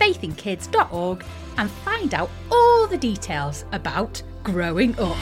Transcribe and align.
faithinkids.org 0.00 1.24
and 1.58 1.70
find 1.70 2.14
out 2.14 2.30
all 2.50 2.86
the 2.86 2.96
details 2.96 3.64
about 3.72 4.22
growing 4.42 4.98
up. 4.98 5.16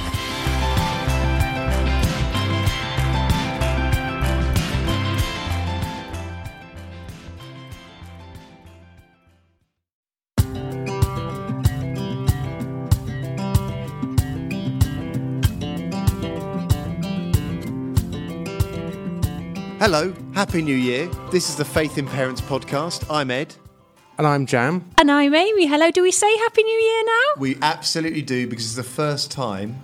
Hello, 19.80 20.12
Happy 20.34 20.60
New 20.60 20.74
Year. 20.74 21.06
This 21.30 21.48
is 21.48 21.56
the 21.56 21.64
Faith 21.64 21.98
in 21.98 22.06
Parents 22.06 22.40
podcast. 22.40 23.06
I'm 23.08 23.30
Ed. 23.30 23.54
And 24.18 24.26
I'm 24.26 24.46
Jam. 24.46 24.90
And 24.98 25.10
I'm 25.12 25.32
Amy. 25.32 25.66
Hello, 25.66 25.92
do 25.92 26.02
we 26.02 26.10
say 26.10 26.36
Happy 26.38 26.64
New 26.64 26.78
Year 26.78 27.04
now? 27.06 27.40
We 27.40 27.56
absolutely 27.62 28.22
do 28.22 28.48
because 28.48 28.64
it's 28.64 28.74
the 28.74 28.82
first 28.82 29.30
time 29.30 29.76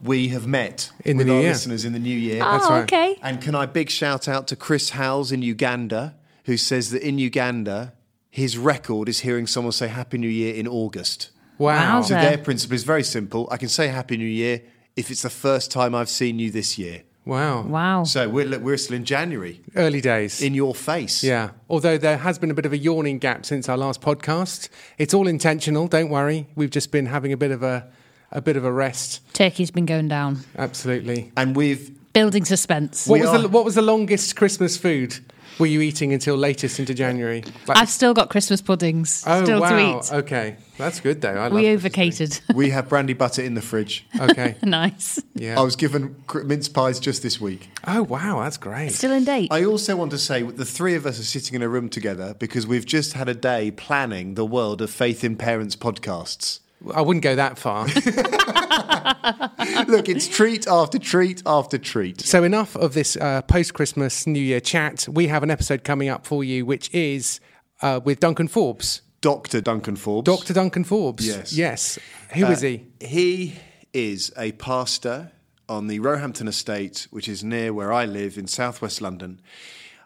we 0.00 0.28
have 0.28 0.46
met 0.46 0.92
In 1.04 1.16
the 1.16 1.22
with 1.22 1.26
new 1.26 1.34
our 1.34 1.40
year. 1.42 1.50
listeners 1.50 1.84
in 1.84 1.92
the 1.92 1.98
new 1.98 2.16
year. 2.16 2.40
oh, 2.44 2.68
right. 2.70 2.82
okay. 2.84 3.18
And 3.20 3.40
can 3.42 3.56
I 3.56 3.66
big 3.66 3.90
shout 3.90 4.28
out 4.28 4.46
to 4.48 4.56
Chris 4.56 4.90
Howells 4.90 5.32
in 5.32 5.42
Uganda, 5.42 6.14
who 6.44 6.56
says 6.56 6.90
that 6.92 7.02
in 7.02 7.18
Uganda, 7.18 7.94
his 8.30 8.56
record 8.56 9.08
is 9.08 9.20
hearing 9.20 9.48
someone 9.48 9.72
say 9.72 9.88
Happy 9.88 10.18
New 10.18 10.28
Year 10.28 10.54
in 10.54 10.68
August. 10.68 11.30
Wow. 11.58 12.00
Wowza. 12.00 12.08
So 12.08 12.14
their 12.14 12.38
principle 12.38 12.76
is 12.76 12.84
very 12.84 13.02
simple. 13.04 13.48
I 13.50 13.56
can 13.56 13.68
say 13.68 13.88
Happy 13.88 14.16
New 14.16 14.24
Year 14.24 14.62
if 14.94 15.10
it's 15.10 15.22
the 15.22 15.30
first 15.30 15.72
time 15.72 15.96
I've 15.96 16.08
seen 16.08 16.38
you 16.38 16.52
this 16.52 16.78
year. 16.78 17.02
Wow. 17.24 17.62
Wow. 17.62 18.04
So 18.04 18.28
we're, 18.28 18.44
look, 18.46 18.62
we're 18.62 18.76
still 18.76 18.96
in 18.96 19.04
January, 19.04 19.60
Early 19.76 20.00
days. 20.00 20.42
in 20.42 20.54
your 20.54 20.74
face. 20.74 21.22
yeah. 21.22 21.50
Although 21.70 21.96
there 21.98 22.16
has 22.18 22.38
been 22.38 22.50
a 22.50 22.54
bit 22.54 22.66
of 22.66 22.72
a 22.72 22.78
yawning 22.78 23.18
gap 23.18 23.46
since 23.46 23.68
our 23.68 23.76
last 23.76 24.00
podcast. 24.00 24.68
It's 24.98 25.14
all 25.14 25.28
intentional, 25.28 25.86
don't 25.86 26.10
worry. 26.10 26.48
We've 26.56 26.70
just 26.70 26.90
been 26.90 27.06
having 27.06 27.32
a 27.32 27.36
bit 27.36 27.50
of 27.52 27.62
a 27.62 27.86
a 28.34 28.40
bit 28.40 28.56
of 28.56 28.64
a 28.64 28.72
rest. 28.72 29.20
Turkey's 29.34 29.70
been 29.70 29.84
going 29.86 30.08
down. 30.08 30.38
Absolutely. 30.56 31.30
And 31.36 31.54
we've 31.54 31.90
Building 32.14 32.44
suspense. 32.44 33.06
What 33.06 33.20
We 33.20 33.26
was 33.26 33.30
are- 33.30 33.42
the 33.42 33.48
what 33.48 33.64
was 33.64 33.74
the 33.74 33.82
longest 33.82 34.36
Christmas 34.36 34.76
food 34.76 35.18
were 35.58 35.66
you 35.66 35.80
eating 35.80 36.12
until 36.12 36.36
latest 36.36 36.78
into 36.78 36.94
January? 36.94 37.44
Like- 37.66 37.78
I've 37.78 37.90
still 37.90 38.14
got 38.14 38.30
Christmas 38.30 38.60
puddings 38.60 39.24
oh 39.26 39.44
still 39.44 39.60
wow. 39.60 39.70
to 39.70 39.98
eat. 39.98 40.12
Okay. 40.20 40.56
That's 40.78 41.00
good 41.00 41.20
though. 41.20 41.34
I 41.34 41.48
we 41.48 41.70
love 41.70 41.82
Christmas 41.82 41.84
overcated. 41.84 42.40
we 42.54 42.70
have 42.70 42.88
brandy 42.88 43.12
butter 43.12 43.42
in 43.42 43.54
the 43.54 43.62
fridge. 43.62 44.06
Okay. 44.18 44.56
nice. 44.62 45.20
Yeah. 45.34 45.60
I 45.60 45.62
was 45.62 45.76
given 45.76 46.16
mince 46.44 46.68
pies 46.68 46.98
just 46.98 47.22
this 47.22 47.40
week. 47.40 47.68
Oh 47.86 48.02
wow, 48.02 48.42
that's 48.42 48.56
great. 48.56 48.92
Still 48.92 49.12
in 49.12 49.24
date. 49.24 49.48
I 49.52 49.64
also 49.64 49.94
want 49.96 50.10
to 50.12 50.18
say 50.18 50.42
the 50.42 50.64
three 50.64 50.94
of 50.94 51.06
us 51.06 51.20
are 51.20 51.24
sitting 51.24 51.54
in 51.54 51.62
a 51.62 51.68
room 51.68 51.88
together 51.88 52.34
because 52.38 52.66
we've 52.66 52.86
just 52.86 53.12
had 53.12 53.28
a 53.28 53.34
day 53.34 53.70
planning 53.70 54.34
the 54.34 54.46
world 54.46 54.82
of 54.82 54.90
Faith 54.90 55.22
in 55.22 55.36
Parents 55.36 55.76
podcasts. 55.76 56.60
I 56.94 57.00
wouldn't 57.00 57.22
go 57.22 57.36
that 57.36 57.58
far. 57.58 57.86
Look, 59.86 60.08
it's 60.08 60.28
treat 60.28 60.66
after 60.66 60.98
treat 60.98 61.42
after 61.46 61.78
treat. 61.78 62.20
So 62.20 62.44
enough 62.44 62.76
of 62.76 62.94
this 62.94 63.16
uh, 63.16 63.42
post-Christmas 63.42 64.26
New 64.26 64.40
Year 64.40 64.60
chat. 64.60 65.06
We 65.10 65.28
have 65.28 65.42
an 65.42 65.50
episode 65.50 65.84
coming 65.84 66.08
up 66.08 66.26
for 66.26 66.44
you, 66.44 66.66
which 66.66 66.92
is 66.94 67.40
uh, 67.82 68.00
with 68.04 68.20
Duncan 68.20 68.48
Forbes, 68.48 69.02
Dr. 69.20 69.60
Duncan 69.60 69.96
Forbes. 69.96 70.26
Dr. 70.26 70.52
Duncan 70.52 70.84
Forbes. 70.84 71.26
Yes. 71.26 71.52
yes. 71.52 71.98
Who 72.34 72.46
is 72.46 72.60
he? 72.60 72.86
He 73.00 73.54
is 73.92 74.32
a 74.36 74.52
pastor 74.52 75.32
on 75.68 75.86
the 75.86 76.00
Roehampton 76.00 76.48
estate, 76.48 77.06
which 77.10 77.28
is 77.28 77.44
near 77.44 77.72
where 77.72 77.92
I 77.92 78.04
live 78.04 78.36
in 78.36 78.46
southwest 78.46 79.00
London. 79.00 79.40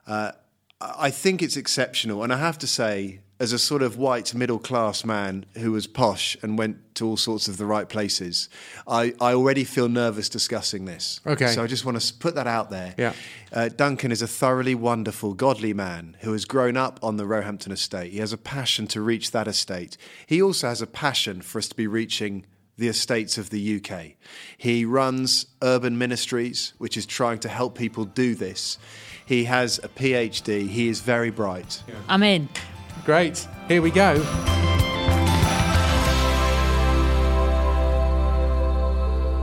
Uh, 0.07 0.33
I 0.81 1.11
think 1.11 1.43
it's 1.43 1.57
exceptional. 1.57 2.23
And 2.23 2.33
I 2.33 2.39
have 2.39 2.59
to 2.59 2.67
say, 2.67 3.21
as 3.39 3.53
a 3.53 3.59
sort 3.59 3.83
of 3.83 3.99
white 3.99 4.35
middle 4.35 4.59
class 4.59 5.05
man 5.05 5.45
who 5.59 5.73
was 5.73 5.87
posh 5.87 6.37
and 6.43 6.57
went 6.57 6.79
to 6.95 7.07
all 7.07 7.17
sorts 7.17 7.49
of 7.49 7.59
the 7.59 7.67
right 7.67 7.89
places, 7.89 8.49
I, 8.89 9.13
I 9.21 9.35
already 9.35 9.65
feel 9.65 9.89
nervous 9.89 10.29
discussing 10.29 10.87
this. 10.87 11.21
Okay. 11.27 11.49
So 11.49 11.63
I 11.63 11.67
just 11.67 11.85
want 11.85 12.01
to 12.01 12.15
put 12.15 12.35
that 12.35 12.47
out 12.47 12.71
there. 12.71 12.95
Yeah. 12.97 13.13
Uh, 13.53 13.69
Duncan 13.69 14.11
is 14.11 14.23
a 14.23 14.27
thoroughly 14.27 14.75
wonderful, 14.75 15.35
godly 15.35 15.75
man 15.75 16.17
who 16.21 16.33
has 16.33 16.47
grown 16.47 16.77
up 16.77 16.99
on 17.03 17.19
the 17.19 17.27
Roehampton 17.27 17.73
estate. 17.73 18.13
He 18.13 18.19
has 18.19 18.33
a 18.33 18.39
passion 18.39 18.87
to 18.89 19.03
reach 19.03 19.33
that 19.33 19.47
estate. 19.47 19.99
He 20.27 20.41
also 20.41 20.69
has 20.69 20.81
a 20.81 20.87
passion 20.87 21.43
for 21.43 21.59
us 21.59 21.69
to 21.69 21.75
be 21.75 21.87
reaching 21.87 22.47
the 22.79 22.89
estates 22.89 23.39
of 23.39 23.51
the 23.51 23.77
UK. 23.77 24.13
He 24.57 24.85
runs 24.85 25.47
Urban 25.63 25.97
Ministries, 25.97 26.75
which 26.79 26.97
is 26.97 27.07
trying 27.07 27.39
to 27.41 27.49
help 27.49 27.77
people 27.77 28.05
do 28.05 28.35
this. 28.35 28.79
He 29.25 29.45
has 29.45 29.79
a 29.79 29.89
PhD. 29.89 30.69
He 30.69 30.89
is 30.89 31.01
very 31.01 31.31
bright. 31.31 31.83
I'm 32.09 32.23
in. 32.23 32.49
Great. 33.07 33.47
Here 33.69 33.81
we 33.81 33.93
go. 33.93 34.21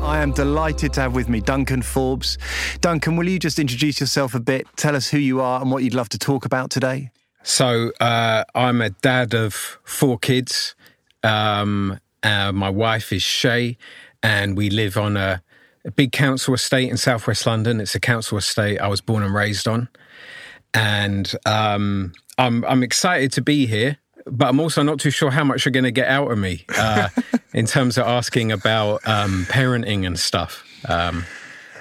I 0.02 0.20
am 0.20 0.34
delighted 0.34 0.92
to 0.94 1.02
have 1.02 1.16
with 1.16 1.30
me 1.30 1.40
Duncan 1.40 1.82
Forbes. 1.82 2.38
Duncan, 2.82 3.16
will 3.16 3.30
you 3.30 3.40
just 3.40 3.60
introduce 3.60 4.02
yourself 4.02 4.36
a 4.36 4.42
bit? 4.42 4.68
Tell 4.76 4.98
us 4.98 5.08
who 5.08 5.18
you 5.18 5.40
are 5.40 5.62
and 5.62 5.72
what 5.72 5.82
you'd 5.82 5.94
love 5.94 6.10
to 6.10 6.20
talk 6.20 6.44
about 6.44 6.72
today. 6.72 7.10
So 7.44 7.94
uh, 8.02 8.44
I'm 8.54 8.82
a 8.82 8.90
dad 8.90 9.34
of 9.34 9.54
four 9.86 10.20
kids. 10.20 10.76
Um, 11.24 12.02
uh, 12.22 12.52
my 12.52 12.70
wife 12.70 13.14
is 13.14 13.24
Shay, 13.24 13.78
and 14.22 14.58
we 14.58 14.70
live 14.70 14.98
on 14.98 15.16
a, 15.16 15.42
a 15.86 15.92
big 15.92 16.12
council 16.12 16.54
estate 16.54 16.90
in 16.90 16.98
southwest 16.98 17.46
London. 17.46 17.80
It's 17.80 17.96
a 17.96 18.02
council 18.02 18.38
estate 18.38 18.82
I 18.82 18.90
was 18.90 19.00
born 19.00 19.24
and 19.24 19.34
raised 19.34 19.70
on, 19.70 19.88
and 20.74 21.34
um, 21.46 22.12
I'm 22.38 22.64
I'm 22.66 22.84
excited 22.84 23.32
to 23.34 23.42
be 23.42 23.66
here. 23.66 23.98
But 24.26 24.48
I'm 24.48 24.62
also 24.62 24.84
not 24.84 25.02
too 25.02 25.12
sure 25.12 25.32
how 25.32 25.44
much 25.44 25.66
you're 25.66 25.74
going 25.74 25.84
to 25.84 25.92
get 25.92 26.08
out 26.08 26.32
of 26.32 26.38
me 26.38 26.64
uh, 26.78 27.10
in 27.54 27.66
terms 27.66 27.98
of 27.98 28.08
asking 28.08 28.54
about 28.54 29.06
um, 29.06 29.46
parenting 29.50 30.08
and 30.08 30.18
stuff. 30.18 30.64
Um, 30.88 31.26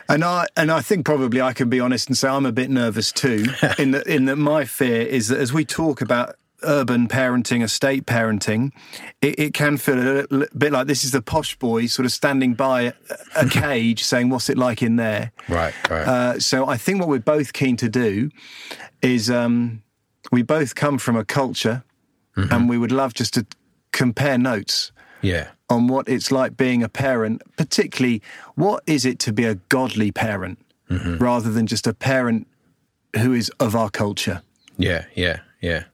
And 0.09 0.25
I 0.25 0.47
and 0.57 0.73
I 0.73 0.81
think 0.81 1.07
probably 1.07 1.41
I 1.41 1.53
can 1.53 1.69
be 1.71 1.79
honest 1.79 2.09
and 2.09 2.19
say 2.19 2.29
I'm 2.29 2.45
a 2.45 2.53
bit 2.53 2.69
nervous 2.69 3.12
too. 3.12 3.47
in 3.79 3.93
that 3.93 4.07
in 4.09 4.25
that 4.25 4.37
my 4.37 4.65
fear 4.65 5.03
is 5.03 5.29
that 5.29 5.39
as 5.39 5.53
we 5.53 5.65
talk 5.65 6.01
about 6.01 6.35
urban 6.65 7.09
parenting, 7.09 7.62
estate 7.62 8.07
parenting, 8.07 8.73
it, 9.21 9.38
it 9.38 9.55
can 9.55 9.76
feel 9.79 9.99
a 9.99 10.26
little 10.29 10.47
bit 10.59 10.73
like 10.73 10.87
this 10.88 11.05
is 11.05 11.12
the 11.12 11.23
posh 11.23 11.56
boy 11.56 11.87
sort 11.87 12.06
of 12.06 12.12
standing 12.12 12.55
by 12.55 12.82
a, 12.82 12.93
a 13.37 13.49
cage 13.49 14.03
saying, 14.03 14.31
"What's 14.31 14.50
it 14.50 14.59
like 14.59 14.82
in 14.82 14.97
there?" 14.97 15.31
right, 15.49 15.75
right. 15.88 16.06
Uh, 16.06 16.41
so 16.41 16.69
I 16.69 16.76
think 16.76 16.99
what 16.99 17.09
we're 17.09 17.21
both 17.21 17.53
keen 17.53 17.76
to 17.76 17.88
do 17.88 18.31
is 19.00 19.31
um, 19.31 19.82
we 20.32 20.43
both 20.43 20.75
come 20.75 20.99
from 20.99 21.14
a 21.14 21.25
culture, 21.25 21.84
and 22.34 22.69
we 22.69 22.79
would 22.79 22.90
love 22.90 23.12
just 23.12 23.34
to 23.34 23.46
compare 23.93 24.38
notes 24.38 24.90
yeah. 25.20 25.50
on 25.69 25.87
what 25.87 26.08
it's 26.08 26.32
like 26.32 26.56
being 26.56 26.82
a 26.82 26.88
parent, 26.88 27.43
particularly 27.56 28.23
what 28.55 28.82
is 28.87 29.05
it 29.05 29.19
to 29.20 29.32
be 29.32 29.44
a 29.44 29.56
godly 29.69 30.11
parent 30.11 30.58
rather 31.20 31.50
than 31.50 31.67
just 31.67 31.87
a 31.87 31.94
parent 31.94 32.46
who 33.17 33.32
is 33.32 33.50
of 33.61 33.76
our 33.76 33.90
culture. 33.90 34.43
Yeah, 34.76 35.05
yeah, 35.14 35.40
yeah. 35.61 35.84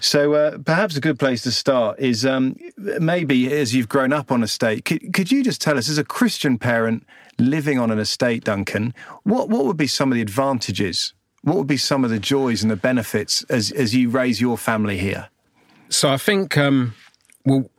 So 0.00 0.34
uh, 0.34 0.58
perhaps 0.58 0.96
a 0.96 1.00
good 1.00 1.18
place 1.18 1.42
to 1.42 1.50
start 1.50 1.98
is 1.98 2.24
um, 2.24 2.56
maybe 2.76 3.52
as 3.52 3.74
you've 3.74 3.88
grown 3.88 4.12
up 4.12 4.30
on 4.30 4.42
a 4.42 4.44
estate, 4.44 4.84
could, 4.84 5.12
could 5.12 5.32
you 5.32 5.42
just 5.42 5.60
tell 5.60 5.76
us, 5.76 5.88
as 5.88 5.98
a 5.98 6.04
Christian 6.04 6.58
parent 6.58 7.04
living 7.38 7.78
on 7.78 7.90
an 7.90 7.98
estate, 7.98 8.44
Duncan, 8.44 8.94
what, 9.24 9.48
what 9.48 9.64
would 9.64 9.76
be 9.76 9.88
some 9.88 10.12
of 10.12 10.16
the 10.16 10.22
advantages? 10.22 11.14
What 11.48 11.56
would 11.58 11.66
be 11.66 11.76
some 11.76 12.04
of 12.04 12.10
the 12.10 12.18
joys 12.18 12.62
and 12.62 12.70
the 12.70 12.76
benefits 12.76 13.42
as, 13.44 13.72
as 13.72 13.94
you 13.94 14.10
raise 14.10 14.40
your 14.40 14.58
family 14.58 14.98
here? 14.98 15.28
So 15.88 16.10
I 16.10 16.18
think 16.18 16.56
um, 16.58 16.94
well, 17.44 17.70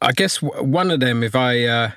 I 0.00 0.12
guess 0.12 0.40
one 0.40 0.90
of 0.90 1.00
them, 1.00 1.22
if 1.22 1.34
I, 1.34 1.64
uh, 1.64 1.90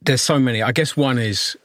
there's 0.00 0.22
so 0.22 0.38
many. 0.38 0.62
I 0.62 0.72
guess 0.72 0.96
one 0.96 1.18
is 1.18 1.56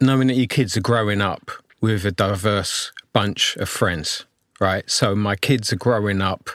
knowing 0.00 0.28
that 0.28 0.34
your 0.34 0.46
kids 0.46 0.76
are 0.76 0.82
growing 0.82 1.20
up 1.20 1.50
with 1.80 2.04
a 2.04 2.12
diverse 2.12 2.92
bunch 3.12 3.56
of 3.56 3.68
friends, 3.68 4.26
right? 4.60 4.88
So 4.90 5.14
my 5.14 5.36
kids 5.36 5.72
are 5.72 5.76
growing 5.76 6.20
up 6.20 6.50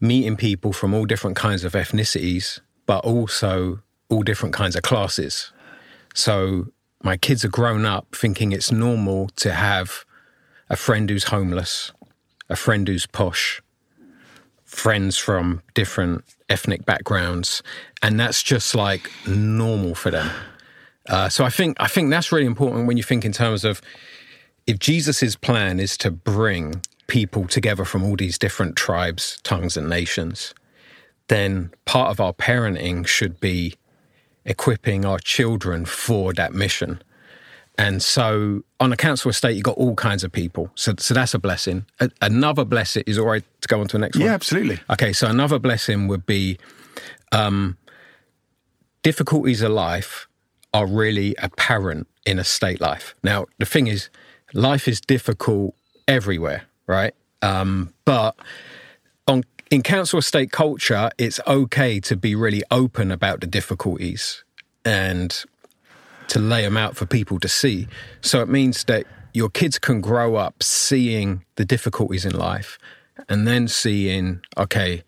meeting 0.00 0.36
people 0.36 0.72
from 0.72 0.92
all 0.94 1.06
different 1.06 1.36
kinds 1.36 1.64
of 1.64 1.72
ethnicities, 1.72 2.60
but 2.86 3.04
also 3.04 3.80
all 4.08 4.22
different 4.22 4.54
kinds 4.54 4.76
of 4.76 4.82
classes. 4.82 5.52
So 6.14 6.66
my 7.02 7.16
kids 7.16 7.44
are 7.44 7.48
grown 7.48 7.84
up 7.84 8.14
thinking 8.14 8.52
it's 8.52 8.72
normal 8.72 9.28
to 9.36 9.52
have 9.52 10.04
a 10.70 10.76
friend 10.76 11.10
who's 11.10 11.24
homeless, 11.24 11.92
a 12.48 12.56
friend 12.56 12.86
who's 12.88 13.06
posh, 13.06 13.60
friends 14.64 15.18
from 15.18 15.62
different 15.74 16.24
ethnic 16.48 16.86
backgrounds, 16.86 17.62
and 18.02 18.18
that's 18.18 18.42
just 18.42 18.74
like 18.74 19.10
normal 19.26 19.94
for 19.94 20.10
them. 20.10 20.30
Uh, 21.08 21.28
so 21.28 21.44
I 21.44 21.50
think 21.50 21.76
I 21.80 21.88
think 21.88 22.10
that's 22.10 22.30
really 22.30 22.46
important 22.46 22.86
when 22.86 22.96
you 22.96 23.02
think 23.02 23.24
in 23.24 23.32
terms 23.32 23.64
of 23.64 23.80
if 24.66 24.78
Jesus's 24.78 25.36
plan 25.36 25.80
is 25.80 25.96
to 25.98 26.10
bring 26.10 26.80
people 27.08 27.46
together 27.46 27.84
from 27.84 28.04
all 28.04 28.16
these 28.16 28.38
different 28.38 28.76
tribes, 28.76 29.40
tongues, 29.42 29.76
and 29.76 29.88
nations, 29.88 30.54
then 31.28 31.72
part 31.84 32.10
of 32.10 32.20
our 32.20 32.32
parenting 32.32 33.06
should 33.06 33.40
be 33.40 33.74
equipping 34.44 35.04
our 35.04 35.18
children 35.18 35.84
for 35.84 36.32
that 36.34 36.52
mission. 36.52 37.02
And 37.78 38.02
so 38.02 38.62
on 38.80 38.92
a 38.92 38.96
council 38.96 39.30
estate, 39.30 39.54
you've 39.54 39.64
got 39.64 39.78
all 39.78 39.94
kinds 39.94 40.24
of 40.24 40.32
people. 40.32 40.70
So, 40.74 40.94
so 40.98 41.14
that's 41.14 41.32
a 41.34 41.38
blessing. 41.38 41.86
A, 42.00 42.10
another 42.20 42.64
blessing 42.64 43.04
is 43.06 43.18
all 43.18 43.26
right 43.26 43.44
to 43.62 43.68
go 43.68 43.80
on 43.80 43.88
to 43.88 43.96
the 43.96 44.00
next 44.00 44.18
one. 44.18 44.26
Yeah, 44.26 44.34
absolutely. 44.34 44.78
Okay, 44.90 45.12
so 45.12 45.26
another 45.26 45.58
blessing 45.58 46.06
would 46.08 46.26
be 46.26 46.58
um, 47.32 47.78
difficulties 49.02 49.62
of 49.62 49.72
life 49.72 50.28
are 50.74 50.86
really 50.86 51.34
apparent 51.36 52.08
in 52.26 52.38
a 52.38 52.44
state 52.44 52.80
life. 52.80 53.14
Now, 53.22 53.46
the 53.58 53.66
thing 53.66 53.86
is, 53.86 54.10
life 54.52 54.86
is 54.86 55.00
difficult 55.00 55.74
everywhere, 56.06 56.64
right? 56.86 57.14
Um, 57.40 57.92
but 58.04 58.36
in 59.72 59.82
council 59.82 60.18
estate 60.18 60.52
culture, 60.52 61.10
it's 61.16 61.40
okay 61.46 61.98
to 61.98 62.14
be 62.14 62.34
really 62.34 62.62
open 62.70 63.10
about 63.10 63.40
the 63.40 63.46
difficulties 63.46 64.44
and 64.84 65.44
to 66.28 66.38
lay 66.38 66.60
them 66.60 66.76
out 66.76 66.94
for 66.94 67.06
people 67.06 67.40
to 67.40 67.48
see. 67.48 67.88
So 68.20 68.42
it 68.42 68.50
means 68.50 68.84
that 68.84 69.06
your 69.32 69.48
kids 69.48 69.78
can 69.78 70.02
grow 70.02 70.36
up 70.36 70.62
seeing 70.62 71.42
the 71.56 71.64
difficulties 71.64 72.26
in 72.26 72.38
life 72.38 72.78
and 73.30 73.48
then 73.48 73.66
seeing, 73.66 74.42
okay, 74.58 75.02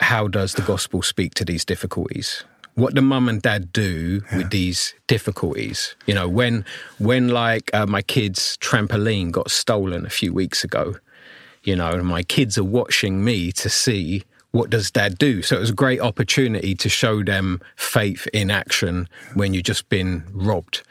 how 0.00 0.28
does 0.28 0.54
the 0.54 0.62
gospel 0.62 1.02
speak 1.02 1.34
to 1.34 1.44
these 1.44 1.64
difficulties? 1.66 2.42
What 2.74 2.94
do 2.94 3.02
mum 3.02 3.28
and 3.28 3.42
dad 3.42 3.70
do 3.70 4.22
yeah. 4.30 4.38
with 4.38 4.50
these 4.50 4.94
difficulties? 5.08 5.94
You 6.06 6.14
know, 6.14 6.26
when 6.26 6.64
when 6.98 7.28
like 7.28 7.70
uh, 7.74 7.86
my 7.86 8.00
kid's 8.00 8.56
trampoline 8.58 9.30
got 9.30 9.50
stolen 9.50 10.06
a 10.06 10.10
few 10.10 10.32
weeks 10.32 10.64
ago, 10.64 10.96
you 11.66 11.76
know, 11.76 11.90
and 11.90 12.06
my 12.06 12.22
kids 12.22 12.56
are 12.56 12.64
watching 12.64 13.22
me 13.22 13.52
to 13.52 13.68
see 13.68 14.22
what 14.52 14.70
does 14.70 14.90
dad 14.90 15.18
do? 15.18 15.42
So 15.42 15.56
it 15.56 15.60
was 15.60 15.70
a 15.70 15.74
great 15.74 16.00
opportunity 16.00 16.74
to 16.76 16.88
show 16.88 17.22
them 17.22 17.60
faith 17.74 18.26
in 18.32 18.50
action 18.50 19.06
when 19.34 19.52
you've 19.52 19.64
just 19.64 19.88
been 19.90 20.24
robbed. 20.32 20.82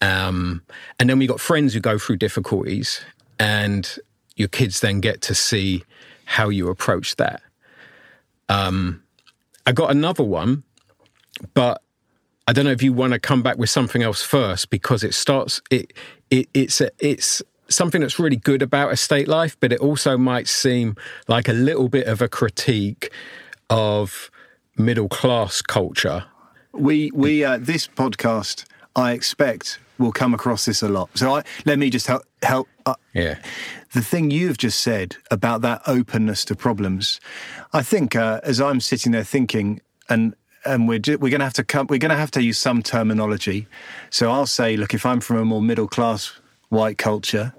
Um, 0.00 0.62
and 1.00 1.10
then 1.10 1.18
we 1.18 1.26
got 1.26 1.40
friends 1.40 1.74
who 1.74 1.80
go 1.80 1.98
through 1.98 2.18
difficulties, 2.18 3.00
and 3.38 3.98
your 4.36 4.48
kids 4.48 4.80
then 4.80 5.00
get 5.00 5.22
to 5.22 5.34
see 5.34 5.82
how 6.24 6.48
you 6.48 6.68
approach 6.68 7.16
that. 7.16 7.42
Um, 8.48 9.02
I 9.66 9.72
got 9.72 9.90
another 9.90 10.22
one, 10.22 10.62
but 11.54 11.82
I 12.46 12.52
don't 12.52 12.64
know 12.64 12.70
if 12.70 12.82
you 12.82 12.92
want 12.92 13.12
to 13.12 13.18
come 13.18 13.42
back 13.42 13.58
with 13.58 13.70
something 13.70 14.02
else 14.02 14.22
first 14.22 14.70
because 14.70 15.04
it 15.04 15.14
starts 15.14 15.60
it, 15.70 15.92
it 16.30 16.48
it's 16.54 16.80
a, 16.80 16.90
it's 16.98 17.42
something 17.70 18.00
that's 18.00 18.18
really 18.18 18.36
good 18.36 18.62
about 18.62 18.92
estate 18.92 19.28
life, 19.28 19.56
but 19.60 19.72
it 19.72 19.80
also 19.80 20.18
might 20.18 20.48
seem 20.48 20.96
like 21.28 21.48
a 21.48 21.52
little 21.52 21.88
bit 21.88 22.06
of 22.06 22.20
a 22.20 22.28
critique 22.28 23.10
of 23.68 24.30
middle 24.76 25.08
class 25.08 25.62
culture. 25.62 26.24
We 26.72 27.10
we 27.14 27.44
uh, 27.44 27.58
this 27.60 27.86
podcast, 27.88 28.64
I 28.94 29.12
expect, 29.12 29.78
will 29.98 30.12
come 30.12 30.34
across 30.34 30.64
this 30.64 30.82
a 30.82 30.88
lot. 30.88 31.10
So 31.14 31.36
I, 31.36 31.42
let 31.64 31.78
me 31.78 31.90
just 31.90 32.06
help. 32.06 32.22
help 32.42 32.68
uh, 32.86 32.94
yeah. 33.14 33.38
The 33.92 34.02
thing 34.02 34.30
you've 34.30 34.58
just 34.58 34.80
said 34.80 35.16
about 35.32 35.62
that 35.62 35.82
openness 35.86 36.44
to 36.46 36.54
problems, 36.54 37.20
I 37.72 37.82
think 37.82 38.14
uh, 38.14 38.40
as 38.44 38.60
I'm 38.60 38.80
sitting 38.80 39.12
there 39.12 39.24
thinking, 39.24 39.80
and 40.08 40.34
and 40.64 40.88
we're 40.88 41.00
we're 41.06 41.30
going 41.30 41.40
to 41.40 41.44
have 41.44 41.54
to 41.54 41.64
come, 41.64 41.86
we're 41.88 41.98
going 41.98 42.10
to 42.10 42.16
have 42.16 42.30
to 42.32 42.42
use 42.42 42.58
some 42.58 42.82
terminology. 42.82 43.66
So 44.10 44.30
I'll 44.30 44.46
say, 44.46 44.76
look, 44.76 44.94
if 44.94 45.04
I'm 45.04 45.20
from 45.20 45.38
a 45.38 45.44
more 45.44 45.62
middle 45.62 45.88
class 45.88 46.40
white 46.68 46.98
culture, 46.98 47.52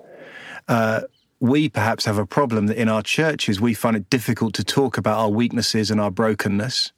uh, 0.71 1.01
we 1.41 1.67
perhaps 1.67 2.05
have 2.05 2.17
a 2.17 2.25
problem 2.25 2.67
that 2.67 2.77
in 2.77 2.87
our 2.87 3.03
churches 3.03 3.59
we 3.59 3.73
find 3.73 3.97
it 3.97 4.09
difficult 4.09 4.53
to 4.53 4.63
talk 4.63 4.97
about 4.97 5.19
our 5.19 5.29
weaknesses 5.29 5.91
and 5.91 5.99
our 5.99 6.09
brokenness. 6.09 6.93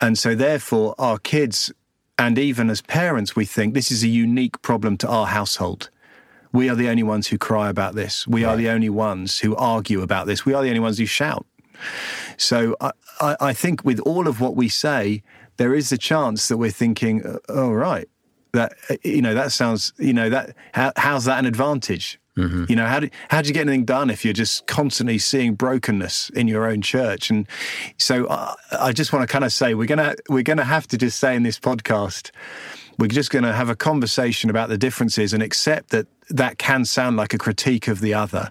And 0.00 0.16
so, 0.16 0.34
therefore, 0.34 0.94
our 0.98 1.18
kids, 1.18 1.72
and 2.16 2.38
even 2.38 2.70
as 2.70 2.80
parents, 2.82 3.34
we 3.34 3.44
think 3.44 3.74
this 3.74 3.90
is 3.90 4.04
a 4.04 4.08
unique 4.08 4.62
problem 4.62 4.96
to 4.98 5.08
our 5.08 5.26
household. 5.26 5.90
We 6.52 6.68
are 6.68 6.76
the 6.76 6.88
only 6.88 7.02
ones 7.02 7.26
who 7.26 7.38
cry 7.38 7.68
about 7.68 7.96
this. 7.96 8.26
We 8.26 8.44
right. 8.44 8.52
are 8.52 8.56
the 8.56 8.68
only 8.68 8.88
ones 8.88 9.40
who 9.40 9.56
argue 9.56 10.00
about 10.00 10.26
this. 10.26 10.46
We 10.46 10.54
are 10.54 10.62
the 10.62 10.68
only 10.68 10.80
ones 10.80 10.98
who 10.98 11.06
shout. 11.06 11.44
So, 12.36 12.76
I, 12.80 12.92
I, 13.20 13.52
think 13.52 13.84
with 13.84 13.98
all 14.00 14.28
of 14.28 14.40
what 14.40 14.54
we 14.54 14.68
say, 14.68 15.22
there 15.56 15.74
is 15.74 15.90
a 15.90 15.98
chance 15.98 16.48
that 16.48 16.56
we're 16.56 16.70
thinking, 16.70 17.38
oh, 17.48 17.72
right, 17.72 18.08
that, 18.52 18.74
you 19.02 19.22
know, 19.22 19.34
that 19.34 19.52
sounds, 19.52 19.92
you 19.98 20.12
know, 20.12 20.30
that, 20.30 20.54
how, 20.72 20.92
how's 20.96 21.24
that 21.24 21.38
an 21.38 21.46
advantage? 21.46 22.18
Mm-hmm. 22.36 22.64
You 22.68 22.76
know, 22.76 22.86
how 22.86 23.00
do 23.00 23.10
how 23.30 23.42
do 23.42 23.48
you 23.48 23.54
get 23.54 23.62
anything 23.62 23.84
done 23.84 24.10
if 24.10 24.24
you're 24.24 24.34
just 24.34 24.66
constantly 24.66 25.18
seeing 25.18 25.54
brokenness 25.54 26.30
in 26.30 26.48
your 26.48 26.66
own 26.66 26.82
church? 26.82 27.30
And 27.30 27.46
so 27.98 28.28
I, 28.28 28.54
I 28.78 28.92
just 28.92 29.12
want 29.12 29.22
to 29.22 29.32
kind 29.32 29.44
of 29.44 29.52
say 29.52 29.74
we're 29.74 29.86
gonna 29.86 30.16
we're 30.28 30.42
gonna 30.42 30.64
have 30.64 30.86
to 30.88 30.98
just 30.98 31.18
say 31.18 31.34
in 31.34 31.44
this 31.44 31.58
podcast 31.58 32.30
we're 32.98 33.08
just 33.08 33.30
going 33.30 33.44
to 33.44 33.52
have 33.52 33.68
a 33.68 33.76
conversation 33.76 34.50
about 34.50 34.68
the 34.68 34.78
differences 34.78 35.32
and 35.32 35.42
accept 35.42 35.90
that 35.90 36.06
that 36.30 36.58
can 36.58 36.84
sound 36.84 37.16
like 37.16 37.34
a 37.34 37.38
critique 37.38 37.88
of 37.88 38.00
the 38.00 38.14
other. 38.14 38.50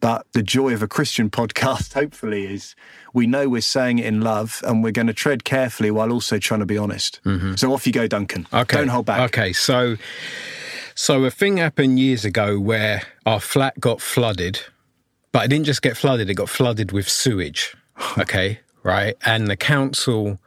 But 0.00 0.26
the 0.32 0.44
joy 0.44 0.74
of 0.74 0.82
a 0.82 0.88
Christian 0.88 1.28
podcast, 1.38 1.94
hopefully, 1.94 2.46
is 2.46 2.76
we 3.12 3.26
know 3.26 3.48
we're 3.48 3.60
saying 3.60 3.98
it 3.98 4.06
in 4.06 4.20
love 4.20 4.62
and 4.64 4.82
we're 4.82 4.92
going 4.92 5.08
to 5.08 5.12
tread 5.12 5.44
carefully 5.44 5.90
while 5.90 6.12
also 6.12 6.38
trying 6.38 6.60
to 6.60 6.66
be 6.66 6.78
honest. 6.78 7.20
Mm-hmm. 7.24 7.56
So 7.56 7.72
off 7.72 7.86
you 7.86 7.92
go, 7.92 8.06
Duncan. 8.06 8.46
Okay. 8.52 8.76
Don't 8.76 8.88
hold 8.88 9.06
back. 9.06 9.20
Okay. 9.22 9.52
So 9.52 9.96
so 10.98 11.24
a 11.24 11.30
thing 11.30 11.58
happened 11.58 12.00
years 12.00 12.24
ago 12.24 12.58
where 12.58 13.02
our 13.24 13.38
flat 13.38 13.78
got 13.78 14.00
flooded, 14.00 14.58
but 15.30 15.44
it 15.44 15.48
didn't 15.48 15.66
just 15.66 15.80
get 15.80 15.96
flooded, 15.96 16.28
it 16.28 16.34
got 16.34 16.48
flooded 16.48 16.90
with 16.90 17.08
sewage. 17.08 17.76
Okay, 18.18 18.58
right? 18.82 19.14
And 19.24 19.46
the 19.46 19.56
council 19.56 20.40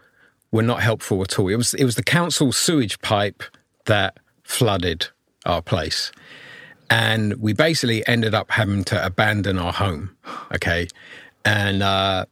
were 0.51 0.61
not 0.61 0.81
helpful 0.81 1.21
at 1.21 1.39
all. 1.39 1.47
It 1.47 1.55
was 1.55 1.73
it 1.73 1.85
was 1.85 1.95
the 1.95 2.03
council 2.03 2.51
sewage 2.51 2.99
pipe 2.99 3.43
that 3.85 4.17
flooded 4.43 5.07
our 5.45 5.61
place. 5.61 6.11
And 6.89 7.35
we 7.35 7.53
basically 7.53 8.05
ended 8.05 8.33
up 8.35 8.51
having 8.51 8.83
to 8.85 9.05
abandon 9.05 9.57
our 9.57 9.71
home. 9.71 10.17
Okay. 10.53 10.89
And 11.45 11.81
uh, 11.81 12.25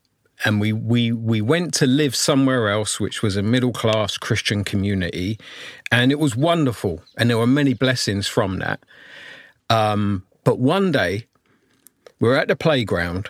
and 0.46 0.62
we 0.62 0.72
we 0.72 1.12
we 1.12 1.42
went 1.42 1.74
to 1.76 1.86
live 1.86 2.16
somewhere 2.16 2.70
else, 2.70 3.00
which 3.00 3.22
was 3.22 3.36
a 3.36 3.42
middle 3.42 3.74
class 3.74 4.18
Christian 4.18 4.64
community, 4.64 5.38
and 5.92 6.12
it 6.12 6.20
was 6.20 6.36
wonderful, 6.36 7.02
and 7.18 7.30
there 7.30 7.38
were 7.38 7.48
many 7.48 7.74
blessings 7.74 8.28
from 8.28 8.60
that. 8.60 8.80
Um, 9.70 10.26
but 10.44 10.60
one 10.60 10.92
day, 10.92 11.26
we 12.20 12.30
were 12.30 12.38
at 12.38 12.48
the 12.48 12.56
playground, 12.56 13.30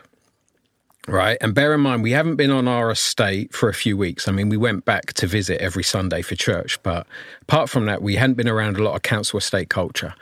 right? 1.08 1.38
And 1.42 1.56
bear 1.56 1.74
in 1.74 1.82
mind, 1.82 2.04
we 2.04 2.12
haven't 2.12 2.36
been 2.36 2.52
on 2.52 2.68
our 2.68 2.92
estate 2.92 3.54
for 3.54 3.70
a 3.70 3.74
few 3.74 3.98
weeks. 3.98 4.28
I 4.28 4.32
mean, 4.32 4.50
we 4.50 4.58
went 4.58 4.86
back 4.86 5.14
to 5.14 5.28
visit 5.28 5.60
every 5.60 5.84
Sunday 5.84 6.22
for 6.22 6.36
church, 6.36 6.82
but 6.84 7.08
apart 7.42 7.70
from 7.70 7.86
that, 7.88 8.02
we 8.02 8.16
hadn't 8.16 8.36
been 8.36 8.48
around 8.48 8.78
a 8.78 8.84
lot 8.84 8.96
of 8.96 9.02
council 9.02 9.40
estate 9.40 9.70
culture, 9.70 10.14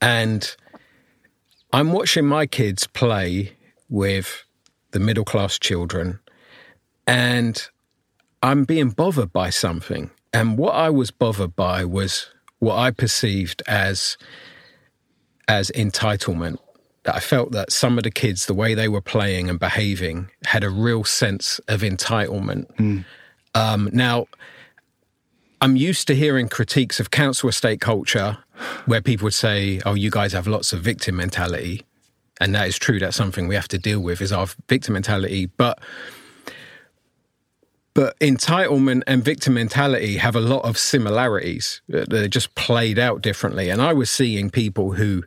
and 0.00 0.54
I'm 1.72 1.92
watching 1.92 2.26
my 2.26 2.46
kids 2.46 2.86
play 2.86 3.52
with 3.88 4.44
the 4.92 5.00
middle 5.00 5.24
class 5.24 5.58
children, 5.58 6.20
and 7.06 7.68
I'm 8.42 8.64
being 8.64 8.90
bothered 8.90 9.32
by 9.32 9.50
something. 9.50 10.10
And 10.32 10.56
what 10.56 10.74
I 10.74 10.90
was 10.90 11.10
bothered 11.10 11.56
by 11.56 11.84
was 11.84 12.30
what 12.58 12.76
I 12.76 12.90
perceived 12.90 13.62
as 13.66 14.16
as 15.48 15.70
entitlement. 15.74 16.58
That 17.04 17.16
I 17.16 17.20
felt 17.20 17.52
that 17.52 17.72
some 17.72 17.96
of 17.96 18.04
the 18.04 18.10
kids, 18.10 18.44
the 18.44 18.54
way 18.54 18.74
they 18.74 18.88
were 18.88 19.00
playing 19.00 19.48
and 19.48 19.58
behaving, 19.58 20.30
had 20.44 20.62
a 20.62 20.68
real 20.68 21.02
sense 21.02 21.58
of 21.66 21.80
entitlement. 21.80 22.66
Mm. 22.76 23.06
Um, 23.54 23.88
now, 23.92 24.26
I'm 25.62 25.76
used 25.76 26.06
to 26.08 26.14
hearing 26.14 26.48
critiques 26.48 27.00
of 27.00 27.10
council 27.10 27.48
estate 27.48 27.80
culture 27.80 28.38
where 28.84 29.00
people 29.00 29.24
would 29.24 29.34
say, 29.34 29.80
"Oh, 29.86 29.94
you 29.94 30.10
guys 30.10 30.32
have 30.34 30.46
lots 30.46 30.72
of 30.72 30.80
victim 30.80 31.16
mentality." 31.16 31.86
And 32.40 32.54
that 32.54 32.66
is 32.66 32.78
true. 32.78 32.98
That's 32.98 33.16
something 33.16 33.46
we 33.46 33.54
have 33.54 33.68
to 33.68 33.78
deal 33.78 34.00
with 34.00 34.20
is 34.20 34.32
our 34.32 34.46
victim 34.68 34.94
mentality. 34.94 35.46
But 35.46 35.78
but 37.92 38.18
entitlement 38.20 39.02
and 39.06 39.22
victim 39.22 39.54
mentality 39.54 40.16
have 40.16 40.36
a 40.36 40.40
lot 40.40 40.64
of 40.64 40.78
similarities. 40.78 41.82
They're 41.88 42.28
just 42.28 42.54
played 42.54 42.98
out 42.98 43.20
differently. 43.20 43.68
And 43.68 43.82
I 43.82 43.92
was 43.92 44.10
seeing 44.10 44.48
people 44.48 44.92
who 44.92 45.24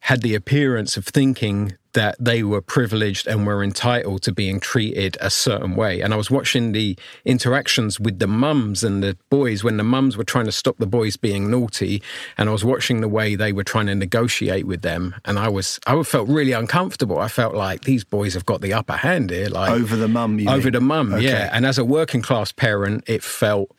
had 0.00 0.20
the 0.22 0.34
appearance 0.34 0.96
of 0.96 1.06
thinking 1.06 1.76
that 1.94 2.16
they 2.20 2.42
were 2.42 2.60
privileged 2.60 3.26
and 3.26 3.46
were 3.46 3.62
entitled 3.64 4.22
to 4.22 4.32
being 4.32 4.60
treated 4.60 5.16
a 5.20 5.30
certain 5.30 5.74
way. 5.74 6.00
And 6.00 6.12
I 6.12 6.16
was 6.16 6.30
watching 6.30 6.72
the 6.72 6.96
interactions 7.24 7.98
with 7.98 8.18
the 8.18 8.26
mums 8.26 8.84
and 8.84 9.02
the 9.02 9.16
boys 9.30 9.64
when 9.64 9.76
the 9.76 9.84
mums 9.84 10.16
were 10.16 10.24
trying 10.24 10.44
to 10.46 10.52
stop 10.52 10.76
the 10.78 10.86
boys 10.86 11.16
being 11.16 11.50
naughty, 11.50 12.02
and 12.36 12.48
I 12.48 12.52
was 12.52 12.64
watching 12.64 13.00
the 13.00 13.08
way 13.08 13.34
they 13.34 13.52
were 13.52 13.64
trying 13.64 13.86
to 13.86 13.94
negotiate 13.94 14.66
with 14.66 14.82
them, 14.82 15.14
and 15.24 15.38
I 15.38 15.48
was 15.48 15.80
I 15.86 16.00
felt 16.02 16.28
really 16.28 16.52
uncomfortable. 16.52 17.18
I 17.18 17.28
felt 17.28 17.54
like 17.54 17.82
these 17.82 18.04
boys 18.04 18.34
have 18.34 18.44
got 18.46 18.60
the 18.60 18.72
upper 18.72 18.94
hand 18.94 19.30
here, 19.30 19.48
like 19.48 19.70
over 19.70 19.96
the 19.96 20.08
mum, 20.08 20.38
you 20.38 20.48
over 20.50 20.64
mean? 20.64 20.72
the 20.72 20.80
mum, 20.80 21.14
Okay. 21.14 21.24
yeah. 21.24 21.50
And 21.52 21.64
as 21.64 21.78
a 21.78 21.84
working 21.84 22.22
class 22.22 22.52
parent, 22.52 23.04
it 23.06 23.22
felt 23.22 23.70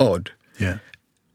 odd. 0.00 0.30
Yeah. 0.58 0.78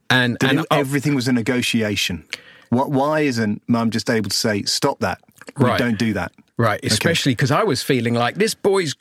And 0.10 0.38
and 0.44 0.60
it- 0.62 0.66
everything 0.72 1.16
was 1.16 1.28
a 1.28 1.34
negotiation. 1.34 2.24
What, 2.70 2.92
why 2.92 3.22
isn't 3.22 3.62
mum 3.68 3.92
just 3.92 4.10
able 4.10 4.30
to 4.30 4.36
say, 4.36 4.64
stop 4.64 5.00
that? 5.00 5.20
Right. 5.56 5.80
don't 5.80 5.98
do 5.98 6.14
that. 6.14 6.32
Right, 6.58 6.80
especially 6.84 7.32
because 7.34 7.52
I 7.52 7.64
was 7.64 7.82
feeling 7.84 8.14
like 8.16 8.36
this 8.36 8.54
boy's 8.56 8.96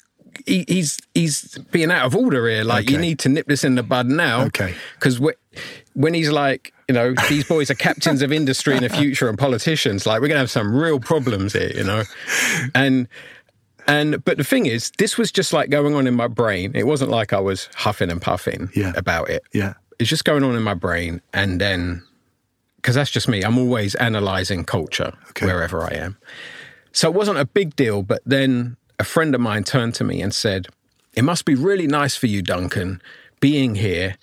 he, 0.44 0.64
he's 0.68 0.98
he's 1.14 1.56
being 1.70 1.90
out 1.90 2.04
of 2.04 2.14
order 2.14 2.46
here. 2.48 2.62
Like 2.64 2.90
you 2.90 2.98
need 2.98 3.18
to 3.20 3.30
nip 3.30 3.46
this 3.46 3.64
in 3.64 3.74
the 3.74 3.82
bud 3.82 4.06
now. 4.06 4.42
Okay. 4.44 4.74
because 4.94 5.18
when 5.94 6.12
he's 6.14 6.30
like, 6.30 6.74
you 6.88 6.94
know, 6.94 7.14
these 7.30 7.44
boys 7.48 7.70
are 7.70 7.74
captains 7.74 8.20
of 8.20 8.30
industry 8.32 8.76
in 8.76 8.82
the 8.82 8.90
future 8.90 9.28
and 9.28 9.38
politicians. 9.38 10.04
Like 10.06 10.20
we're 10.20 10.28
gonna 10.28 10.40
have 10.40 10.50
some 10.50 10.74
real 10.76 11.00
problems 11.00 11.54
here, 11.54 11.72
you 11.74 11.84
know, 11.84 12.02
and. 12.74 13.08
And 13.88 14.24
but 14.24 14.36
the 14.36 14.42
thing 14.42 14.66
is, 14.66 14.90
this 14.98 15.16
was 15.16 15.30
just 15.30 15.52
like 15.52 15.70
going 15.70 15.94
on 15.94 16.08
in 16.08 16.14
my 16.14 16.26
brain. 16.26 16.72
It 16.74 16.88
wasn't 16.88 17.08
like 17.12 17.32
I 17.32 17.38
was 17.38 17.68
huffing 17.76 18.10
and 18.10 18.20
puffing 18.20 18.68
Yeah. 18.74 18.92
about 18.96 19.30
it. 19.30 19.44
Yeah. 19.52 19.74
It's 20.00 20.10
just 20.10 20.24
going 20.24 20.42
on 20.42 20.56
in 20.56 20.62
my 20.64 20.74
brain, 20.74 21.22
and 21.32 21.60
then 21.60 22.02
because 22.86 22.94
that's 22.94 23.10
just 23.10 23.26
me. 23.26 23.42
I'm 23.42 23.58
always 23.58 23.96
analyzing 23.96 24.62
culture 24.64 25.12
Okay. 25.30 25.44
wherever 25.44 25.82
I 25.82 25.94
am. 25.94 26.16
So 26.92 27.08
it 27.08 27.14
wasn't 27.16 27.38
a 27.38 27.44
big 27.44 27.74
deal, 27.74 28.04
but 28.04 28.22
then 28.24 28.76
a 29.00 29.02
friend 29.02 29.34
of 29.34 29.40
mine 29.40 29.64
turned 29.64 29.96
to 29.96 30.04
me 30.04 30.22
and 30.22 30.32
said, 30.32 30.68
It 31.16 31.24
must 31.24 31.46
be 31.46 31.56
really 31.56 31.88
nice 31.88 32.14
for 32.14 32.28
you, 32.28 32.42
Duncan, 32.42 33.02
being 33.40 33.74
here 33.74 34.14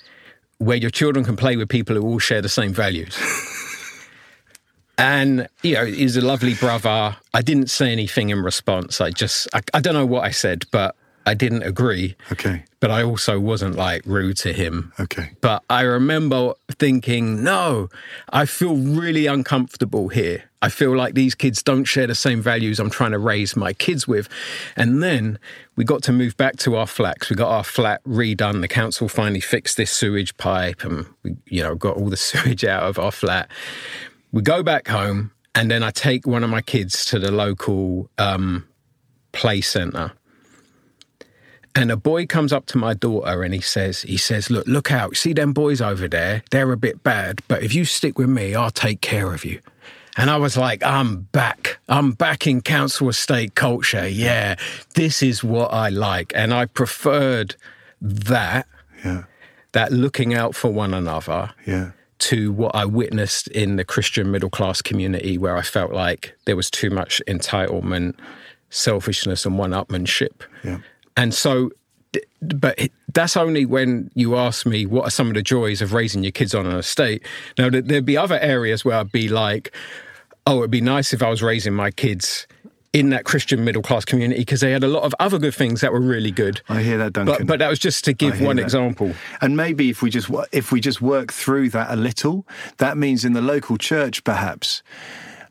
where 0.60 0.78
your 0.78 0.92
children 0.92 1.26
can 1.26 1.36
play 1.36 1.58
with 1.58 1.68
people 1.68 1.98
who 1.98 2.04
all 2.04 2.20
share 2.20 2.42
the 2.42 2.48
same 2.48 2.72
values. 2.72 3.18
and, 4.98 5.50
you 5.62 5.74
know, 5.74 5.86
he's 5.86 6.16
a 6.16 6.22
lovely 6.22 6.54
brother. 6.54 7.18
I 7.34 7.42
didn't 7.42 7.70
say 7.70 7.92
anything 7.92 8.30
in 8.30 8.42
response. 8.44 9.02
I 9.02 9.10
just, 9.10 9.46
I, 9.54 9.60
I 9.74 9.82
don't 9.82 9.94
know 9.94 10.06
what 10.06 10.24
I 10.24 10.32
said, 10.32 10.64
but 10.72 10.96
I 11.26 11.34
didn't 11.34 11.64
agree. 11.64 12.16
Okay. 12.32 12.66
But 12.80 12.92
I 12.92 13.04
also 13.04 13.40
wasn't 13.40 13.76
like 13.76 14.04
rude 14.06 14.38
to 14.38 14.52
him. 14.52 14.92
Okay. 15.00 15.32
But 15.42 15.64
I 15.70 15.82
remember 15.82 16.54
thinking, 16.72 17.44
no, 17.44 17.90
I 18.30 18.46
feel 18.46 18.76
really 18.76 19.26
uncomfortable 19.26 20.10
here. 20.10 20.44
I 20.62 20.70
feel 20.70 20.96
like 20.96 21.14
these 21.14 21.36
kids 21.36 21.62
don't 21.62 21.86
share 21.86 22.08
the 22.08 22.16
same 22.16 22.42
values 22.42 22.80
I'm 22.80 22.90
trying 22.90 23.12
to 23.12 23.20
raise 23.20 23.56
my 23.56 23.74
kids 23.74 24.08
with. 24.08 24.28
And 24.76 25.04
then 25.04 25.40
we 25.76 25.84
got 25.84 26.04
to 26.04 26.12
move 26.12 26.36
back 26.38 26.58
to 26.58 26.76
our 26.76 26.88
flats. 26.88 27.30
We 27.30 27.36
got 27.36 27.50
our 27.50 27.64
flat 27.64 28.04
redone. 28.06 28.62
The 28.62 28.68
council 28.68 29.08
finally 29.08 29.42
fixed 29.42 29.78
this 29.78 29.92
sewage 29.92 30.36
pipe 30.38 30.84
and 30.84 31.06
we, 31.24 31.36
you 31.48 31.64
know, 31.64 31.76
got 31.76 31.98
all 31.98 32.10
the 32.10 32.18
sewage 32.30 32.66
out 32.66 32.84
of 32.84 33.00
our 33.00 33.12
flat. 33.12 33.50
We 34.32 34.42
go 34.42 34.64
back 34.64 34.88
home 34.88 35.32
and 35.56 35.70
then 35.70 35.84
I 35.84 35.92
take 35.92 36.26
one 36.28 36.44
of 36.44 36.50
my 36.50 36.62
kids 36.62 37.06
to 37.06 37.20
the 37.20 37.32
local 37.32 38.10
um, 38.18 38.68
play 39.32 39.62
centre 39.62 40.14
and 41.76 41.92
a 41.92 41.98
boy 41.98 42.26
comes 42.26 42.54
up 42.54 42.66
to 42.68 42.78
my 42.78 42.94
daughter 42.94 43.44
and 43.44 43.54
he 43.54 43.62
says, 43.62 44.04
he 44.04 44.18
says, 44.18 44.50
look, 44.50 44.68
look 44.68 44.92
out, 44.92 45.18
see 45.18 45.34
them 45.34 45.54
boys 45.54 45.82
over 45.82 46.08
there? 46.08 46.44
They're 46.52 46.72
a 46.72 46.78
bit 46.78 47.04
bad, 47.04 47.42
but 47.48 47.64
if 47.64 47.74
you 47.74 47.86
stick 47.86 48.18
with 48.18 48.30
me, 48.30 48.54
I'll 48.56 48.70
take 48.72 49.02
care 49.02 49.34
of 49.34 49.44
you. 49.44 49.60
And 50.16 50.30
I 50.30 50.38
was 50.38 50.56
like, 50.56 50.84
I'm 50.84 51.22
back. 51.32 51.80
I'm 51.90 52.12
back 52.12 52.46
in 52.46 52.62
council 52.62 53.10
estate 53.10 53.56
culture. 53.56 54.08
Yeah, 54.08 54.56
this 54.94 55.24
is 55.24 55.44
what 55.44 55.74
I 55.74 55.90
like. 55.90 56.32
And 56.36 56.54
I 56.54 56.66
preferred 56.66 57.56
that, 58.00 58.68
Yeah. 59.04 59.24
that 59.72 59.92
looking 59.92 60.36
out 60.36 60.54
for 60.56 60.72
one 60.72 60.94
another 60.94 61.52
Yeah. 61.66 61.92
to 62.20 62.52
what 62.52 62.76
I 62.76 62.86
witnessed 62.86 63.48
in 63.48 63.78
the 63.78 63.84
Christian 63.84 64.30
middle 64.30 64.52
class 64.52 64.84
community, 64.84 65.40
where 65.40 65.58
I 65.58 65.64
felt 65.64 65.92
like 65.94 66.36
there 66.46 66.56
was 66.56 66.70
too 66.70 66.92
much 66.92 67.20
entitlement, 67.28 68.14
selfishness, 68.70 69.46
and 69.48 69.58
one 69.58 69.72
upmanship. 69.72 70.42
Yeah. 70.64 70.78
And 71.18 71.34
so, 71.34 71.72
but 72.42 72.78
that's 73.14 73.38
only 73.38 73.66
when 73.66 74.12
you 74.16 74.36
ask 74.36 74.66
me 74.66 74.86
what 74.86 75.06
are 75.08 75.12
some 75.12 75.28
of 75.28 75.34
the 75.36 75.42
joys 75.42 75.82
of 75.82 75.94
raising 75.94 76.24
your 76.24 76.32
kids 76.32 76.54
on 76.54 76.66
an 76.66 76.76
estate. 76.78 77.24
Now, 77.58 77.70
there- 77.70 77.82
there'd 77.82 78.06
be 78.06 78.18
other 78.18 78.40
areas 78.40 78.84
where 78.86 78.98
I'd 78.98 79.12
be 79.12 79.28
like, 79.30 79.72
oh, 80.46 80.60
it'd 80.60 80.72
be 80.72 80.82
nice 80.82 81.14
if 81.14 81.22
I 81.24 81.30
was 81.30 81.42
raising 81.42 81.74
my 81.74 81.92
kids 81.92 82.48
in 82.92 83.10
that 83.10 83.24
Christian 83.26 83.64
middle 83.66 83.82
class 83.82 84.06
community 84.06 84.42
because 84.42 84.62
they 84.62 84.72
had 84.72 84.84
a 84.84 84.88
lot 84.88 85.02
of 85.02 85.16
other 85.20 85.40
good 85.40 85.56
things 85.56 85.82
that 85.82 85.92
were 85.92 86.00
really 86.00 86.30
good. 86.30 86.62
I 86.70 86.84
hear 86.84 87.00
that, 87.00 87.14
Duncan. 87.14 87.38
But, 87.40 87.48
but 87.48 87.60
that 87.60 87.70
was 87.70 87.80
just 87.80 88.04
to 88.06 88.14
give 88.14 88.40
one 88.40 88.58
that. 88.58 88.62
example. 88.62 89.14
And 89.42 89.58
maybe 89.58 89.90
if 89.90 90.04
we 90.04 90.12
just 90.12 90.30
if 90.52 90.72
we 90.72 90.80
just 90.80 91.02
work 91.02 91.32
through 91.34 91.70
that 91.72 91.90
a 91.90 91.96
little, 91.96 92.46
that 92.78 92.96
means 92.98 93.26
in 93.26 93.34
the 93.34 93.42
local 93.42 93.78
church, 93.78 94.24
perhaps 94.24 94.84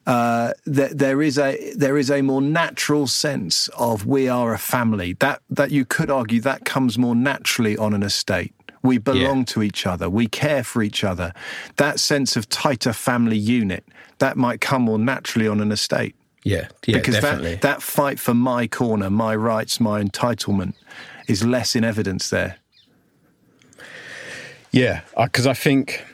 uh, 0.06 0.52
that 0.66 0.98
there 0.98 1.22
is 1.22 1.38
a 1.38 1.72
there 1.74 1.96
is 1.96 2.10
a 2.10 2.22
more 2.22 2.42
natural 2.42 3.06
sense 3.06 3.68
of 3.78 4.04
we 4.06 4.28
are 4.28 4.52
a 4.52 4.58
family. 4.58 5.14
That 5.20 5.42
that 5.50 5.70
you 5.70 5.84
could 5.84 6.10
argue 6.10 6.40
that 6.40 6.64
comes 6.64 6.98
more 6.98 7.14
naturally 7.14 7.76
on 7.78 7.94
an 7.94 8.02
estate. 8.02 8.52
We 8.82 8.98
belong 8.98 9.38
Yeah. 9.38 9.44
to 9.54 9.62
each 9.62 9.86
other. 9.86 10.10
We 10.10 10.26
care 10.26 10.64
for 10.64 10.82
each 10.82 11.04
other. 11.04 11.32
That 11.76 12.00
sense 12.00 12.34
of 12.36 12.48
tighter 12.48 12.92
family 12.92 13.38
unit 13.38 13.84
that 14.18 14.36
might 14.36 14.60
come 14.60 14.82
more 14.82 14.98
naturally 14.98 15.46
on 15.46 15.60
an 15.60 15.70
estate 15.70 16.16
Yeah, 16.42 16.66
yeah, 16.86 16.96
because 16.98 17.14
definitely. 17.14 17.52
that 17.52 17.60
that 17.62 17.82
fight 17.82 18.18
for 18.18 18.34
my 18.34 18.66
corner, 18.66 19.08
my 19.08 19.36
rights, 19.36 19.78
my 19.78 20.02
entitlement 20.02 20.74
is 21.28 21.44
less 21.44 21.76
in 21.76 21.84
evidence 21.84 22.28
there. 22.28 22.56
Yeah, 24.72 25.02
because 25.16 25.46
I 25.46 25.54
think, 25.54 26.04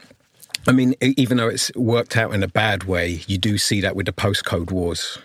I 0.68 0.72
mean, 0.72 0.94
even 1.00 1.38
though 1.38 1.48
it's 1.48 1.74
worked 1.74 2.16
out 2.16 2.34
in 2.34 2.42
a 2.42 2.48
bad 2.48 2.84
way, 2.84 3.22
you 3.26 3.38
do 3.38 3.56
see 3.56 3.80
that 3.80 3.96
with 3.96 4.04
the 4.04 4.12
postcode 4.12 4.70
wars. 4.70 5.18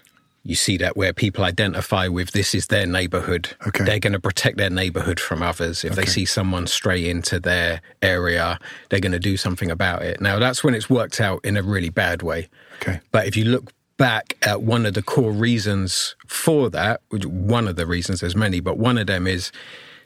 You 0.45 0.55
see 0.55 0.77
that 0.77 0.95
where 0.95 1.11
people 1.11 1.43
identify 1.43 2.07
with 2.07 2.31
this 2.31 2.55
is 2.55 2.67
their 2.67 2.85
neighborhood. 2.85 3.49
Okay. 3.67 3.83
They're 3.83 3.99
going 3.99 4.13
to 4.13 4.21
protect 4.21 4.57
their 4.57 4.69
neighborhood 4.69 5.19
from 5.19 5.43
others. 5.43 5.83
If 5.83 5.95
they 5.95 6.05
see 6.05 6.23
someone 6.23 6.67
stray 6.67 7.09
into 7.09 7.41
their 7.41 7.81
area, 8.01 8.57
they're 8.89 9.01
going 9.01 9.11
to 9.11 9.19
do 9.19 9.35
something 9.35 9.69
about 9.69 10.01
it. 10.01 10.21
Now, 10.21 10.39
that's 10.39 10.63
when 10.63 10.75
it's 10.75 10.89
worked 10.89 11.19
out 11.19 11.43
in 11.43 11.57
a 11.57 11.63
really 11.63 11.89
bad 11.89 12.23
way. 12.23 12.49
Okay. 12.81 13.01
But 13.11 13.27
if 13.27 13.35
you 13.35 13.43
look 13.45 13.71
back 13.97 14.37
at 14.41 14.61
one 14.63 14.85
of 14.85 14.93
the 14.93 15.03
core 15.03 15.31
reasons 15.31 16.15
for 16.25 16.69
that, 16.69 17.01
which 17.09 17.25
one 17.25 17.67
of 17.67 17.75
the 17.75 17.85
reasons, 17.85 18.21
there's 18.21 18.35
many, 18.35 18.61
but 18.61 18.77
one 18.77 18.97
of 18.97 19.07
them 19.07 19.27
is 19.27 19.51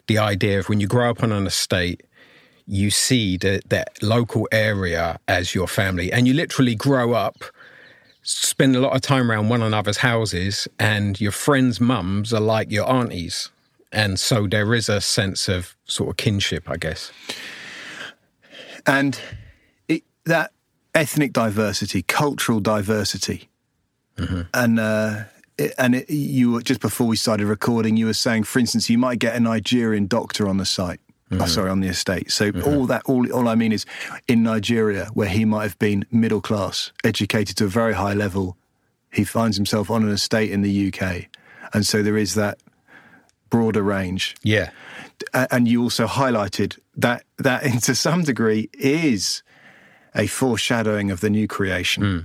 the 0.08 0.18
idea 0.18 0.58
of 0.58 0.68
when 0.68 0.80
you 0.80 0.88
grow 0.88 1.10
up 1.10 1.22
on 1.22 1.30
an 1.30 1.46
estate, 1.46 2.02
you 2.68 2.90
see 2.90 3.38
the, 3.38 3.62
that 3.68 4.00
local 4.02 4.46
area 4.52 5.18
as 5.26 5.54
your 5.54 5.66
family, 5.66 6.12
and 6.12 6.28
you 6.28 6.34
literally 6.34 6.74
grow 6.74 7.14
up, 7.14 7.42
spend 8.22 8.76
a 8.76 8.80
lot 8.80 8.94
of 8.94 9.00
time 9.00 9.30
around 9.30 9.48
one 9.48 9.62
another's 9.62 9.96
houses, 9.96 10.68
and 10.78 11.18
your 11.18 11.32
friends' 11.32 11.80
mums 11.80 12.32
are 12.32 12.40
like 12.40 12.70
your 12.70 12.88
aunties. 12.88 13.48
And 13.90 14.20
so 14.20 14.46
there 14.46 14.74
is 14.74 14.90
a 14.90 15.00
sense 15.00 15.48
of 15.48 15.74
sort 15.86 16.10
of 16.10 16.16
kinship, 16.18 16.68
I 16.68 16.76
guess. 16.76 17.10
and 18.86 19.18
it, 19.88 20.02
that 20.24 20.52
ethnic 20.94 21.32
diversity, 21.32 22.02
cultural 22.02 22.60
diversity, 22.60 23.48
and 24.52 24.78
uh, 24.78 25.24
it, 25.56 25.72
and 25.78 25.94
it, 25.94 26.10
you 26.10 26.52
were 26.52 26.62
just 26.62 26.80
before 26.80 27.06
we 27.06 27.16
started 27.16 27.46
recording, 27.46 27.96
you 27.96 28.06
were 28.06 28.12
saying, 28.12 28.44
for 28.44 28.58
instance, 28.58 28.90
you 28.90 28.98
might 28.98 29.18
get 29.18 29.34
a 29.34 29.40
Nigerian 29.40 30.06
doctor 30.06 30.48
on 30.48 30.58
the 30.58 30.66
site. 30.66 31.00
Oh, 31.30 31.34
mm-hmm. 31.36 31.46
sorry, 31.46 31.70
on 31.70 31.80
the 31.80 31.88
estate. 31.88 32.30
So 32.32 32.50
mm-hmm. 32.50 32.66
all 32.66 32.86
that, 32.86 33.02
all, 33.04 33.30
all 33.32 33.48
I 33.48 33.54
mean 33.54 33.72
is, 33.72 33.84
in 34.26 34.42
Nigeria, 34.42 35.10
where 35.12 35.28
he 35.28 35.44
might 35.44 35.64
have 35.64 35.78
been 35.78 36.06
middle 36.10 36.40
class, 36.40 36.90
educated 37.04 37.56
to 37.58 37.66
a 37.66 37.68
very 37.68 37.92
high 37.94 38.14
level, 38.14 38.56
he 39.12 39.24
finds 39.24 39.56
himself 39.56 39.90
on 39.90 40.02
an 40.02 40.10
estate 40.10 40.50
in 40.50 40.62
the 40.62 40.88
UK, 40.88 41.26
and 41.74 41.86
so 41.86 42.02
there 42.02 42.16
is 42.16 42.34
that 42.34 42.58
broader 43.50 43.82
range 43.82 44.36
Yeah. 44.42 44.70
and 45.50 45.66
you 45.66 45.82
also 45.82 46.06
highlighted 46.06 46.78
that 46.96 47.24
that 47.38 47.62
to 47.82 47.94
some 47.94 48.22
degree 48.22 48.68
is 48.74 49.42
a 50.14 50.26
foreshadowing 50.26 51.10
of 51.10 51.20
the 51.20 51.30
new 51.30 51.46
creation. 51.46 52.02
Hmm. 52.02 52.18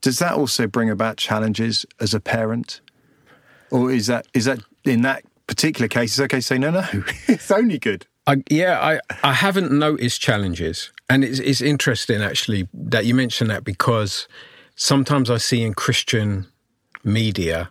Does 0.00 0.18
that 0.18 0.32
also 0.32 0.66
bring 0.66 0.90
about 0.90 1.16
challenges 1.16 1.86
as 2.00 2.12
a 2.14 2.20
parent, 2.20 2.80
or 3.70 3.90
is 3.90 4.06
that 4.08 4.26
is 4.34 4.44
that 4.46 4.60
in 4.84 5.02
that 5.02 5.24
particular 5.46 5.88
case 5.88 6.12
it's 6.12 6.20
okay 6.20 6.38
to 6.38 6.42
say 6.42 6.58
no, 6.58 6.70
no, 6.70 6.84
it's 7.28 7.50
only 7.50 7.78
good. 7.78 8.06
I, 8.26 8.42
yeah, 8.50 8.78
I, 8.80 9.00
I 9.24 9.32
haven't 9.32 9.72
noticed 9.72 10.20
challenges. 10.20 10.92
And 11.10 11.24
it's, 11.24 11.40
it's 11.40 11.60
interesting 11.60 12.22
actually 12.22 12.68
that 12.72 13.04
you 13.04 13.14
mentioned 13.14 13.50
that 13.50 13.64
because 13.64 14.28
sometimes 14.76 15.30
I 15.30 15.38
see 15.38 15.62
in 15.62 15.74
Christian 15.74 16.46
media 17.04 17.70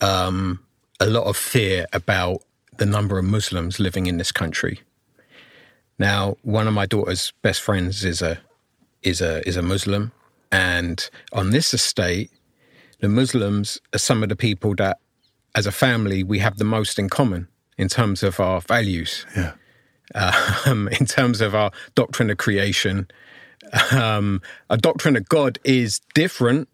um, 0.00 0.60
a 1.00 1.06
lot 1.06 1.24
of 1.24 1.36
fear 1.36 1.86
about 1.92 2.42
the 2.76 2.86
number 2.86 3.18
of 3.18 3.24
Muslims 3.24 3.80
living 3.80 4.06
in 4.06 4.18
this 4.18 4.32
country. 4.32 4.80
Now, 5.98 6.36
one 6.42 6.66
of 6.66 6.74
my 6.74 6.86
daughter's 6.86 7.32
best 7.42 7.60
friends 7.60 8.04
is 8.04 8.22
a 8.22 8.38
is 9.02 9.20
a 9.20 9.46
is 9.46 9.56
a 9.56 9.62
Muslim, 9.62 10.12
and 10.50 11.10
on 11.32 11.50
this 11.50 11.74
estate, 11.74 12.30
the 13.00 13.08
Muslims 13.08 13.78
are 13.94 13.98
some 13.98 14.22
of 14.22 14.30
the 14.30 14.36
people 14.36 14.74
that, 14.76 14.98
as 15.54 15.66
a 15.66 15.72
family, 15.72 16.22
we 16.22 16.38
have 16.38 16.56
the 16.56 16.64
most 16.64 16.98
in 16.98 17.10
common 17.10 17.48
in 17.80 17.88
terms 17.88 18.22
of 18.22 18.38
our 18.40 18.60
values. 18.60 19.26
Yeah. 19.36 19.52
Um, 20.66 20.88
in 21.00 21.06
terms 21.06 21.40
of 21.40 21.54
our 21.54 21.70
doctrine 21.94 22.30
of 22.30 22.38
creation, 22.38 23.08
um, 23.92 24.40
a 24.68 24.76
doctrine 24.76 25.16
of 25.16 25.28
God 25.28 25.58
is 25.64 26.00
different, 26.14 26.68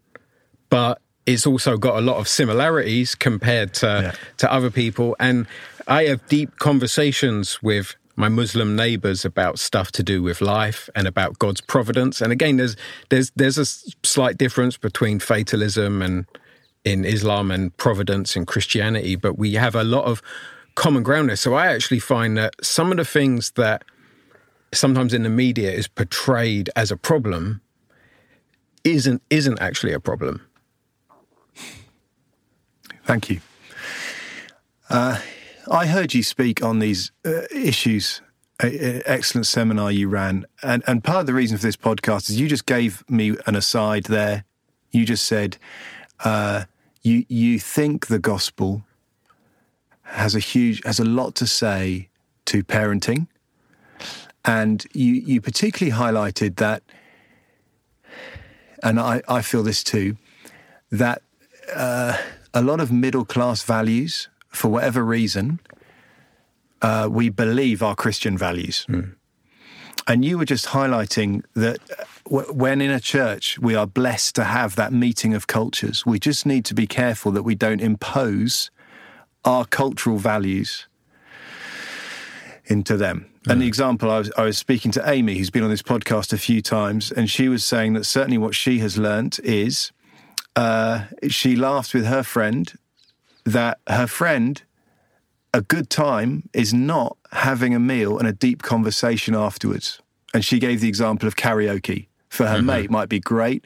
but 0.69 0.99
it's 1.25 1.45
also 1.45 1.77
got 1.77 1.97
a 1.97 2.01
lot 2.01 2.17
of 2.17 2.27
similarities 2.27 3.15
compared 3.15 3.73
to 3.75 3.87
Yeah. 3.87 4.11
to 4.37 4.51
other 4.51 4.71
people. 4.71 5.15
And 5.19 5.45
I 5.87 6.05
have 6.05 6.25
deep 6.27 6.49
conversations 6.59 7.61
with 7.61 7.95
my 8.15 8.29
Muslim 8.29 8.75
neighbors 8.75 9.25
about 9.25 9.59
stuff 9.59 9.91
to 9.91 10.03
do 10.03 10.23
with 10.23 10.41
life 10.41 10.89
and 10.95 11.07
about 11.07 11.37
God's 11.37 11.61
providence. 11.61 12.21
And 12.23 12.31
again, 12.33 12.57
there's 12.57 12.75
there's 13.09 13.31
there's 13.35 13.57
a 13.57 13.65
slight 14.07 14.37
difference 14.37 14.77
between 14.77 15.19
fatalism 15.19 16.01
and 16.01 16.25
in 16.83 17.05
Islam 17.05 17.51
and 17.51 17.75
providence 17.77 18.35
in 18.37 18.45
Christianity, 18.45 19.15
but 19.17 19.37
we 19.37 19.53
have 19.57 19.75
a 19.75 19.83
lot 19.83 20.05
of 20.05 20.21
common 20.77 21.01
ground 21.01 21.27
there. 21.27 21.35
So 21.35 21.55
I 21.55 21.67
actually 21.67 21.99
find 21.99 22.37
that 22.37 22.53
some 22.63 22.91
of 22.91 22.97
the 22.97 23.03
things 23.05 23.51
that 23.51 23.83
sometimes 24.71 25.13
in 25.13 25.23
the 25.23 25.29
media 25.29 25.71
is 25.71 25.87
portrayed 25.87 26.69
as 26.75 26.91
a 26.91 26.97
problem 26.97 27.61
isn't 28.83 29.21
isn't 29.29 29.59
actually 29.59 29.91
a 29.91 29.99
problem. 29.99 30.41
Thank 33.05 33.29
you. 33.29 33.41
Uh, 34.89 35.19
I 35.69 35.87
heard 35.87 36.13
you 36.13 36.23
speak 36.23 36.63
on 36.63 36.79
these 36.79 37.11
uh, 37.25 37.41
issues. 37.51 38.21
A, 38.61 38.67
a- 38.67 39.03
excellent 39.05 39.45
seminar 39.45 39.91
you 39.91 40.09
ran, 40.09 40.45
and 40.63 40.83
and 40.87 41.03
part 41.03 41.21
of 41.21 41.25
the 41.27 41.33
reason 41.33 41.57
for 41.57 41.63
this 41.63 41.75
podcast 41.75 42.29
is 42.29 42.39
you 42.39 42.47
just 42.47 42.65
gave 42.65 43.03
me 43.09 43.35
an 43.45 43.55
aside 43.55 44.05
there. 44.05 44.45
You 44.91 45.05
just 45.05 45.25
said 45.27 45.57
uh, 46.23 46.65
you 47.01 47.25
you 47.29 47.59
think 47.59 48.07
the 48.07 48.19
gospel 48.19 48.83
has 50.07 50.35
a 50.35 50.39
huge 50.39 50.81
has 50.85 50.99
a 50.99 51.05
lot 51.05 51.35
to 51.35 51.47
say 51.47 52.09
to 52.45 52.63
parenting, 52.63 53.27
and 54.45 54.85
you 54.93 55.13
you 55.13 55.41
particularly 55.41 55.95
highlighted 55.97 56.55
that, 56.57 56.83
and 58.83 58.99
I 58.99 59.21
I 59.27 59.41
feel 59.41 59.63
this 59.63 59.83
too, 59.83 60.17
that 60.91 61.21
a 62.53 62.61
lot 62.61 62.79
of 62.79 62.91
middle 62.91 63.25
class 63.25 63.63
values, 63.63 64.29
for 64.49 64.69
whatever 64.69 65.03
reason, 65.03 65.59
uh, 66.81 67.07
we 67.11 67.29
believe 67.29 67.83
are 67.83 67.95
Christian 67.95 68.37
values. 68.37 68.85
And 70.09 70.23
you 70.23 70.37
were 70.37 70.45
just 70.45 70.67
highlighting 70.67 71.43
that 71.53 71.79
uh, 71.91 72.03
w- 72.29 72.53
when 72.53 72.79
in 72.81 72.91
a 72.91 72.99
church 72.99 73.59
we 73.59 73.75
are 73.75 73.85
blessed 73.85 74.35
to 74.35 74.45
have 74.45 74.75
that 74.75 74.93
meeting 74.93 75.33
of 75.33 75.47
cultures, 75.47 76.05
we 76.05 76.17
just 76.17 76.45
need 76.45 76.63
to 76.65 76.73
be 76.73 76.87
careful 76.87 77.31
that 77.33 77.43
we 77.43 77.55
don't 77.55 77.81
impose 77.81 78.71
our 79.47 79.65
cultural 79.65 80.17
values 80.17 80.87
into 82.65 82.97
them. 82.97 83.25
And 83.49 83.61
the 83.61 83.67
example 83.67 84.11
I 84.11 84.19
was, 84.19 84.31
I 84.37 84.43
was 84.43 84.57
speaking 84.57 84.91
to 84.91 85.09
Amy, 85.09 85.37
who's 85.37 85.49
been 85.49 85.63
on 85.63 85.69
this 85.69 85.81
podcast 85.81 86.33
a 86.33 86.37
few 86.37 86.61
times, 86.61 87.13
and 87.13 87.29
she 87.29 87.47
was 87.47 87.63
saying 87.63 87.93
that 87.93 88.03
certainly 88.03 88.37
what 88.37 88.53
she 88.53 88.79
has 88.79 88.97
learnt 88.97 89.39
is 89.39 89.93
uh, 90.57 91.05
she 91.29 91.55
laughed 91.55 91.93
with 91.93 92.05
her 92.05 92.23
friend 92.23 92.73
that 93.45 93.79
her 93.87 94.07
friend, 94.07 94.61
a 95.53 95.61
good 95.61 95.89
time 95.89 96.49
is 96.51 96.73
not 96.73 97.15
having 97.31 97.73
a 97.73 97.79
meal 97.79 98.19
and 98.19 98.27
a 98.27 98.33
deep 98.33 98.63
conversation 98.63 99.33
afterwards. 99.33 100.01
And 100.33 100.43
she 100.43 100.59
gave 100.59 100.81
the 100.81 100.89
example 100.89 101.25
of 101.25 101.37
karaoke. 101.37 102.07
For 102.27 102.45
her 102.45 102.61
mate, 102.61 102.91
might 102.91 103.07
be 103.07 103.21
great. 103.21 103.63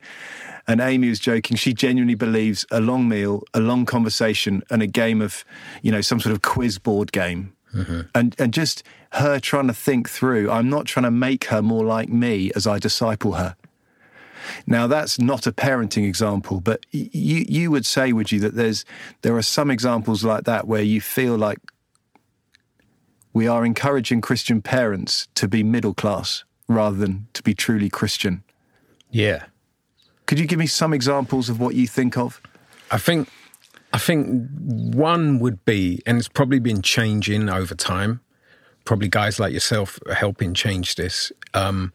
And 0.71 0.79
Amy 0.79 1.09
was 1.09 1.19
joking. 1.19 1.57
She 1.57 1.73
genuinely 1.73 2.15
believes 2.15 2.65
a 2.71 2.79
long 2.79 3.09
meal, 3.09 3.43
a 3.53 3.59
long 3.59 3.85
conversation, 3.85 4.63
and 4.69 4.81
a 4.81 4.87
game 4.87 5.21
of, 5.21 5.43
you 5.81 5.91
know, 5.91 5.99
some 5.99 6.21
sort 6.21 6.33
of 6.33 6.43
quiz 6.43 6.79
board 6.79 7.11
game. 7.11 7.53
Mm-hmm. 7.73 8.01
And 8.15 8.35
and 8.39 8.53
just 8.53 8.81
her 9.11 9.37
trying 9.37 9.67
to 9.67 9.73
think 9.73 10.09
through. 10.09 10.49
I'm 10.49 10.69
not 10.69 10.85
trying 10.85 11.03
to 11.03 11.11
make 11.11 11.45
her 11.45 11.61
more 11.61 11.83
like 11.83 12.07
me 12.07 12.53
as 12.55 12.67
I 12.67 12.79
disciple 12.79 13.33
her. 13.33 13.57
Now 14.65 14.87
that's 14.87 15.19
not 15.19 15.45
a 15.45 15.51
parenting 15.51 16.07
example, 16.07 16.61
but 16.61 16.85
you 16.91 17.43
you 17.49 17.69
would 17.69 17.85
say, 17.85 18.13
would 18.13 18.31
you, 18.31 18.39
that 18.39 18.55
there's 18.55 18.85
there 19.23 19.35
are 19.35 19.41
some 19.41 19.69
examples 19.69 20.23
like 20.23 20.45
that 20.45 20.67
where 20.67 20.81
you 20.81 21.01
feel 21.01 21.35
like 21.35 21.59
we 23.33 23.45
are 23.45 23.65
encouraging 23.65 24.21
Christian 24.21 24.61
parents 24.61 25.27
to 25.35 25.49
be 25.49 25.63
middle 25.63 25.93
class 25.93 26.45
rather 26.69 26.95
than 26.95 27.27
to 27.33 27.43
be 27.43 27.53
truly 27.53 27.89
Christian. 27.89 28.45
Yeah. 29.09 29.47
Could 30.31 30.39
you 30.39 30.47
give 30.47 30.59
me 30.59 30.65
some 30.65 30.93
examples 30.93 31.49
of 31.49 31.59
what 31.59 31.75
you 31.75 31.85
think 31.85 32.17
of? 32.17 32.39
I 32.89 32.97
think 32.97 33.27
I 33.91 33.97
think 33.97 34.47
one 34.95 35.39
would 35.39 35.65
be, 35.65 36.01
and 36.05 36.17
it's 36.17 36.29
probably 36.29 36.59
been 36.59 36.81
changing 36.81 37.49
over 37.49 37.75
time. 37.75 38.21
Probably 38.85 39.09
guys 39.09 39.41
like 39.41 39.51
yourself 39.51 39.99
helping 40.09 40.53
change 40.53 40.95
this. 40.95 41.33
Um, 41.53 41.91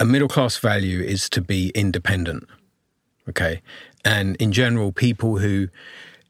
a 0.00 0.06
middle 0.06 0.28
class 0.28 0.56
value 0.56 1.02
is 1.02 1.28
to 1.28 1.42
be 1.42 1.72
independent. 1.74 2.48
Okay, 3.28 3.60
and 4.02 4.34
in 4.36 4.52
general, 4.52 4.90
people 4.90 5.36
who 5.36 5.68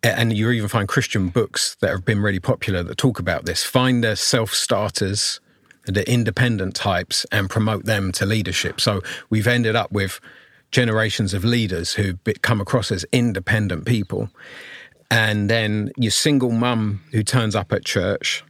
and 0.02 0.36
you 0.36 0.50
even 0.50 0.68
find 0.68 0.88
Christian 0.88 1.28
books 1.28 1.76
that 1.76 1.90
have 1.90 2.04
been 2.04 2.20
really 2.20 2.40
popular 2.40 2.82
that 2.82 2.98
talk 2.98 3.20
about 3.20 3.44
this. 3.44 3.62
Find 3.62 4.02
their 4.02 4.16
self 4.16 4.52
starters, 4.52 5.38
the 5.84 6.02
independent 6.10 6.74
types, 6.74 7.26
and 7.30 7.48
promote 7.48 7.84
them 7.84 8.10
to 8.10 8.26
leadership. 8.26 8.80
So 8.80 9.02
we've 9.30 9.46
ended 9.46 9.76
up 9.76 9.92
with 9.92 10.20
generations 10.72 11.34
of 11.34 11.44
leaders 11.44 11.94
who 11.94 12.14
come 12.40 12.60
across 12.60 12.90
as 12.90 13.04
independent 13.12 13.86
people. 13.86 14.30
And 15.10 15.48
then 15.50 15.92
your 15.96 16.10
single 16.10 16.50
mum 16.50 17.02
who 17.12 17.22
turns 17.22 17.54
up 17.54 17.72
at 17.72 17.84
church, 17.84 18.42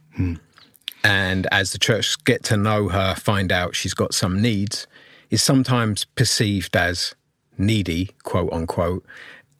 and 1.03 1.47
as 1.51 1.73
the 1.73 1.77
church 1.77 2.23
get 2.23 2.43
to 2.45 2.57
know 2.57 2.87
her, 2.87 3.13
find 3.15 3.51
out 3.51 3.75
she's 3.75 3.93
got 3.93 4.13
some 4.13 4.41
needs, 4.41 4.87
is 5.29 5.43
sometimes 5.43 6.05
perceived 6.05 6.75
as 6.75 7.13
needy, 7.57 8.11
quote 8.23 8.51
unquote, 8.53 9.05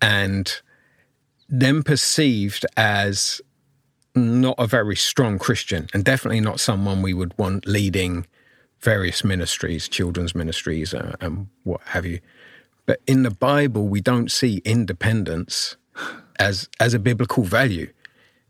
and 0.01 0.61
then 1.49 1.83
perceived 1.83 2.65
as 2.77 3.41
not 4.15 4.55
a 4.57 4.67
very 4.67 4.95
strong 4.95 5.37
Christian 5.37 5.87
and 5.93 6.05
definitely 6.05 6.39
not 6.39 6.59
someone 6.59 7.01
we 7.01 7.13
would 7.13 7.37
want 7.37 7.65
leading 7.67 8.25
various 8.79 9.23
ministries, 9.23 9.87
children's 9.87 10.35
ministries, 10.35 10.93
uh, 10.93 11.15
and 11.19 11.47
what 11.63 11.81
have 11.85 12.05
you. 12.05 12.19
But 12.85 13.01
in 13.07 13.23
the 13.23 13.31
Bible, 13.31 13.87
we 13.87 14.01
don't 14.01 14.31
see 14.31 14.61
independence 14.65 15.77
as 16.39 16.69
as 16.79 16.93
a 16.93 16.99
biblical 16.99 17.43
value. 17.43 17.91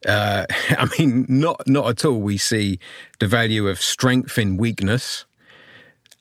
Uh, 0.08 0.46
I 0.70 0.88
mean, 0.98 1.26
not 1.30 1.68
not 1.68 1.88
at 1.90 2.06
all. 2.06 2.20
We 2.20 2.38
see 2.38 2.80
the 3.20 3.28
value 3.28 3.68
of 3.68 3.82
strength 3.82 4.38
in 4.38 4.58
weakness, 4.58 5.26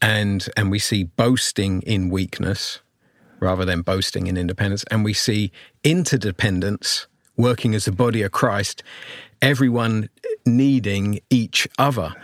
and 0.01 0.46
and 0.57 0.70
we 0.70 0.79
see 0.79 1.05
boasting 1.05 1.83
in 1.83 2.11
weakness 2.11 2.81
rather 3.40 3.64
than 3.64 3.83
boasting 3.83 4.29
in 4.29 4.37
independence. 4.37 4.85
And 4.90 5.05
we 5.05 5.12
see 5.12 5.51
interdependence 5.83 7.09
working 7.37 7.75
as 7.75 7.88
a 7.88 7.92
body 7.92 8.22
of 8.22 8.31
Christ, 8.31 8.85
everyone 9.40 10.09
needing 10.46 11.18
each 11.29 11.66
other. 11.77 12.14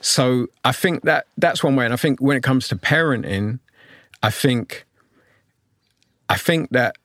So 0.00 0.48
I 0.64 0.72
think 0.72 1.02
that 1.04 1.26
that's 1.38 1.64
one 1.64 1.76
way. 1.76 1.84
And 1.84 1.94
I 1.94 1.96
think 1.96 2.20
when 2.20 2.36
it 2.36 2.42
comes 2.42 2.68
to 2.68 2.76
parenting, 2.76 3.58
I 4.22 4.30
think 4.30 4.85
I 6.28 6.36
think 6.36 6.70
that 6.70 6.96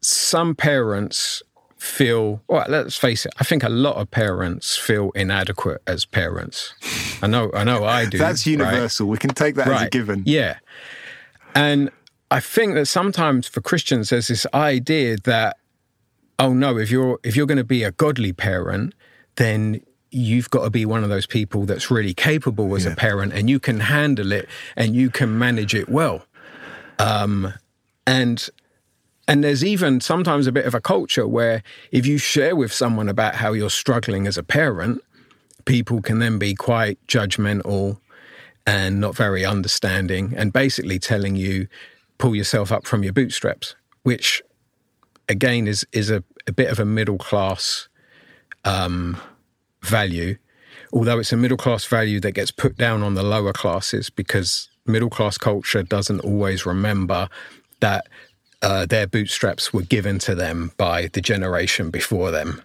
some 0.00 0.54
parents 0.54 1.42
feel 1.76 2.42
well 2.48 2.64
let's 2.68 2.96
face 2.96 3.26
it 3.26 3.32
i 3.38 3.44
think 3.44 3.62
a 3.62 3.68
lot 3.68 3.96
of 3.96 4.10
parents 4.10 4.76
feel 4.78 5.10
inadequate 5.10 5.80
as 5.86 6.06
parents 6.06 6.74
i 7.22 7.26
know 7.26 7.50
i 7.52 7.62
know 7.62 7.84
i 7.84 8.06
do 8.06 8.16
That's 8.16 8.46
right? 8.46 8.52
universal. 8.52 9.06
We 9.08 9.18
can 9.18 9.30
take 9.30 9.56
that 9.56 9.68
as 9.68 9.82
a 9.82 9.90
given. 9.90 10.22
Yeah. 10.24 10.56
And 11.54 11.90
I 12.30 12.40
think 12.40 12.74
that 12.74 12.86
sometimes 12.86 13.46
for 13.46 13.60
Christians 13.60 14.10
there's 14.10 14.28
this 14.28 14.46
idea 14.52 15.16
that 15.24 15.56
oh 16.38 16.52
no, 16.52 16.78
if 16.78 16.90
you're 16.90 17.18
if 17.22 17.36
you're 17.36 17.46
going 17.46 17.58
to 17.58 17.64
be 17.64 17.82
a 17.82 17.92
godly 17.92 18.32
parent, 18.32 18.94
then 19.36 19.80
you've 20.10 20.50
got 20.50 20.64
to 20.64 20.70
be 20.70 20.84
one 20.84 21.02
of 21.02 21.08
those 21.08 21.26
people 21.26 21.64
that's 21.64 21.90
really 21.90 22.14
capable 22.14 22.74
as 22.74 22.86
a 22.86 22.94
parent 22.94 23.32
and 23.32 23.50
you 23.50 23.58
can 23.58 23.80
handle 23.80 24.32
it 24.32 24.48
and 24.76 24.94
you 24.94 25.10
can 25.10 25.38
manage 25.38 25.74
it 25.74 25.88
well. 25.88 26.24
Um 26.98 27.54
and 28.06 28.48
and 29.28 29.42
there's 29.42 29.64
even 29.64 30.00
sometimes 30.00 30.46
a 30.46 30.52
bit 30.52 30.66
of 30.66 30.74
a 30.74 30.80
culture 30.80 31.26
where 31.26 31.62
if 31.90 32.06
you 32.06 32.16
share 32.16 32.54
with 32.54 32.72
someone 32.72 33.08
about 33.08 33.34
how 33.34 33.52
you're 33.52 33.70
struggling 33.70 34.26
as 34.26 34.38
a 34.38 34.42
parent, 34.44 35.02
people 35.64 36.00
can 36.00 36.20
then 36.20 36.38
be 36.38 36.54
quite 36.54 37.04
judgmental 37.08 37.98
and 38.66 39.00
not 39.00 39.16
very 39.16 39.44
understanding 39.44 40.32
and 40.36 40.52
basically 40.52 40.98
telling 40.98 41.34
you 41.34 41.66
pull 42.18 42.34
yourself 42.34 42.72
up 42.72 42.86
from 42.86 43.02
your 43.02 43.12
bootstraps 43.12 43.74
which 44.06 44.40
again 45.28 45.66
is 45.66 45.84
is 45.90 46.10
a, 46.10 46.22
a 46.46 46.52
bit 46.52 46.70
of 46.70 46.78
a 46.78 46.84
middle 46.84 47.18
class 47.18 47.88
um, 48.64 49.16
value, 49.82 50.36
although 50.92 51.18
it's 51.18 51.32
a 51.32 51.36
middle 51.36 51.56
class 51.56 51.84
value 51.84 52.20
that 52.20 52.32
gets 52.32 52.52
put 52.52 52.76
down 52.76 53.02
on 53.02 53.14
the 53.14 53.22
lower 53.22 53.52
classes 53.52 54.10
because 54.10 54.68
middle 54.86 55.10
class 55.10 55.38
culture 55.38 55.82
doesn't 55.82 56.20
always 56.20 56.64
remember 56.64 57.28
that 57.80 58.06
uh, 58.62 58.86
their 58.86 59.06
bootstraps 59.06 59.72
were 59.72 59.82
given 59.82 60.18
to 60.20 60.34
them 60.34 60.72
by 60.76 61.08
the 61.08 61.20
generation 61.20 61.90
before 61.90 62.30
them 62.30 62.62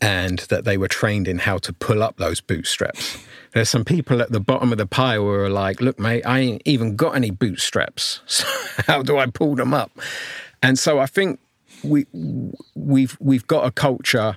and 0.00 0.40
that 0.50 0.64
they 0.64 0.76
were 0.76 0.88
trained 0.88 1.28
in 1.28 1.38
how 1.38 1.58
to 1.58 1.72
pull 1.72 2.02
up 2.02 2.16
those 2.16 2.40
bootstraps. 2.40 3.18
There's 3.52 3.70
some 3.70 3.84
people 3.84 4.20
at 4.20 4.32
the 4.32 4.40
bottom 4.40 4.72
of 4.72 4.78
the 4.78 4.86
pile 4.86 5.22
who 5.22 5.30
are 5.30 5.48
like, 5.48 5.80
look, 5.80 5.98
mate, 5.98 6.24
I 6.24 6.40
ain't 6.40 6.62
even 6.64 6.96
got 6.96 7.14
any 7.14 7.30
bootstraps. 7.30 8.20
So 8.28 8.44
how 8.86 9.02
do 9.02 9.18
I 9.18 9.26
pull 9.26 9.54
them 9.54 9.72
up? 9.72 9.92
And 10.62 10.78
so 10.78 10.98
I 10.98 11.06
think 11.06 11.38
we 11.84 12.06
we've 12.74 13.16
we've 13.20 13.46
got 13.46 13.64
a 13.64 13.70
culture 13.70 14.36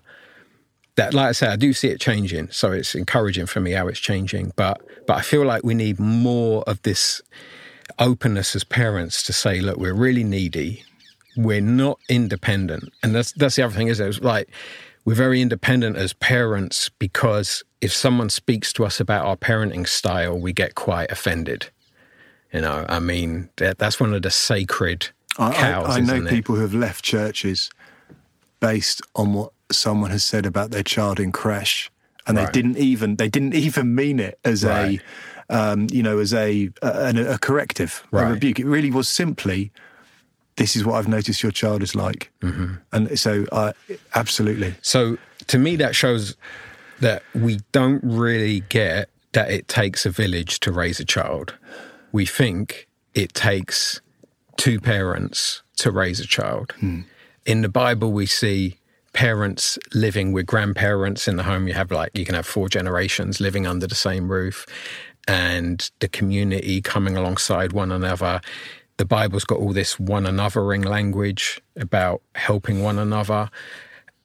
that 0.96 1.14
like 1.14 1.30
I 1.30 1.32
say, 1.32 1.48
I 1.48 1.56
do 1.56 1.74
see 1.74 1.88
it 1.88 2.00
changing. 2.00 2.50
So 2.52 2.72
it's 2.72 2.94
encouraging 2.94 3.48
for 3.48 3.60
me 3.60 3.72
how 3.72 3.88
it's 3.88 4.00
changing. 4.00 4.54
But 4.56 4.80
but 5.08 5.18
I 5.18 5.22
feel 5.22 5.46
like 5.46 5.64
we 5.64 5.74
need 5.74 6.00
more 6.00 6.64
of 6.68 6.82
this 6.84 7.22
openness 8.00 8.56
as 8.56 8.64
parents 8.64 9.24
to 9.24 9.34
say, 9.34 9.60
look, 9.62 9.78
we're 9.78 9.94
really 9.94 10.24
needy. 10.24 10.84
We're 11.36 11.62
not 11.62 12.00
independent. 12.10 12.92
And 13.04 13.14
that's 13.14 13.32
that's 13.34 13.56
the 13.56 13.64
other 13.64 13.76
thing, 13.76 13.88
is 13.88 14.00
it? 14.00 14.24
like 14.24 14.50
we're 15.06 15.14
very 15.16 15.42
independent 15.42 15.96
as 15.96 16.14
parents 16.14 16.90
because 17.00 17.64
if 17.80 17.94
someone 17.94 18.30
speaks 18.30 18.74
to 18.74 18.86
us 18.86 19.00
about 19.00 19.26
our 19.26 19.38
parenting 19.38 19.88
style, 19.88 20.38
we 20.38 20.52
get 20.52 20.76
quite 20.76 21.12
offended. 21.12 21.70
You 22.52 22.62
know, 22.62 22.86
I 22.90 23.00
mean, 23.00 23.50
that, 23.58 23.78
that's 23.78 24.00
one 24.00 24.14
of 24.14 24.22
the 24.22 24.32
sacred 24.32 25.10
cows. 25.38 25.88
I, 25.90 25.98
I 25.98 26.00
know 26.00 26.16
it? 26.16 26.28
people 26.30 26.56
who 26.56 26.62
have 26.62 26.74
left 26.74 27.06
churches 27.06 27.70
based 28.60 29.02
on 29.16 29.34
what 29.34 29.52
someone 29.72 30.12
has 30.12 30.24
said 30.24 30.46
about 30.46 30.72
their 30.72 30.84
child 30.84 31.20
in 31.20 31.32
creche, 31.32 31.92
and 32.26 32.38
Right. 32.38 32.46
they 32.48 32.52
didn't 32.52 32.78
even 32.78 33.16
they 33.18 33.30
didn't 33.30 33.54
even 33.54 33.94
mean 33.96 34.20
it 34.20 34.40
as 34.44 34.64
Right. 34.66 35.00
a 35.00 35.04
um, 35.50 35.88
you 35.92 36.04
know 36.04 36.20
as 36.20 36.34
a 36.34 36.70
a, 36.82 37.34
a 37.34 37.38
corrective, 37.40 38.04
a 38.12 38.16
rebuke. 38.34 38.60
It 38.60 38.66
really 38.66 38.92
was 38.92 39.08
simply. 39.10 39.72
This 40.58 40.76
is 40.76 40.84
what 40.84 40.96
I've 40.96 41.08
noticed 41.08 41.44
your 41.44 41.52
child 41.52 41.84
is 41.84 41.94
like, 41.94 42.32
Mm-hmm. 42.42 42.74
and 42.92 43.20
so 43.20 43.46
uh, 43.52 43.74
absolutely. 44.16 44.74
So 44.82 45.18
to 45.48 45.60
me, 45.60 45.76
that 45.76 45.96
shows 45.96 46.36
that 47.00 47.22
we 47.36 47.60
don't 47.72 48.02
really 48.04 48.62
get 48.62 49.10
that 49.34 49.52
it 49.52 49.68
takes 49.68 50.04
a 50.08 50.10
village 50.10 50.60
to 50.62 50.72
raise 50.72 51.00
a 51.00 51.06
child. 51.06 51.54
We 52.12 52.26
think 52.26 52.88
it 53.14 53.36
takes 53.36 54.02
two 54.56 54.80
parents 54.80 55.62
to 55.78 55.92
raise 55.92 56.20
a 56.20 56.26
child. 56.26 56.74
In 57.46 57.62
the 57.62 57.70
Bible, 57.70 58.12
we 58.12 58.26
see 58.26 58.78
parents 59.14 59.78
living 59.94 60.32
with 60.32 60.48
grandparents 60.48 61.28
in 61.28 61.36
the 61.38 61.44
home. 61.44 61.68
You 61.68 61.76
have 61.76 61.92
like, 61.92 62.10
you 62.18 62.26
can 62.26 62.34
have 62.34 62.48
four 62.48 62.68
generations 62.68 63.40
living 63.40 63.68
under 63.68 63.86
the 63.86 63.96
same 63.96 64.32
roof 64.32 64.66
and 65.28 65.90
the 66.00 66.08
community 66.08 66.82
coming 66.82 67.18
alongside 67.18 67.74
one 67.74 67.92
another. 67.92 68.42
The 68.98 69.06
Bible's 69.06 69.44
got 69.44 69.60
all 69.60 69.74
this 69.74 70.00
one 70.00 70.24
anothering 70.24 70.86
language 70.86 71.62
about 71.76 72.22
helping 72.36 72.82
one 72.82 72.98
another. 72.98 73.50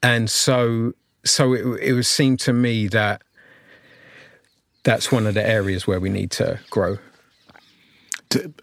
And 0.01 0.29
so, 0.29 0.93
so 1.23 1.53
it, 1.53 1.65
it 1.81 1.93
would 1.93 2.05
seem 2.05 2.37
to 2.37 2.53
me 2.53 2.87
that 2.87 3.21
that's 4.83 5.11
one 5.11 5.27
of 5.27 5.33
the 5.33 5.47
areas 5.47 5.87
where 5.87 5.99
we 5.99 6.09
need 6.09 6.31
to 6.31 6.59
grow. 6.69 6.97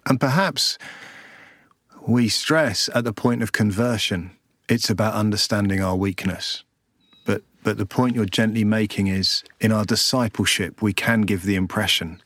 and 0.07 0.21
perhaps 0.21 0.79
we 2.07 2.29
stress 2.29 2.89
at 2.95 3.05
the 3.05 3.13
point 3.13 3.43
of 3.43 3.53
conversion 3.53 4.31
it's 4.69 4.91
about 4.91 5.15
understanding 5.15 5.81
our 5.81 5.97
weakness 5.97 6.65
but 7.25 7.43
but 7.63 7.79
the 7.79 7.87
point 7.87 8.17
you're 8.17 8.25
gently 8.25 8.65
making 8.65 9.07
is 9.07 9.45
in 9.61 9.71
our 9.73 9.85
discipleship 9.85 10.83
we 10.83 10.93
can 10.93 11.23
give 11.23 11.45
the 11.45 11.55
impression 11.55 12.21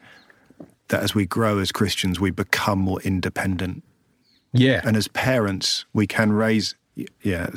that 0.88 1.02
as 1.02 1.14
we 1.14 1.26
grow 1.26 1.58
as 1.58 1.72
Christians 1.72 2.20
we 2.20 2.30
become 2.30 2.78
more 2.78 3.00
independent 3.02 3.82
Yeah. 4.52 4.80
and 4.84 4.96
as 4.96 5.08
parents 5.08 5.84
we 5.92 6.06
can 6.06 6.32
raise 6.32 6.74
yeah 7.22 7.48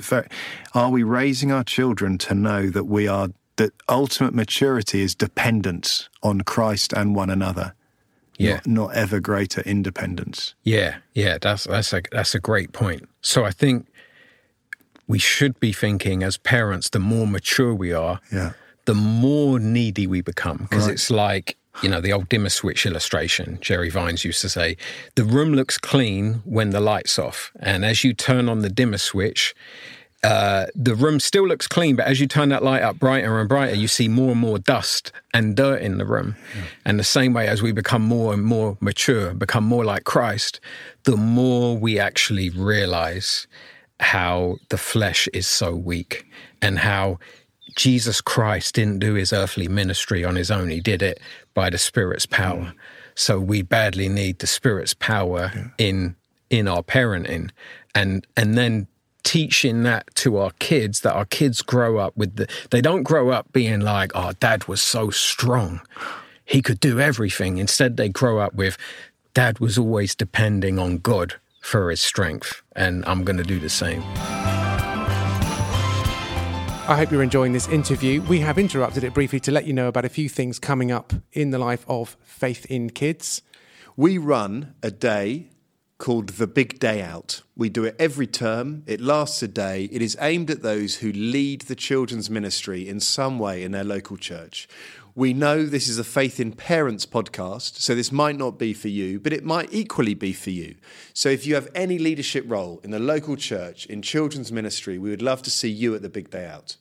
are 0.73 0.89
we 0.89 1.03
raising 1.03 1.51
our 1.51 1.63
children 1.63 2.17
to 2.17 2.33
know 2.33 2.69
that 2.69 2.85
we 2.85 3.07
are 3.07 3.29
that 3.57 3.71
ultimate 3.89 4.33
maturity 4.33 5.01
is 5.01 5.13
dependence 5.15 6.09
on 6.23 6.41
Christ 6.41 6.93
and 6.93 7.15
one 7.15 7.29
another 7.29 7.73
yeah. 8.37 8.55
not, 8.55 8.67
not 8.67 8.93
ever 8.95 9.19
greater 9.19 9.61
independence 9.61 10.53
Yeah, 10.63 10.97
yeah, 11.13 11.37
that's 11.41 11.65
that's 11.65 11.93
a 11.93 12.01
that's 12.11 12.35
a 12.35 12.39
great 12.39 12.71
point. 12.71 13.09
So 13.21 13.45
I 13.45 13.51
think 13.51 13.87
we 15.07 15.19
should 15.19 15.59
be 15.59 15.71
thinking 15.73 16.21
as 16.23 16.37
parents, 16.37 16.89
the 16.89 16.99
more 16.99 17.27
mature 17.27 17.73
we 17.73 17.93
are, 17.93 18.19
yeah 18.31 18.51
the 18.85 18.93
more 18.93 19.59
needy 19.59 20.07
we 20.07 20.21
become. 20.21 20.59
Because 20.59 20.85
Right. 20.85 20.93
it's 20.93 21.09
like, 21.11 21.57
you 21.81 21.89
know, 21.89 22.01
the 22.01 22.13
old 22.13 22.29
dimmer 22.29 22.49
switch 22.49 22.85
illustration. 22.85 23.57
Jerry 23.61 23.89
Vines 23.89 24.25
used 24.25 24.41
to 24.41 24.49
say, 24.49 24.77
the 25.15 25.23
room 25.23 25.53
looks 25.53 25.77
clean 25.77 26.41
when 26.45 26.71
the 26.71 26.79
light's 26.79 27.19
off. 27.19 27.51
And 27.59 27.85
as 27.85 28.03
you 28.03 28.13
turn 28.13 28.49
on 28.49 28.59
the 28.61 28.69
dimmer 28.69 28.97
switch, 28.97 29.53
uh, 30.23 30.65
the 30.75 30.95
room 30.95 31.19
still 31.19 31.47
looks 31.47 31.67
clean, 31.67 31.95
but 31.95 32.07
as 32.07 32.19
you 32.19 32.27
turn 32.27 32.49
that 32.49 32.63
light 32.63 32.81
up 32.81 32.97
brighter 32.97 33.39
and 33.39 33.47
brighter, 33.47 33.75
you 33.75 33.87
see 33.87 34.07
more 34.07 34.31
and 34.31 34.39
more 34.39 34.57
dust 34.57 35.11
and 35.33 35.55
dirt 35.55 35.81
in 35.81 35.99
the 35.99 36.05
room. 36.05 36.35
And 36.85 36.99
the 36.99 37.03
same 37.03 37.33
way 37.33 37.47
as 37.47 37.61
we 37.61 37.71
become 37.71 38.01
more 38.01 38.33
and 38.33 38.43
more 38.43 38.77
mature, 38.81 39.33
become 39.33 39.63
more 39.63 39.85
like 39.85 40.05
Christ, 40.05 40.59
the 41.03 41.15
more 41.15 41.77
we 41.77 41.99
actually 41.99 42.49
realize 42.49 43.47
how 43.99 44.57
the 44.69 44.77
flesh 44.77 45.27
is 45.33 45.47
so 45.47 45.75
weak 45.75 46.25
and 46.61 46.79
how 46.79 47.19
Jesus 47.77 48.21
Christ 48.21 48.75
didn't 48.75 48.99
do 48.99 49.13
his 49.13 49.31
earthly 49.31 49.67
ministry 49.67 50.25
on 50.25 50.35
his 50.35 50.51
own. 50.51 50.69
He 50.69 50.81
did 50.81 51.01
it 51.03 51.21
by 51.53 51.69
the 51.69 51.77
Spirit's 51.77 52.25
power. 52.25 52.73
Mm. 52.73 52.73
So 53.15 53.39
we 53.39 53.61
badly 53.61 54.09
need 54.09 54.39
the 54.39 54.47
Spirit's 54.47 54.93
power 54.93 55.71
in 55.77 56.15
in 56.49 56.67
our 56.67 56.81
parenting 56.81 57.51
and 57.93 58.25
and 58.35 58.57
then 58.57 58.87
teaching 59.23 59.83
that 59.83 60.07
to 60.15 60.37
our 60.37 60.51
kids 60.59 61.01
that 61.01 61.13
our 61.13 61.25
kids 61.25 61.61
grow 61.61 61.97
up 61.97 62.15
with 62.17 62.35
the 62.37 62.47
they 62.71 62.81
don't 62.81 63.03
grow 63.03 63.29
up 63.29 63.51
being 63.53 63.81
like, 63.81 64.11
oh 64.15 64.31
dad 64.39 64.67
was 64.67 64.81
so 64.81 65.09
strong. 65.09 65.81
He 66.45 66.61
could 66.61 66.79
do 66.79 66.99
everything. 66.99 67.57
Instead 67.57 67.97
they 67.97 68.09
grow 68.09 68.39
up 68.39 68.55
with 68.55 68.77
dad 69.33 69.59
was 69.59 69.77
always 69.77 70.15
depending 70.15 70.79
on 70.79 70.97
God 70.97 71.35
for 71.61 71.91
his 71.91 72.01
strength 72.01 72.63
and 72.75 73.05
I'm 73.05 73.23
going 73.23 73.37
to 73.37 73.43
do 73.43 73.59
the 73.59 73.69
same. 73.69 74.03
I 76.89 76.95
hope 76.95 77.11
you're 77.11 77.21
enjoying 77.21 77.51
this 77.51 77.67
interview. 77.67 78.21
We 78.21 78.39
have 78.39 78.57
interrupted 78.57 79.03
it 79.03 79.13
briefly 79.13 79.41
to 79.41 79.51
let 79.51 79.67
you 79.67 79.73
know 79.73 79.89
about 79.89 80.05
a 80.05 80.09
few 80.09 80.29
things 80.29 80.57
coming 80.57 80.89
up 80.89 81.11
in 81.33 81.49
the 81.49 81.59
life 81.59 81.83
of 81.89 82.15
Faith 82.21 82.65
in 82.67 82.91
Kids. 82.91 83.41
We 83.97 84.17
run 84.17 84.73
a 84.81 84.89
day 84.89 85.49
called 85.97 86.29
the 86.29 86.47
Big 86.47 86.79
Day 86.79 87.01
Out. 87.01 87.41
We 87.57 87.67
do 87.67 87.83
it 87.83 87.97
every 87.99 88.25
term. 88.25 88.83
It 88.85 89.01
lasts 89.01 89.43
a 89.43 89.49
day. 89.49 89.89
It 89.91 90.01
is 90.01 90.15
aimed 90.21 90.49
at 90.49 90.61
those 90.61 90.99
who 90.99 91.11
lead 91.11 91.63
the 91.63 91.75
children's 91.75 92.29
ministry 92.29 92.87
in 92.87 93.01
some 93.01 93.37
way 93.37 93.63
in 93.63 93.73
their 93.73 93.83
local 93.83 94.15
church. 94.15 94.69
We 95.17 95.33
know 95.33 95.65
this 95.65 95.87
is 95.87 95.97
a 95.97 96.03
Faith 96.03 96.39
in 96.39 96.51
Parents 96.51 97.07
podcast, 97.07 97.79
so 97.79 97.95
this 97.95 98.11
might 98.11 98.35
not 98.35 98.59
be 98.59 98.71
for 98.71 98.87
you, 98.87 99.19
but 99.19 99.33
it 99.33 99.43
might 99.43 99.73
equally 99.73 100.13
be 100.13 100.31
for 100.31 100.51
you. 100.51 100.75
So 101.11 101.27
if 101.27 101.43
you 101.43 101.55
have 101.55 101.69
any 101.73 101.97
leadership 101.97 102.45
role 102.47 102.79
in 102.83 102.91
the 102.91 102.99
local 102.99 103.35
church, 103.35 103.87
in 103.87 104.03
children's 104.03 104.51
ministry, 104.51 104.99
we 104.99 105.09
would 105.09 105.23
love 105.23 105.41
to 105.41 105.49
see 105.49 105.69
you 105.69 105.95
at 105.95 106.03
the 106.03 106.07
Big 106.07 106.29
Day 106.29 106.45
Out. 106.45 106.77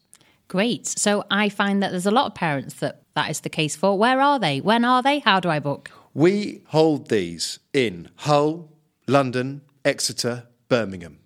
Great. 0.49 0.87
So 0.87 1.25
I 1.31 1.49
find 1.49 1.83
that 1.83 1.93
there's 1.93 2.05
a 2.05 2.11
lot 2.11 2.27
of 2.27 2.35
parents 2.35 2.75
that 2.75 3.05
that 3.15 3.31
is 3.31 3.41
the 3.41 3.49
case 3.49 3.75
for. 3.75 3.97
Where 3.97 4.21
are 4.21 4.39
they? 4.39 4.61
When 4.61 4.85
are 4.85 5.03
they? 5.03 5.21
How 5.21 5.41
do 5.41 5.49
I 5.49 5.59
book? 5.59 5.91
We 6.13 6.61
hold 6.67 7.09
these 7.09 7.59
in 7.73 8.11
Hull, 8.17 8.71
London, 9.07 9.63
Exeter, 9.83 10.47
Birmingham. 10.69 11.21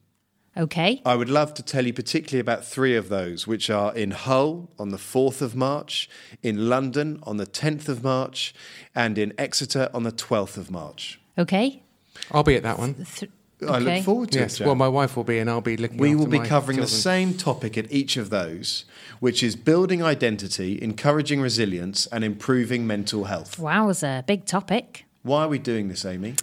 Okay. 0.61 1.01
I 1.07 1.15
would 1.17 1.31
love 1.31 1.55
to 1.55 1.63
tell 1.63 1.87
you 1.87 1.93
particularly 1.95 2.41
about 2.41 2.65
three 2.67 2.95
of 2.95 3.09
those, 3.09 3.47
which 3.47 3.71
are 3.71 3.95
in 3.95 4.11
Hull 4.11 4.69
on 4.79 4.91
the 4.91 4.99
4th 4.99 5.41
of 5.41 5.57
March, 5.57 6.09
in 6.43 6.69
London 6.69 7.19
on 7.23 7.39
the 7.39 7.47
10th 7.47 7.89
of 7.89 8.05
March, 8.05 8.55
and 8.95 9.17
in 9.17 9.33
Exeter 9.39 9.89
on 9.95 10.03
the 10.03 10.13
12th 10.13 10.59
of 10.59 10.71
March. 10.71 11.19
Okay. 11.39 11.83
I'll 12.31 12.43
be 12.43 12.57
at 12.57 12.63
that 12.65 12.79
one. 12.79 12.95
Th- 13.17 13.31
I 13.63 13.77
okay. 13.77 13.97
look 13.97 14.05
forward 14.05 14.33
to 14.33 14.39
Yes, 14.39 14.55
it. 14.55 14.59
Jack. 14.59 14.67
well, 14.67 14.75
my 14.75 14.89
wife 14.89 15.17
will 15.17 15.25
be, 15.25 15.39
and 15.39 15.49
I'll 15.51 15.61
be 15.63 15.77
looking. 15.77 15.99
we 15.99 16.15
will 16.15 16.27
be 16.27 16.39
my 16.39 16.47
covering 16.47 16.81
the 16.81 16.87
same 16.87 17.35
topic 17.35 17.77
at 17.79 17.91
each 17.93 18.17
of 18.17 18.29
those, 18.31 18.85
which 19.21 19.43
is 19.43 19.55
building 19.57 20.03
identity, 20.03 20.81
encouraging 20.81 21.41
resilience, 21.43 22.07
and 22.07 22.23
improving 22.25 22.87
mental 22.87 23.25
health. 23.25 23.57
Wowza, 23.59 24.27
big 24.27 24.45
topic. 24.47 25.05
Why 25.23 25.43
are 25.45 25.49
we 25.49 25.59
doing 25.59 25.89
this, 25.89 26.05
Amy? 26.07 26.37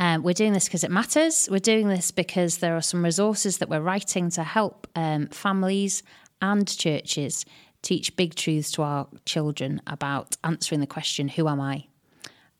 Um, 0.00 0.22
we're 0.22 0.32
doing 0.32 0.54
this 0.54 0.64
because 0.64 0.82
it 0.82 0.90
matters. 0.90 1.46
We're 1.50 1.58
doing 1.58 1.88
this 1.88 2.10
because 2.10 2.58
there 2.58 2.74
are 2.74 2.80
some 2.80 3.04
resources 3.04 3.58
that 3.58 3.68
we're 3.68 3.82
writing 3.82 4.30
to 4.30 4.42
help 4.42 4.86
um, 4.96 5.26
families 5.26 6.02
and 6.40 6.66
churches 6.66 7.44
teach 7.82 8.16
big 8.16 8.34
truths 8.34 8.72
to 8.72 8.82
our 8.82 9.08
children 9.26 9.82
about 9.86 10.38
answering 10.42 10.80
the 10.80 10.86
question, 10.86 11.28
Who 11.28 11.48
am 11.48 11.60
I? 11.60 11.84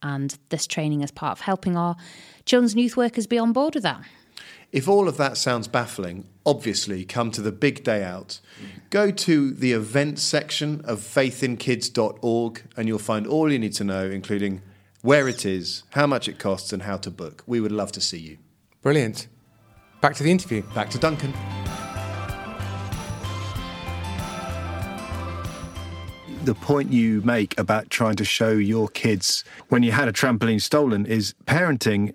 And 0.02 0.36
this 0.50 0.66
training 0.66 1.00
is 1.00 1.10
part 1.10 1.32
of 1.32 1.40
helping 1.40 1.78
our 1.78 1.96
children's 2.44 2.74
youth 2.74 2.98
workers 2.98 3.26
be 3.26 3.38
on 3.38 3.54
board 3.54 3.74
with 3.74 3.84
that. 3.84 4.02
If 4.70 4.86
all 4.86 5.08
of 5.08 5.16
that 5.16 5.38
sounds 5.38 5.66
baffling, 5.66 6.28
obviously 6.44 7.06
come 7.06 7.30
to 7.30 7.40
the 7.40 7.52
big 7.52 7.82
day 7.82 8.04
out. 8.04 8.40
Go 8.90 9.10
to 9.10 9.52
the 9.52 9.72
events 9.72 10.22
section 10.22 10.82
of 10.84 11.00
faithinkids.org 11.00 12.62
and 12.76 12.86
you'll 12.86 12.98
find 12.98 13.26
all 13.26 13.50
you 13.50 13.58
need 13.58 13.72
to 13.74 13.84
know, 13.84 14.04
including 14.04 14.60
where 15.02 15.28
it 15.28 15.46
is, 15.46 15.84
how 15.90 16.06
much 16.06 16.28
it 16.28 16.38
costs, 16.38 16.72
and 16.72 16.82
how 16.82 16.96
to 16.98 17.10
book. 17.10 17.42
We 17.46 17.60
would 17.60 17.72
love 17.72 17.92
to 17.92 18.00
see 18.00 18.18
you. 18.18 18.38
Brilliant. 18.82 19.28
Back 20.00 20.14
to 20.16 20.22
the 20.22 20.30
interview. 20.30 20.62
Back 20.74 20.90
to 20.90 20.98
Duncan. 20.98 21.34
the 26.44 26.54
point 26.54 26.90
you 26.90 27.20
make 27.20 27.58
about 27.58 27.90
trying 27.90 28.16
to 28.16 28.24
show 28.24 28.52
your 28.52 28.88
kids 28.88 29.44
when 29.68 29.82
you 29.82 29.92
had 29.92 30.08
a 30.08 30.12
trampoline 30.12 30.60
stolen 30.60 31.04
is 31.04 31.34
parenting 31.46 32.14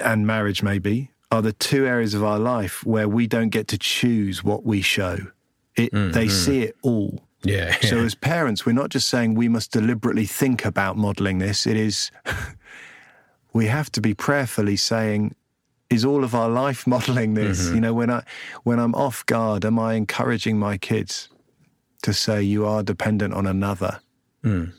and 0.00 0.26
marriage 0.26 0.62
maybe 0.62 1.10
are 1.30 1.42
the 1.42 1.52
two 1.52 1.86
areas 1.86 2.14
of 2.14 2.22
our 2.22 2.38
life 2.38 2.84
where 2.84 3.08
we 3.08 3.26
don't 3.26 3.50
get 3.50 3.68
to 3.68 3.78
choose 3.78 4.42
what 4.42 4.64
we 4.64 4.80
show. 4.80 5.18
It, 5.76 5.92
mm, 5.92 6.12
they 6.12 6.26
mm. 6.26 6.30
see 6.30 6.62
it 6.62 6.76
all. 6.82 7.24
Yeah. 7.44 7.76
So 7.80 7.98
as 7.98 8.14
parents, 8.14 8.64
we're 8.64 8.72
not 8.72 8.90
just 8.90 9.08
saying 9.08 9.34
we 9.34 9.48
must 9.48 9.72
deliberately 9.72 10.26
think 10.26 10.64
about 10.64 10.96
modeling 10.96 11.38
this. 11.38 11.66
It 11.66 11.76
is 11.76 12.10
we 13.52 13.66
have 13.66 13.90
to 13.92 14.00
be 14.00 14.14
prayerfully 14.14 14.76
saying, 14.76 15.34
is 15.90 16.04
all 16.04 16.24
of 16.24 16.34
our 16.34 16.48
life 16.48 16.86
modeling 16.86 17.34
this? 17.34 17.66
Mm-hmm. 17.66 17.74
You 17.74 17.80
know, 17.80 17.94
when 17.94 18.10
I 18.10 18.22
when 18.62 18.78
I'm 18.78 18.94
off 18.94 19.26
guard, 19.26 19.64
am 19.64 19.78
I 19.78 19.94
encouraging 19.94 20.58
my 20.58 20.78
kids? 20.78 21.28
to 22.02 22.12
say 22.12 22.42
you 22.42 22.66
are 22.66 22.82
dependent 22.82 23.32
on 23.32 23.46
another. 23.46 24.00
Mm. 24.44 24.72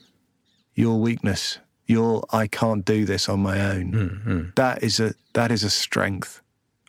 Your 0.75 0.99
weakness, 0.99 1.59
your 1.87 2.23
I 2.31 2.47
can't 2.47 2.85
do 2.85 3.05
this 3.05 3.27
on 3.29 3.39
my 3.39 3.59
own. 3.59 3.91
Mm, 3.91 4.55
that 4.55 4.83
is 4.83 4.99
a 4.99 5.13
that 5.33 5.51
is 5.51 5.63
a 5.63 5.69
strength. 5.69 6.41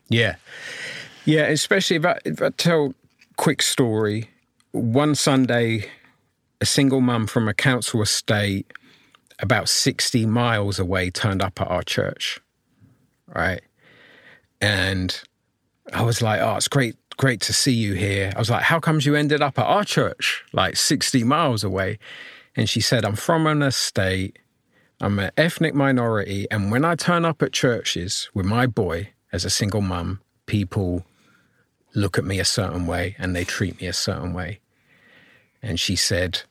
Yeah, 0.09 0.37
yeah. 1.25 1.47
Especially 1.47 1.97
if 1.97 2.05
I, 2.05 2.19
if 2.25 2.43
I 2.43 2.51
tell 2.51 2.95
quick 3.37 3.63
story. 3.63 4.31
One 4.75 5.15
Sunday, 5.15 5.89
a 6.61 6.67
single 6.67 7.01
mum 7.01 7.29
from 7.29 7.47
a 7.47 7.55
council 7.55 8.03
estate 8.03 8.73
about 9.39 9.69
60 9.69 10.27
miles 10.27 10.81
away 10.81 11.11
turned 11.11 11.43
up 11.43 11.61
at 11.61 11.69
our 11.69 11.85
church. 11.85 12.41
Right. 13.33 13.63
And 14.61 15.17
I 15.93 16.03
was 16.03 16.21
like, 16.21 16.41
oh, 16.41 16.57
it's 16.57 16.67
great 16.67 16.97
great 17.17 17.41
to 17.43 17.53
see 17.53 17.73
you 17.73 17.95
here. 17.95 18.33
I 18.35 18.39
was 18.41 18.51
like, 18.51 18.63
how 18.63 18.81
comes 18.81 19.07
you 19.07 19.15
ended 19.15 19.41
up 19.41 19.61
at 19.61 19.65
our 19.65 19.85
church, 19.85 20.45
like 20.53 20.75
60 20.75 21.23
miles 21.23 21.63
away? 21.63 22.01
And 22.57 22.69
she 22.69 22.81
said, 22.81 23.05
I'm 23.05 23.15
from 23.15 23.47
an 23.47 23.63
estate, 23.63 24.41
I'm 25.01 25.21
an 25.21 25.31
ethnic 25.37 25.77
minority. 25.77 26.49
And 26.51 26.73
when 26.73 26.85
I 26.85 26.97
turn 26.97 27.25
up 27.25 27.43
at 27.43 27.53
churches 27.53 28.29
with 28.35 28.45
my 28.45 28.67
boy 28.67 29.11
as 29.33 29.45
a 29.45 29.51
single 29.51 29.83
mum, 29.83 30.21
people 30.47 31.05
look 31.95 32.19
at 32.19 32.25
me 32.25 32.41
a 32.41 32.45
certain 32.45 32.89
way 32.89 33.15
and 33.21 33.37
they 33.37 33.45
treat 33.45 33.81
me 33.81 33.87
a 33.87 33.93
certain 33.93 34.33
way. 34.33 34.59
And 35.65 35.81
she 35.81 35.97
said, 35.97 36.43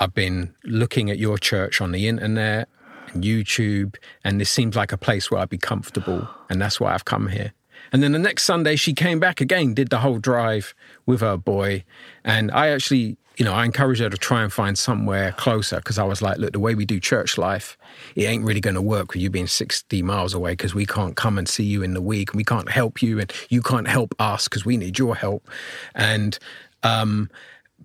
I've 0.00 0.14
been 0.14 0.54
looking 0.64 1.10
at 1.10 1.18
your 1.18 1.38
church 1.38 1.80
on 1.80 1.92
the 1.92 2.08
internet 2.08 2.68
and 3.12 3.22
YouTube, 3.22 3.96
and 4.24 4.40
this 4.40 4.50
seems 4.50 4.74
like 4.74 4.92
a 4.92 4.96
place 4.96 5.30
where 5.30 5.40
I'd 5.40 5.50
be 5.50 5.58
comfortable. 5.58 6.26
And 6.48 6.60
that's 6.60 6.80
why 6.80 6.94
I've 6.94 7.04
come 7.04 7.28
here. 7.28 7.52
And 7.92 8.02
then 8.02 8.12
the 8.12 8.18
next 8.18 8.44
Sunday, 8.44 8.76
she 8.76 8.94
came 8.94 9.20
back 9.20 9.40
again, 9.40 9.74
did 9.74 9.90
the 9.90 9.98
whole 9.98 10.18
drive 10.18 10.74
with 11.04 11.20
her 11.20 11.36
boy. 11.36 11.84
And 12.24 12.50
I 12.52 12.68
actually, 12.68 13.18
you 13.36 13.44
know, 13.44 13.52
I 13.52 13.66
encouraged 13.66 14.00
her 14.00 14.08
to 14.08 14.16
try 14.16 14.42
and 14.42 14.50
find 14.50 14.78
somewhere 14.78 15.32
closer 15.32 15.76
because 15.76 15.98
I 15.98 16.04
was 16.04 16.22
like, 16.22 16.38
look, 16.38 16.52
the 16.52 16.60
way 16.60 16.74
we 16.74 16.86
do 16.86 16.98
church 16.98 17.36
life, 17.36 17.76
it 18.16 18.24
ain't 18.24 18.44
really 18.44 18.60
going 18.60 18.76
to 18.76 18.82
work 18.82 19.12
with 19.12 19.20
you 19.20 19.28
being 19.28 19.46
60 19.46 20.02
miles 20.02 20.32
away 20.32 20.52
because 20.52 20.74
we 20.74 20.86
can't 20.86 21.16
come 21.16 21.36
and 21.36 21.46
see 21.46 21.64
you 21.64 21.82
in 21.82 21.92
the 21.92 22.02
week 22.02 22.30
and 22.30 22.38
we 22.38 22.44
can't 22.44 22.70
help 22.70 23.02
you 23.02 23.20
and 23.20 23.30
you 23.50 23.60
can't 23.60 23.88
help 23.88 24.14
us 24.18 24.48
because 24.48 24.64
we 24.64 24.78
need 24.78 24.98
your 24.98 25.14
help. 25.14 25.48
And, 25.94 26.38
um, 26.82 27.28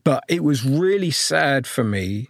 but 0.07 0.23
it 0.29 0.41
was 0.41 0.63
really 0.63 1.11
sad 1.11 1.67
for 1.67 1.83
me. 1.83 2.29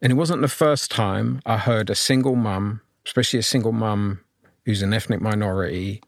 And 0.00 0.10
it 0.10 0.14
wasn't 0.14 0.40
the 0.40 0.48
first 0.48 0.90
time 0.90 1.42
I 1.44 1.58
heard 1.58 1.90
a 1.90 1.94
single 1.94 2.34
mum, 2.34 2.80
especially 3.04 3.38
a 3.38 3.42
single 3.42 3.72
mum 3.72 4.20
who's 4.64 4.80
an 4.80 4.94
ethnic 4.94 5.20
minority, 5.20 6.02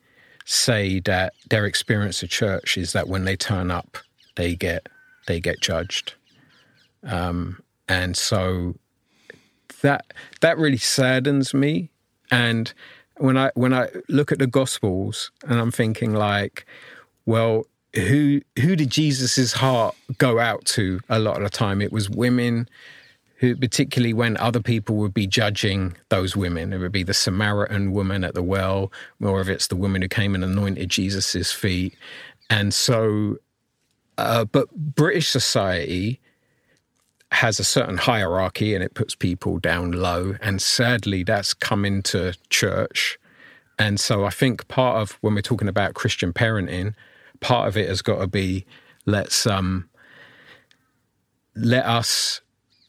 say 0.46 1.00
that 1.00 1.34
their 1.50 1.66
experience 1.66 2.22
of 2.22 2.30
church 2.30 2.78
is 2.78 2.94
that 2.94 3.08
when 3.08 3.26
they 3.26 3.36
turn 3.36 3.70
up, 3.70 3.98
they 4.36 4.54
get 4.54 4.88
they 5.26 5.38
get 5.38 5.60
judged, 5.60 6.14
um, 7.02 7.62
and 7.86 8.16
so 8.16 8.74
that 9.82 10.14
that 10.40 10.56
really 10.56 10.78
saddens 10.78 11.52
me. 11.52 11.90
And 12.30 12.72
when 13.18 13.36
I 13.36 13.50
when 13.54 13.74
I 13.74 13.90
look 14.08 14.32
at 14.32 14.38
the 14.38 14.46
Gospels, 14.46 15.30
and 15.46 15.60
I'm 15.60 15.72
thinking 15.72 16.14
like, 16.14 16.64
well, 17.26 17.66
who 17.94 18.40
who 18.58 18.76
did 18.76 18.90
Jesus's 18.90 19.52
heart 19.52 19.94
go 20.18 20.38
out 20.38 20.64
to? 20.66 21.00
A 21.08 21.18
lot 21.18 21.36
of 21.36 21.42
the 21.42 21.50
time, 21.50 21.80
it 21.80 21.92
was 21.92 22.08
women 22.08 22.68
who, 23.36 23.56
particularly 23.56 24.12
when 24.12 24.36
other 24.36 24.60
people 24.60 24.96
would 24.96 25.12
be 25.12 25.26
judging 25.26 25.96
those 26.10 26.36
women. 26.36 26.72
It 26.72 26.78
would 26.78 26.92
be 26.92 27.02
the 27.02 27.12
Samaritan 27.12 27.92
woman 27.92 28.22
at 28.22 28.34
the 28.34 28.42
well, 28.42 28.92
or 29.20 29.40
if 29.40 29.48
it's 29.48 29.66
the 29.66 29.74
woman 29.74 30.00
who 30.00 30.08
came 30.08 30.34
and 30.34 30.44
anointed 30.44 30.88
Jesus's 30.88 31.50
feet. 31.50 31.96
And 32.48 32.72
so, 32.72 33.38
uh, 34.16 34.44
but 34.44 34.70
British 34.70 35.28
society 35.28 36.20
has 37.32 37.58
a 37.58 37.64
certain 37.64 37.96
hierarchy 37.96 38.74
and 38.74 38.84
it 38.84 38.94
puts 38.94 39.16
people 39.16 39.58
down 39.58 39.90
low. 39.90 40.36
And 40.40 40.62
sadly, 40.62 41.24
that's 41.24 41.52
come 41.52 41.84
into 41.84 42.34
church. 42.48 43.18
And 43.78 43.98
so 43.98 44.24
I 44.24 44.30
think 44.30 44.68
part 44.68 45.02
of 45.02 45.18
when 45.20 45.34
we're 45.34 45.42
talking 45.42 45.66
about 45.66 45.94
Christian 45.94 46.32
parenting, 46.32 46.94
part 47.42 47.68
of 47.68 47.76
it 47.76 47.88
has 47.88 48.00
got 48.00 48.20
to 48.20 48.26
be 48.26 48.64
let's 49.04 49.46
um, 49.46 49.90
let 51.54 51.84
us 51.84 52.40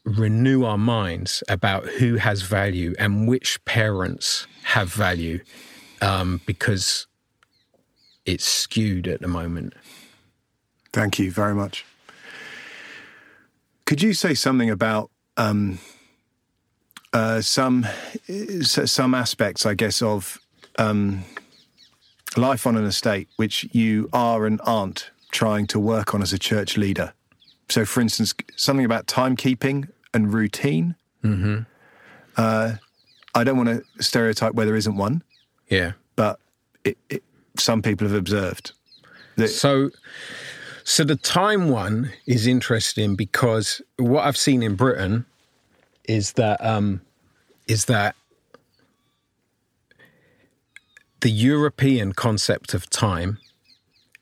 renew 0.05 0.63
our 0.63 0.77
minds 0.77 1.43
about 1.49 1.85
who 1.85 2.15
has 2.15 2.41
value 2.41 2.93
and 2.99 3.27
which 3.27 3.63
parents 3.65 4.47
have 4.63 4.93
value 4.93 5.41
um, 6.01 6.41
because 6.45 7.07
it's 8.25 8.45
skewed 8.45 9.07
at 9.07 9.21
the 9.21 9.27
moment. 9.27 9.73
Thank 10.91 11.19
you 11.19 11.31
very 11.31 11.55
much. 11.55 11.85
Could 13.85 14.01
you 14.01 14.13
say 14.13 14.33
something 14.33 14.69
about 14.69 15.09
um, 15.35 15.79
uh, 17.11 17.41
some 17.41 17.85
some 18.61 19.13
aspects, 19.13 19.65
I 19.65 19.73
guess, 19.73 20.01
of 20.01 20.39
um, 20.77 21.23
life 22.37 22.65
on 22.67 22.75
an 22.75 22.85
estate 22.85 23.27
which 23.35 23.67
you 23.71 24.09
are 24.13 24.45
and 24.45 24.59
aren't 24.63 25.11
trying 25.31 25.67
to 25.67 25.79
work 25.79 26.13
on 26.13 26.21
as 26.21 26.33
a 26.33 26.39
church 26.39 26.77
leader? 26.77 27.13
So, 27.69 27.85
for 27.85 28.01
instance, 28.01 28.33
something 28.55 28.85
about 28.85 29.07
timekeeping 29.07 29.89
and 30.13 30.33
routine. 30.33 30.95
Mm-hmm. 31.23 31.61
Uh, 32.37 32.75
I 33.35 33.43
don't 33.43 33.57
want 33.57 33.69
to 33.69 34.03
stereotype 34.03 34.53
where 34.53 34.65
there 34.65 34.75
isn't 34.75 34.95
one. 34.95 35.23
Yeah, 35.69 35.93
but 36.15 36.39
it, 36.83 36.97
it, 37.09 37.23
some 37.57 37.81
people 37.81 38.07
have 38.07 38.15
observed. 38.15 38.73
That 39.37 39.47
so, 39.47 39.89
so 40.83 41.03
the 41.03 41.15
time 41.15 41.69
one 41.69 42.11
is 42.27 42.45
interesting 42.45 43.15
because 43.15 43.81
what 43.97 44.25
I've 44.25 44.37
seen 44.37 44.61
in 44.61 44.75
Britain 44.75 45.25
is 46.03 46.33
that 46.33 46.63
um, 46.63 47.01
is 47.67 47.85
that 47.85 48.15
the 51.23 51.31
European 51.31 52.11
concept 52.11 52.73
of 52.73 52.89
time 52.89 53.37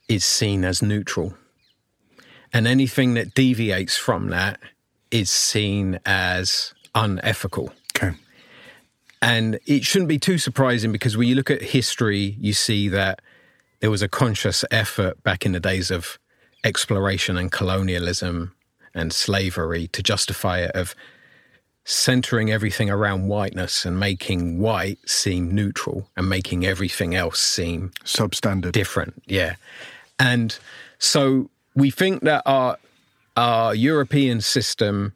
is 0.08 0.24
seen 0.24 0.64
as 0.64 0.82
neutral. 0.82 1.34
And 2.52 2.68
anything 2.68 3.14
that 3.14 3.34
deviates 3.34 3.96
from 3.96 4.28
that 4.28 4.60
is 5.10 5.28
seen 5.28 5.98
as 6.06 6.72
unethical. 6.94 7.72
Okay. 7.96 8.16
And 9.20 9.58
it 9.66 9.84
shouldn't 9.84 10.10
be 10.10 10.20
too 10.20 10.38
surprising 10.38 10.92
because 10.92 11.16
when 11.16 11.26
you 11.26 11.34
look 11.34 11.50
at 11.50 11.60
history, 11.60 12.36
you 12.38 12.52
see 12.52 12.88
that 12.90 13.20
there 13.80 13.90
was 13.90 14.02
a 14.02 14.08
conscious 14.08 14.64
effort 14.70 15.20
back 15.24 15.44
in 15.44 15.50
the 15.50 15.60
days 15.60 15.90
of 15.90 16.20
exploration 16.62 17.36
and 17.36 17.50
colonialism 17.50 18.54
and 18.94 19.12
slavery 19.12 19.88
to 19.88 20.04
justify 20.04 20.60
it 20.60 20.70
of 20.76 20.94
centering 21.84 22.50
everything 22.50 22.88
around 22.90 23.26
whiteness 23.26 23.84
and 23.84 23.98
making 23.98 24.60
white 24.60 24.98
seem 25.08 25.52
neutral 25.52 26.08
and 26.16 26.28
making 26.28 26.64
everything 26.64 27.14
else 27.14 27.40
seem 27.40 27.90
substandard. 28.04 28.72
different 28.72 29.22
yeah. 29.26 29.56
And 30.18 30.56
so 30.98 31.50
we 31.74 31.90
think 31.90 32.22
that 32.22 32.42
our 32.46 32.78
our 33.36 33.74
European 33.74 34.40
system, 34.40 35.14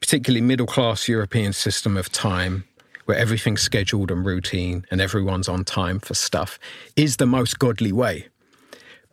particularly 0.00 0.40
middle 0.40 0.66
class 0.66 1.08
European 1.08 1.52
system 1.52 1.96
of 1.96 2.10
time, 2.10 2.64
where 3.04 3.18
everything's 3.18 3.62
scheduled 3.62 4.10
and 4.10 4.24
routine 4.24 4.86
and 4.90 5.00
everyone's 5.00 5.48
on 5.48 5.64
time 5.64 5.98
for 5.98 6.14
stuff, 6.14 6.58
is 6.96 7.16
the 7.16 7.26
most 7.26 7.58
godly 7.58 7.92
way. 7.92 8.28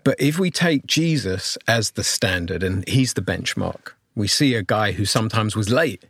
But 0.04 0.16
if 0.20 0.38
we 0.38 0.52
take 0.52 0.86
Jesus 0.86 1.58
as 1.68 1.92
the 1.92 2.04
standard 2.04 2.62
and 2.62 2.88
he's 2.88 3.16
the 3.16 3.22
benchmark, 3.22 3.94
we 4.16 4.28
see 4.28 4.54
a 4.54 4.62
guy 4.62 4.92
who 4.92 5.06
sometimes 5.06 5.56
was 5.56 5.70
late 5.70 6.06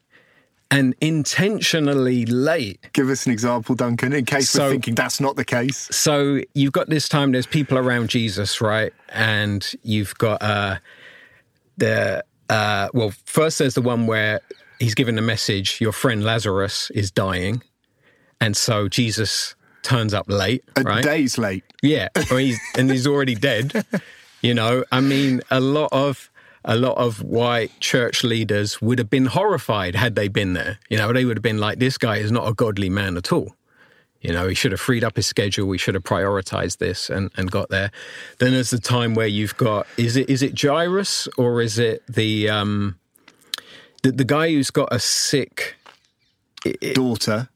and 0.71 0.95
intentionally 1.01 2.25
late. 2.25 2.79
Give 2.93 3.09
us 3.09 3.25
an 3.25 3.31
example, 3.31 3.75
Duncan, 3.75 4.13
in 4.13 4.25
case 4.25 4.49
So- 4.49 4.65
we're 4.65 4.71
thinking 4.71 4.95
that's 4.95 5.19
not 5.21 5.35
the 5.35 5.45
case. 5.45 5.87
So 5.91 6.41
you've 6.53 6.73
got 6.73 6.89
this 6.89 7.07
time. 7.07 7.31
There's 7.31 7.45
people 7.45 7.77
around 7.77 8.09
Jesus, 8.09 8.61
right? 8.61 8.91
And 9.09 9.65
you've 9.83 10.15
got 10.17 10.41
uh, 10.41 10.77
the 11.77 12.23
uh, 12.49 12.89
well. 12.93 13.11
First, 13.25 13.59
there's 13.59 13.73
the 13.75 13.81
one 13.81 14.07
where 14.07 14.41
he's 14.79 14.95
given 14.95 15.15
the 15.15 15.21
message: 15.21 15.79
your 15.81 15.91
friend 15.91 16.23
Lazarus 16.23 16.91
is 16.93 17.11
dying, 17.11 17.61
and 18.41 18.55
so 18.55 18.87
Jesus 18.87 19.55
turns 19.83 20.13
up 20.13 20.25
late, 20.29 20.63
A 20.77 20.81
right? 20.81 21.03
day's 21.03 21.37
late. 21.37 21.63
Yeah, 21.81 22.09
he's 22.29 22.59
and 22.75 22.89
he's 22.89 23.07
already 23.07 23.35
dead. 23.35 23.85
You 24.41 24.53
know, 24.53 24.83
I 24.91 25.01
mean, 25.01 25.41
a 25.49 25.59
lot 25.59 25.89
of 25.91 26.29
a 26.65 26.75
lot 26.75 26.97
of 26.97 27.21
white 27.21 27.71
church 27.79 28.23
leaders 28.23 28.81
would 28.81 28.97
have 28.99 29.09
been 29.09 29.27
horrified 29.27 29.95
had 29.95 30.15
they 30.15 30.27
been 30.27 30.53
there. 30.53 30.79
You 30.89 30.97
know, 30.97 31.13
they 31.13 31.23
would 31.25 31.37
have 31.37 31.43
been 31.43 31.59
like, 31.59 31.79
"This 31.79 31.97
guy 31.97 32.17
is 32.17 32.31
not 32.31 32.47
a 32.47 32.53
godly 32.53 32.89
man 32.89 33.15
at 33.17 33.31
all." 33.31 33.55
You 34.21 34.33
know, 34.33 34.47
he 34.47 34.55
should 34.55 34.71
have 34.71 34.81
freed 34.81 35.03
up 35.03 35.15
his 35.17 35.27
schedule. 35.27 35.67
We 35.67 35.77
should 35.77 35.93
have 35.93 36.03
prioritized 36.03 36.79
this 36.79 37.11
and, 37.11 37.29
and 37.37 37.51
got 37.51 37.69
there. 37.69 37.91
Then 38.39 38.53
there's 38.53 38.71
the 38.71 38.79
time 38.79 39.13
where 39.13 39.27
you've 39.27 39.55
got 39.57 39.85
is 39.97 40.15
it 40.15 40.27
is 40.29 40.41
it 40.41 40.59
Jairus 40.59 41.27
or 41.37 41.61
is 41.61 41.77
it 41.77 42.01
the 42.09 42.49
um 42.49 42.97
the, 44.01 44.11
the 44.11 44.23
guy 44.25 44.49
who's 44.49 44.71
got 44.71 44.89
a 44.91 44.99
sick 44.99 45.75
Daughter. 46.95 47.49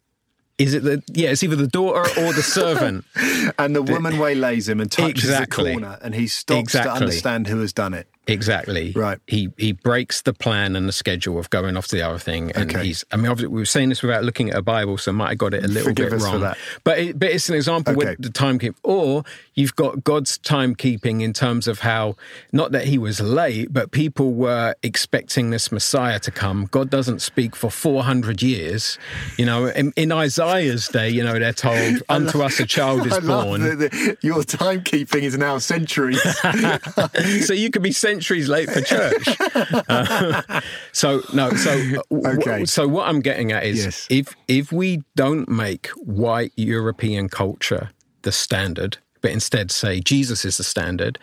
is 0.60 0.76
it 0.76 0.84
the 0.84 1.02
yeah 1.08 1.30
it's 1.32 1.42
either 1.42 1.56
the 1.56 1.66
daughter 1.68 2.02
or 2.22 2.32
the 2.34 2.44
servant 2.44 3.06
And 3.58 3.76
the 3.76 3.82
woman 3.82 4.20
waylays 4.20 4.70
him 4.70 4.80
and 4.80 4.92
touches 4.92 5.24
Exactly. 5.24 5.74
the 5.74 5.80
corner, 5.82 5.98
and 6.04 6.14
he 6.14 6.28
stops 6.28 6.60
Exactly. 6.60 6.90
to 6.92 6.96
understand 6.96 7.48
who 7.48 7.60
has 7.62 7.74
done 7.74 7.96
it. 7.96 8.08
Exactly. 8.32 8.92
Right. 8.96 9.20
He 9.28 9.50
he 9.58 9.72
breaks 9.74 10.22
the 10.22 10.34
plan 10.34 10.76
and 10.76 10.88
the 10.88 10.92
schedule 10.94 11.40
of 11.40 11.50
going 11.50 11.76
off 11.78 11.88
to 11.88 11.96
the 11.96 12.02
other 12.04 12.20
thing, 12.20 12.52
and 12.52 12.70
Okay. 12.74 12.86
he's. 12.88 13.06
I 13.12 13.16
mean, 13.18 13.28
obviously, 13.28 13.48
we 13.54 13.62
were 13.62 13.66
saying 13.66 13.90
this 13.90 14.02
without 14.02 14.24
looking 14.24 14.50
at 14.52 14.58
a 14.58 14.62
Bible, 14.62 14.98
so 14.98 15.12
I 15.12 15.16
might 15.16 15.30
have 15.30 15.38
got 15.38 15.54
it 15.54 15.64
a 15.64 15.68
little 15.68 15.90
Forgive 15.90 16.12
bit 16.12 16.22
wrong. 16.22 16.54
But 16.84 17.00
it, 17.00 17.20
but 17.20 17.30
it's 17.32 17.50
an 17.50 17.56
example 17.56 17.94
Okay. 17.96 18.10
with 18.12 18.22
the 18.22 18.30
timekeeping, 18.30 18.76
or 18.84 19.24
you've 19.56 19.76
got 19.76 20.04
God's 20.04 20.38
timekeeping 20.40 21.22
in 21.22 21.34
terms 21.34 21.68
of 21.68 21.80
how 21.80 22.16
not 22.52 22.72
that 22.72 22.86
he 22.86 22.98
was 22.98 23.20
late, 23.20 23.74
but 23.74 23.92
people 23.92 24.34
were 24.34 24.76
expecting 24.84 25.50
this 25.50 25.72
Messiah 25.72 26.20
to 26.20 26.32
come. 26.32 26.68
God 26.72 26.90
doesn't 26.90 27.22
speak 27.22 27.56
for 27.56 27.70
four 27.72 28.04
hundred 28.04 28.42
years. 28.42 28.98
You 29.38 29.46
know, 29.46 29.66
in, 29.68 29.92
in 29.96 30.12
Isaiah's 30.12 30.88
day, 30.88 31.10
you 31.10 31.24
know, 31.24 31.38
they're 31.40 31.54
told, 31.54 32.04
"Unto 32.10 32.42
us 32.42 32.60
a 32.60 32.66
child 32.66 33.06
is 33.12 33.20
born." 33.20 33.62
that 33.62 33.80
the, 33.80 34.18
your 34.22 34.44
timekeeping 34.44 35.24
is 35.24 35.38
now 35.38 35.58
centuries. 35.58 36.22
so 37.46 37.54
you 37.54 37.70
could 37.70 37.82
be 37.82 37.92
centuries 38.20 38.50
late 38.50 38.70
for 38.70 38.82
church. 38.82 39.28
Uh, 39.90 40.62
so 40.92 41.22
no, 41.34 41.50
so 41.52 42.02
Okay. 42.12 42.66
so 42.66 42.88
what 42.88 43.08
I'm 43.08 43.20
getting 43.22 43.52
at 43.52 43.64
is 43.66 43.86
Yes. 43.86 44.08
if 44.10 44.36
if 44.48 44.72
we 44.72 45.02
don't 45.16 45.50
make 45.50 45.88
white 45.98 46.52
European 46.56 47.30
culture 47.30 47.90
the 48.22 48.32
standard, 48.32 48.98
but 49.22 49.32
instead 49.32 49.72
say 49.72 50.00
Jesus 50.00 50.46
is 50.46 50.58
the 50.58 50.64
standard, 50.64 51.18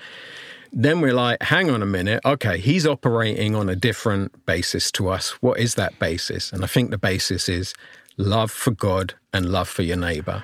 then 0.72 1.00
we're 1.00 1.14
like, 1.14 1.42
hang 1.42 1.70
on 1.70 1.82
a 1.82 1.86
minute, 1.86 2.20
okay, 2.24 2.58
he's 2.58 2.86
operating 2.86 3.54
on 3.54 3.68
a 3.68 3.76
different 3.76 4.44
basis 4.46 4.90
to 4.92 5.08
us. 5.08 5.30
What 5.42 5.58
is 5.58 5.74
that 5.74 5.98
basis? 5.98 6.52
And 6.52 6.64
I 6.64 6.66
think 6.66 6.90
the 6.90 6.98
basis 6.98 7.48
is 7.48 7.74
love 8.16 8.50
for 8.50 8.72
God 8.72 9.14
and 9.32 9.46
love 9.50 9.68
for 9.68 9.82
your 9.82 9.98
neighbor 9.98 10.42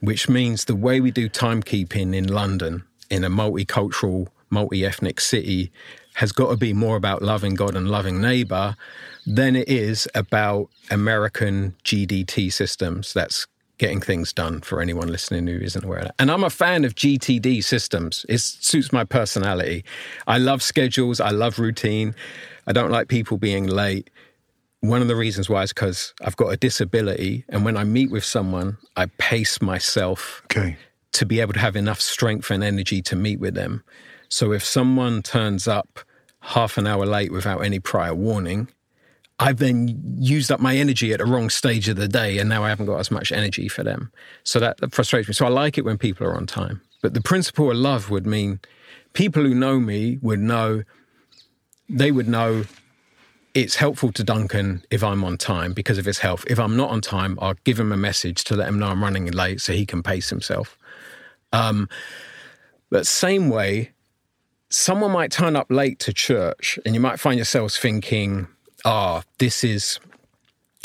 which 0.00 0.28
means 0.28 0.64
the 0.64 0.76
way 0.76 1.00
we 1.00 1.10
do 1.10 1.28
timekeeping 1.28 2.14
in 2.14 2.26
London, 2.28 2.84
in 3.10 3.24
a 3.24 3.30
multicultural, 3.30 4.28
multi 4.50 4.84
ethnic 4.84 5.20
city, 5.20 5.70
has 6.14 6.32
got 6.32 6.50
to 6.50 6.56
be 6.56 6.72
more 6.72 6.96
about 6.96 7.22
loving 7.22 7.54
God 7.54 7.76
and 7.76 7.88
loving 7.88 8.20
neighbor 8.20 8.76
than 9.26 9.54
it 9.56 9.68
is 9.68 10.08
about 10.14 10.68
American 10.90 11.74
GDT 11.84 12.52
systems. 12.52 13.12
That's 13.12 13.46
getting 13.78 14.00
things 14.00 14.32
done 14.32 14.60
for 14.60 14.80
anyone 14.80 15.06
listening 15.08 15.46
who 15.46 15.58
isn't 15.60 15.84
aware 15.84 15.98
of 15.98 16.04
that. 16.06 16.14
And 16.18 16.30
I'm 16.32 16.42
a 16.42 16.50
fan 16.50 16.84
of 16.84 16.96
GTD 16.96 17.62
systems. 17.62 18.26
It 18.28 18.40
suits 18.40 18.92
my 18.92 19.04
personality. 19.04 19.84
I 20.26 20.38
love 20.38 20.62
schedules, 20.62 21.20
I 21.20 21.30
love 21.30 21.60
routine. 21.60 22.14
I 22.66 22.72
don't 22.72 22.90
like 22.90 23.08
people 23.08 23.38
being 23.38 23.66
late 23.66 24.10
one 24.80 25.02
of 25.02 25.08
the 25.08 25.16
reasons 25.16 25.48
why 25.48 25.62
is 25.62 25.72
because 25.72 26.14
I've 26.22 26.36
got 26.36 26.48
a 26.48 26.56
disability, 26.56 27.44
and 27.48 27.64
when 27.64 27.76
I 27.76 27.84
meet 27.84 28.10
with 28.10 28.24
someone, 28.24 28.78
I 28.96 29.06
pace 29.18 29.60
myself 29.60 30.42
okay. 30.44 30.76
to 31.12 31.26
be 31.26 31.40
able 31.40 31.52
to 31.54 31.58
have 31.58 31.76
enough 31.76 32.00
strength 32.00 32.50
and 32.50 32.62
energy 32.62 33.02
to 33.02 33.16
meet 33.16 33.40
with 33.40 33.54
them. 33.54 33.82
So 34.28 34.52
if 34.52 34.64
someone 34.64 35.22
turns 35.22 35.66
up 35.66 36.00
half 36.40 36.78
an 36.78 36.86
hour 36.86 37.06
late 37.06 37.32
without 37.32 37.60
any 37.60 37.80
prior 37.80 38.14
warning, 38.14 38.68
I've 39.40 39.58
then 39.58 40.16
used 40.18 40.50
up 40.50 40.60
my 40.60 40.76
energy 40.76 41.12
at 41.12 41.18
the 41.18 41.26
wrong 41.26 41.48
stage 41.48 41.88
of 41.88 41.96
the 41.96 42.08
day, 42.08 42.38
and 42.38 42.48
now 42.48 42.64
I 42.64 42.68
haven't 42.70 42.86
got 42.86 42.98
as 42.98 43.10
much 43.10 43.30
energy 43.30 43.68
for 43.68 43.84
them. 43.84 44.10
So 44.42 44.58
that, 44.58 44.78
that 44.78 44.92
frustrates 44.92 45.28
me. 45.28 45.34
So 45.34 45.46
I 45.46 45.50
like 45.50 45.78
it 45.78 45.84
when 45.84 45.96
people 45.96 46.26
are 46.26 46.34
on 46.34 46.46
time. 46.46 46.80
But 47.02 47.14
the 47.14 47.22
principle 47.22 47.70
of 47.70 47.76
love 47.76 48.10
would 48.10 48.26
mean 48.26 48.58
people 49.12 49.42
who 49.44 49.54
know 49.54 49.78
me 49.78 50.18
would 50.22 50.40
know, 50.40 50.82
they 51.88 52.10
would 52.10 52.28
know 52.28 52.64
it's 53.54 53.76
helpful 53.76 54.12
to 54.12 54.24
Duncan 54.24 54.82
if 54.90 55.02
I'm 55.04 55.24
on 55.24 55.36
time 55.38 55.72
because 55.72 55.98
of 55.98 56.04
his 56.04 56.18
health. 56.18 56.44
If 56.48 56.58
I'm 56.58 56.76
not 56.76 56.90
on 56.90 57.00
time, 57.00 57.38
I'll 57.40 57.56
give 57.64 57.78
him 57.78 57.92
a 57.92 57.96
message 57.96 58.44
to 58.44 58.56
let 58.56 58.68
him 58.68 58.78
know 58.78 58.88
I'm 58.88 59.02
running 59.02 59.26
late 59.30 59.60
so 59.60 59.72
he 59.72 59.86
can 59.86 60.02
pace 60.02 60.30
himself. 60.30 60.76
Um, 61.52 61.88
but 62.90 63.06
same 63.06 63.50
way, 63.50 63.92
someone 64.70 65.12
might 65.12 65.32
turn 65.32 65.56
up 65.56 65.70
late 65.70 65.98
to 66.00 66.12
church, 66.12 66.78
and 66.84 66.94
you 66.94 67.00
might 67.00 67.20
find 67.20 67.36
yourselves 67.36 67.78
thinking, 67.78 68.48
"Ah, 68.84 69.22
this 69.38 69.64
is." 69.64 69.98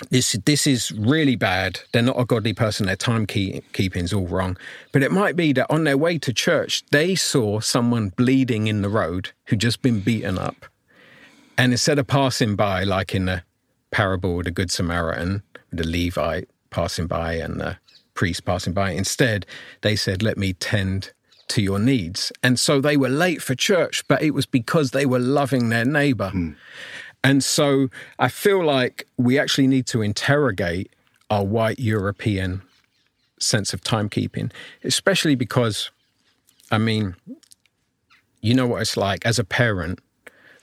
This, 0.10 0.34
this 0.46 0.68
is 0.68 0.92
really 0.92 1.38
bad. 1.38 1.80
They're 1.92 2.02
not 2.02 2.20
a 2.20 2.26
godly 2.26 2.52
person. 2.52 2.88
Their 2.88 2.98
timekeeping's 2.98 4.12
all 4.12 4.28
wrong. 4.28 4.58
But 4.92 5.02
it 5.02 5.14
might 5.14 5.38
be 5.38 5.54
that 5.54 5.68
on 5.70 5.86
their 5.86 5.98
way 5.98 6.18
to 6.18 6.34
church, 6.34 6.84
they 6.92 7.16
saw 7.16 7.62
someone 7.62 8.10
bleeding 8.10 8.68
in 8.68 8.82
the 8.82 8.90
road 8.90 9.30
who'd 9.46 9.62
just 9.62 9.82
been 9.82 10.02
beaten 10.02 10.38
up. 10.38 10.66
And 11.58 11.72
instead 11.72 12.00
of 12.00 12.08
passing 12.08 12.56
by, 12.58 12.84
like 12.84 13.16
in 13.16 13.26
the 13.26 13.44
parable 13.92 14.36
with 14.36 14.46
the 14.46 14.52
Good 14.52 14.72
Samaritan, 14.72 15.44
the 15.72 15.88
Levite 15.88 16.50
passing 16.70 17.08
by 17.08 17.36
and 17.36 17.62
the 17.62 17.78
priest 18.14 18.44
passing 18.44 18.74
by, 18.74 18.92
instead 18.92 19.46
they 19.82 19.96
said, 19.96 20.22
Let 20.22 20.38
me 20.38 20.54
tend 20.54 21.14
to 21.54 21.62
your 21.62 21.80
needs. 21.80 22.32
And 22.42 22.60
so 22.60 22.82
they 22.82 22.98
were 22.98 23.10
late 23.10 23.42
for 23.42 23.56
church, 23.56 24.08
but 24.08 24.22
it 24.22 24.32
was 24.32 24.46
because 24.46 24.92
they 24.92 25.06
were 25.06 25.20
loving 25.20 25.70
their 25.70 25.86
neighbor. 25.86 26.30
Hmm. 26.30 26.52
And 27.24 27.44
so 27.44 27.90
I 28.20 28.28
feel 28.28 28.64
like 28.66 29.08
we 29.18 29.40
actually 29.40 29.68
need 29.68 29.86
to 29.88 30.02
interrogate 30.02 30.92
our 31.30 31.46
white 31.46 31.80
European 31.80 32.62
sense 33.40 33.74
of 33.74 33.82
timekeeping, 33.82 34.52
especially 34.84 35.36
because, 35.36 35.90
I 36.72 36.78
mean, 36.80 37.16
you 38.42 38.54
know 38.54 38.68
what 38.68 38.82
it's 38.82 38.98
like 38.98 39.26
as 39.26 39.40
a 39.40 39.44
parent 39.44 40.00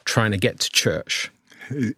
trying 0.05 0.33
to 0.33 0.39
get 0.39 0.61
to 0.61 0.71
church 0.71 1.31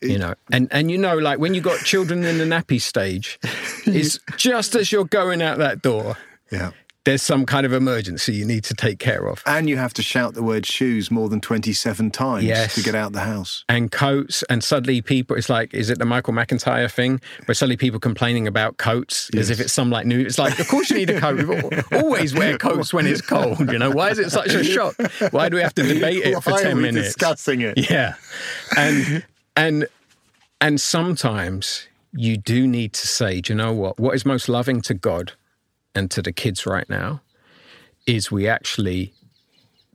you 0.03 0.19
know 0.19 0.35
and 0.51 0.69
and 0.71 0.91
you 0.91 0.99
know 0.99 1.17
like 1.17 1.39
when 1.39 1.55
you 1.55 1.61
got 1.61 1.79
children 1.79 2.25
in 2.25 2.37
the 2.37 2.45
nappy 2.45 2.79
stage 2.81 3.39
it's 3.87 4.19
just 4.37 4.75
as 4.75 4.93
you're 4.93 5.07
going 5.07 5.41
out 5.41 5.57
that 5.57 5.81
door 5.81 6.17
Yeah. 6.53 6.73
There's 7.05 7.23
some 7.23 7.45
kind 7.47 7.67
of 7.67 7.73
emergency 7.73 8.33
you 8.35 8.45
need 8.45 8.63
to 8.65 8.75
take 8.75 8.99
care 8.99 9.27
of 9.27 9.43
And 9.47 9.69
you 9.69 9.77
have 9.77 9.93
to 9.95 10.03
shout 10.03 10.35
the 10.35 10.43
word 10.43 10.65
shoes 10.67 11.11
more 11.11 11.29
than 11.29 11.41
27 11.41 12.11
times 12.11 12.45
Yes. 12.45 12.75
to 12.77 12.83
get 12.83 12.95
out 12.95 13.13
the 13.13 13.21
house. 13.21 13.65
and 13.69 13.91
coats 13.91 14.43
and 14.49 14.63
suddenly 14.63 15.03
people 15.03 15.37
it's 15.37 15.49
like 15.49 15.75
is 15.75 15.91
it 15.91 15.99
the 15.99 16.05
michael 16.05 16.33
mcintyre 16.33 16.91
thing 16.91 17.21
where 17.47 17.55
suddenly 17.55 17.77
people 17.77 17.99
complaining 18.01 18.47
about 18.47 18.77
coats 18.77 19.31
as 19.37 19.51
if 19.51 19.59
it's 19.61 19.73
some 19.73 19.91
like 19.91 20.07
new 20.07 20.21
it's 20.21 20.39
like 20.39 20.59
of 20.59 20.69
course 20.69 20.91
you 20.91 20.97
need 20.97 21.11
a 21.11 21.21
coat 21.21 21.47
We 21.93 21.99
always 21.99 22.35
wear 22.35 22.57
coats 22.59 22.93
when 22.95 23.07
it's 23.07 23.21
cold 23.21 23.71
you 23.73 23.79
know 23.79 23.91
why 23.91 24.11
is 24.11 24.19
it 24.19 24.31
such 24.31 24.55
a 24.55 24.63
shock 24.65 24.95
why 25.33 25.49
do 25.49 25.57
we 25.57 25.63
have 25.63 25.75
to 25.75 25.83
debate 25.83 26.25
it 26.25 26.41
for 26.43 26.53
10 26.59 26.73
are 26.73 26.77
we 26.77 26.83
minutes 26.83 27.09
discussing 27.15 27.61
it? 27.63 27.91
Yeah. 27.91 28.15
And 28.77 29.25
and 29.57 29.87
and 30.61 30.81
sometimes 30.81 31.89
you 32.13 32.37
do 32.37 32.67
need 32.67 32.93
to 32.95 33.07
say, 33.09 33.41
do 33.41 33.53
you 33.53 33.57
know 33.57 33.73
what? 33.73 33.99
What 33.99 34.15
is 34.15 34.25
most 34.25 34.49
loving 34.49 34.81
to 34.83 34.95
God 34.95 35.33
and 35.95 36.11
to 36.11 36.23
the 36.23 36.33
kids 36.33 36.67
right 36.67 36.89
now 36.89 37.21
is 38.07 38.31
we 38.31 38.49
actually 38.49 39.13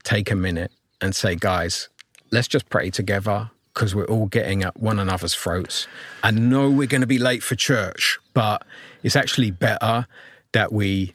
take 0.03 0.31
a 0.31 0.35
minute 0.35 0.71
and 1.01 1.15
say, 1.15 1.35
guys, 1.35 1.89
let's 2.31 2.47
just 2.47 2.69
pray 2.69 2.89
together 2.89 3.51
because 3.73 3.93
we're 3.93 4.05
all 4.05 4.25
getting 4.25 4.63
at 4.63 4.79
one 4.79 4.97
another's 4.97 5.35
throats. 5.35 5.87
I 6.23 6.31
know 6.31 6.69
we're 6.69 6.87
going 6.87 7.01
to 7.01 7.07
be 7.07 7.19
late 7.19 7.43
for 7.43 7.55
church, 7.55 8.17
but 8.33 8.63
it's 9.03 9.15
actually 9.15 9.51
better 9.51 10.07
that 10.53 10.71
we 10.71 11.13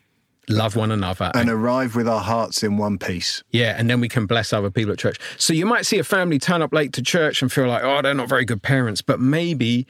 love 0.48 0.76
one 0.76 0.90
another 0.90 1.30
And 1.34 1.48
arrive 1.48 1.96
with 1.96 2.08
our 2.08 2.20
hearts 2.20 2.62
in 2.62 2.76
one 2.76 2.98
piece. 2.98 3.42
yeah, 3.50 3.74
and 3.78 3.88
then 3.88 4.00
we 4.00 4.08
can 4.08 4.26
bless 4.26 4.52
other 4.52 4.70
people 4.70 4.92
at 4.92 4.98
church. 4.98 5.18
So 5.38 5.52
you 5.52 5.66
might 5.66 5.86
see 5.86 5.98
a 5.98 6.04
family 6.04 6.38
turn 6.38 6.62
up 6.62 6.72
late 6.72 6.92
to 6.94 7.02
church 7.02 7.42
and 7.42 7.50
feel 7.50 7.66
like, 7.68 7.82
oh, 7.82 8.02
they're 8.02 8.14
not 8.14 8.28
very 8.28 8.44
good 8.44 8.62
parents, 8.62 9.02
but 9.02 9.20
maybe 9.20 9.86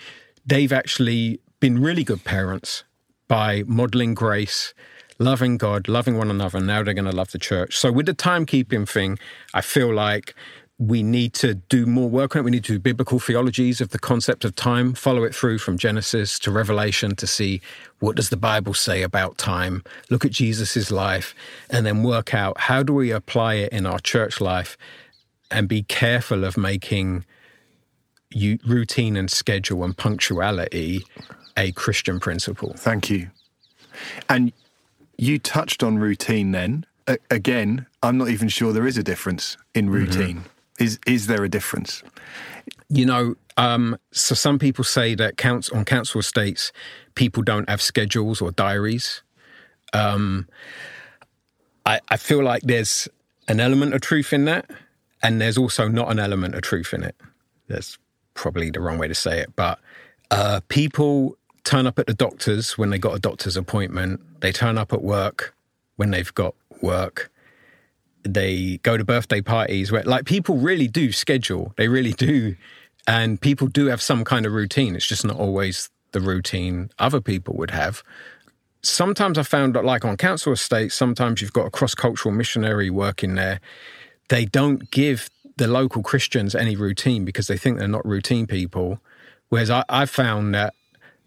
they've 0.47 0.73
actually 0.73 1.41
been 1.61 1.81
really 1.81 2.05
good 2.05 2.25
parents 2.25 2.85
by 3.33 3.63
modeling 3.67 4.13
grace, 4.13 4.75
loving 5.19 5.57
God, 5.57 5.89
loving 5.89 6.19
one 6.19 6.31
another, 6.31 6.61
now 6.61 6.83
they're 6.83 6.93
going 6.93 7.07
to 7.07 7.17
love 7.17 7.31
the 7.31 7.39
church. 7.39 7.79
So 7.79 7.91
with 7.91 8.05
the 8.05 8.13
timekeeping 8.13 8.87
thing, 8.87 9.19
I 9.55 9.63
feel 9.63 9.91
like 9.91 10.35
we 10.77 11.03
need 11.03 11.33
to 11.35 11.55
do 11.55 11.87
more 11.87 12.11
work 12.11 12.37
on 12.37 12.41
it. 12.41 12.45
We 12.45 12.51
need 12.51 12.65
to 12.65 12.73
do 12.73 12.79
biblical 12.79 13.19
theologies 13.19 13.81
of 13.81 13.89
the 13.89 13.99
concept 13.99 14.45
of 14.45 14.55
time, 14.55 14.93
follow 14.93 15.25
it 15.25 15.35
through 15.35 15.61
from 15.61 15.79
Genesis 15.79 16.39
to 16.41 16.51
Revelation 16.51 17.17
to 17.17 17.27
see 17.27 17.63
what 18.01 18.17
does 18.17 18.29
the 18.29 18.37
Bible 18.37 18.75
say 18.75 19.01
about 19.01 19.39
time, 19.39 19.83
look 20.11 20.27
at 20.27 20.33
Jesus' 20.33 20.91
life, 20.91 21.35
and 21.71 21.87
then 21.87 22.03
work 22.03 22.35
out 22.35 22.61
how 22.61 22.83
do 22.83 22.93
we 22.93 23.13
apply 23.13 23.55
it 23.55 23.73
in 23.73 23.87
our 23.87 23.99
church 24.01 24.43
life 24.43 24.77
and 25.51 25.69
be 25.69 25.85
careful 25.85 26.45
of 26.45 26.59
making 26.59 27.25
routine 28.67 29.17
and 29.17 29.31
schedule 29.31 29.85
and 29.85 29.97
punctuality 29.97 31.07
a 31.57 31.73
Christian 31.73 32.21
principle. 32.21 32.75
Thank 32.77 33.11
you. 33.11 33.31
And 34.29 34.53
you 35.19 35.39
touched 35.39 35.83
on 35.83 35.99
routine 35.99 36.53
then. 36.53 36.87
A- 37.07 37.19
again, 37.31 37.87
I'm 38.03 38.19
not 38.19 38.29
even 38.29 38.49
sure 38.49 38.73
there 38.73 38.87
is 38.87 38.99
a 38.99 39.03
difference 39.03 39.57
in 39.75 39.91
routine. 39.91 40.39
Mm-hmm. 40.39 40.83
Is 40.85 40.99
is 41.07 41.27
there 41.27 41.45
a 41.45 41.49
difference? 41.49 42.03
You 42.89 43.07
know, 43.07 43.35
um, 43.57 43.97
so 44.11 44.35
some 44.35 44.59
people 44.59 44.85
say 44.85 45.15
that 45.15 45.37
counts 45.37 45.71
on 45.71 45.85
council 45.85 46.21
estates, 46.21 46.73
people 47.15 47.43
don't 47.43 47.69
have 47.69 47.83
schedules 47.83 48.41
or 48.41 48.51
diaries. 48.53 49.23
Um, 49.93 50.49
I, 51.85 52.01
I 52.09 52.17
feel 52.17 52.43
like 52.43 52.63
there's 52.63 53.09
an 53.49 53.61
element 53.61 53.95
of 53.95 54.01
truth 54.01 54.33
in 54.33 54.45
that, 54.47 54.71
and 55.23 55.41
there's 55.41 55.59
also 55.59 55.89
not 55.89 56.11
an 56.11 56.19
element 56.19 56.55
of 56.55 56.63
truth 56.63 56.95
in 56.95 57.03
it. 57.03 57.17
That's 57.69 57.99
probably 58.35 58.71
the 58.71 58.81
wrong 58.81 58.99
way 58.99 59.09
to 59.09 59.15
say 59.15 59.41
it, 59.41 59.55
but 59.57 59.79
uh, 60.31 60.61
people 60.69 61.37
turn 61.65 61.87
up 61.87 61.99
at 61.99 62.07
the 62.07 62.15
doctor's 62.15 62.77
when 62.77 62.91
they 62.91 62.99
got 62.99 63.15
a 63.15 63.21
doctor's 63.21 63.57
appointment. 63.57 64.21
They 64.41 64.53
turn 64.53 64.79
up 64.79 64.93
at 64.93 65.03
work 65.03 65.55
when 65.97 66.11
they've 66.11 66.33
got 66.35 66.55
work. 66.81 67.31
They 68.25 68.79
go 68.79 68.97
to 68.97 69.05
birthday 69.05 69.41
parties 69.41 69.91
where 69.91 70.03
like 70.03 70.25
people 70.25 70.57
really 70.57 70.89
do 70.89 71.13
schedule. 71.13 71.73
They 71.77 71.89
really 71.89 72.13
do. 72.13 72.57
And 73.07 73.41
people 73.41 73.67
do 73.67 73.87
have 73.87 74.01
some 74.01 74.25
kind 74.25 74.47
of 74.47 74.53
routine. 74.53 74.95
It's 74.95 75.07
just 75.07 75.25
not 75.25 75.37
always 75.37 75.91
the 76.13 76.21
routine 76.21 76.91
other 76.99 77.21
people 77.21 77.55
would 77.57 77.71
have. 77.71 78.03
Sometimes 78.83 79.39
i 79.39 79.43
found 79.43 79.75
that 79.75 79.85
like 79.85 80.05
on 80.05 80.17
council 80.17 80.53
estates 80.53 80.95
sometimes 80.95 81.41
you've 81.41 81.53
got 81.53 81.67
a 81.67 81.71
cross-cultural 81.71 82.35
missionary 82.35 82.91
working 82.91 83.35
there. 83.35 83.61
They 84.29 84.45
don't 84.45 84.91
give 84.91 85.31
the 85.57 85.69
local 85.69 86.03
christians 86.03 86.55
any 86.55 86.77
routine 86.77 87.25
because 87.25 87.47
they 87.47 87.57
think 87.57 87.79
they're 87.79 87.89
not 87.89 88.07
routine 88.07 88.47
people. 88.47 88.99
Whereas 89.49 89.71
i, 89.71 89.85
I 89.89 90.07
found 90.07 90.55
that 90.55 90.75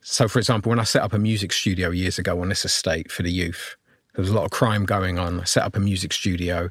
so 0.07 0.27
for 0.27 0.39
example 0.39 0.69
when 0.69 0.79
i 0.79 0.83
set 0.83 1.01
up 1.01 1.13
a 1.13 1.19
music 1.19 1.51
studio 1.51 1.89
years 1.89 2.17
ago 2.17 2.41
on 2.41 2.49
this 2.49 2.65
estate 2.65 3.11
for 3.11 3.23
the 3.23 3.31
youth 3.31 3.75
there 4.15 4.23
was 4.23 4.31
a 4.31 4.33
lot 4.33 4.45
of 4.45 4.51
crime 4.51 4.85
going 4.85 5.19
on. 5.19 5.41
I 5.41 5.43
set 5.43 5.63
up 5.63 5.75
a 5.75 5.79
music 5.79 6.13
studio 6.13 6.69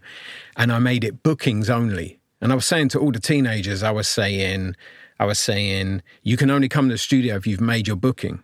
and 0.56 0.72
I 0.72 0.78
made 0.78 1.04
it 1.04 1.22
bookings 1.22 1.68
only. 1.68 2.18
And 2.40 2.52
I 2.52 2.54
was 2.54 2.64
saying 2.64 2.88
to 2.90 2.98
all 2.98 3.12
the 3.12 3.20
teenagers, 3.20 3.82
I 3.82 3.90
was 3.90 4.08
saying, 4.08 4.76
I 5.18 5.26
was 5.26 5.38
saying, 5.38 6.02
you 6.22 6.36
can 6.36 6.50
only 6.50 6.68
come 6.68 6.88
to 6.88 6.94
the 6.94 6.98
studio 6.98 7.36
if 7.36 7.46
you've 7.46 7.60
made 7.60 7.86
your 7.86 7.96
booking. 7.96 8.42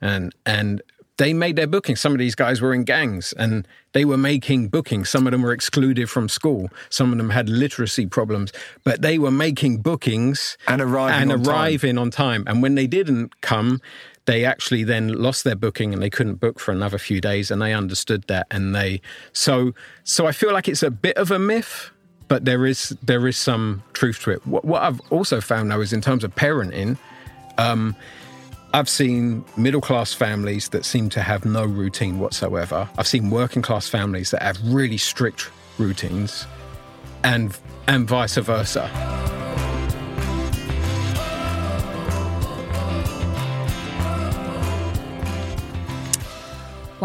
And 0.00 0.34
and 0.44 0.82
they 1.16 1.32
made 1.32 1.56
their 1.56 1.66
booking. 1.66 1.96
Some 1.96 2.12
of 2.12 2.18
these 2.18 2.34
guys 2.34 2.60
were 2.60 2.74
in 2.74 2.84
gangs 2.84 3.32
and 3.38 3.66
they 3.92 4.04
were 4.04 4.18
making 4.18 4.68
bookings. 4.68 5.08
Some 5.08 5.26
of 5.26 5.30
them 5.30 5.42
were 5.42 5.52
excluded 5.52 6.10
from 6.10 6.28
school. 6.28 6.68
Some 6.90 7.10
of 7.10 7.18
them 7.18 7.30
had 7.30 7.48
literacy 7.48 8.06
problems, 8.06 8.52
but 8.84 9.00
they 9.00 9.18
were 9.18 9.30
making 9.30 9.78
bookings 9.78 10.58
and 10.68 10.82
arriving, 10.82 11.30
and 11.30 11.32
on, 11.32 11.46
arriving 11.48 11.96
time. 11.96 12.02
on 12.02 12.10
time. 12.10 12.44
And 12.46 12.62
when 12.62 12.74
they 12.74 12.86
didn't 12.86 13.40
come, 13.40 13.80
they 14.26 14.44
actually 14.44 14.84
then 14.84 15.08
lost 15.08 15.44
their 15.44 15.56
booking 15.56 15.92
and 15.92 16.02
they 16.02 16.10
couldn't 16.10 16.36
book 16.36 16.60
for 16.60 16.72
another 16.72 16.98
few 16.98 17.20
days 17.20 17.50
and 17.50 17.62
they 17.62 17.72
understood 17.72 18.24
that 18.24 18.46
and 18.50 18.74
they 18.74 19.00
so 19.32 19.72
so 20.04 20.26
I 20.26 20.32
feel 20.32 20.52
like 20.52 20.68
it's 20.68 20.82
a 20.82 20.90
bit 20.90 21.16
of 21.16 21.30
a 21.30 21.38
myth 21.38 21.90
but 22.28 22.44
there 22.44 22.66
is 22.66 22.90
there 23.02 23.26
is 23.26 23.36
some 23.36 23.82
truth 23.92 24.20
to 24.22 24.32
it. 24.32 24.46
What, 24.46 24.64
what 24.64 24.82
I've 24.82 25.00
also 25.10 25.40
found 25.40 25.68
now 25.68 25.80
is 25.80 25.92
in 25.92 26.00
terms 26.00 26.24
of 26.24 26.34
parenting 26.34 26.98
um, 27.58 27.96
I've 28.74 28.88
seen 28.88 29.44
middle 29.56 29.80
class 29.80 30.12
families 30.12 30.68
that 30.70 30.84
seem 30.84 31.08
to 31.10 31.22
have 31.22 31.46
no 31.46 31.64
routine 31.64 32.18
whatsoever. 32.18 32.88
I've 32.98 33.06
seen 33.06 33.30
working 33.30 33.62
class 33.62 33.88
families 33.88 34.32
that 34.32 34.42
have 34.42 34.58
really 34.64 34.98
strict 34.98 35.50
routines 35.78 36.46
and 37.24 37.56
and 37.86 38.06
vice 38.06 38.36
versa 38.36 39.15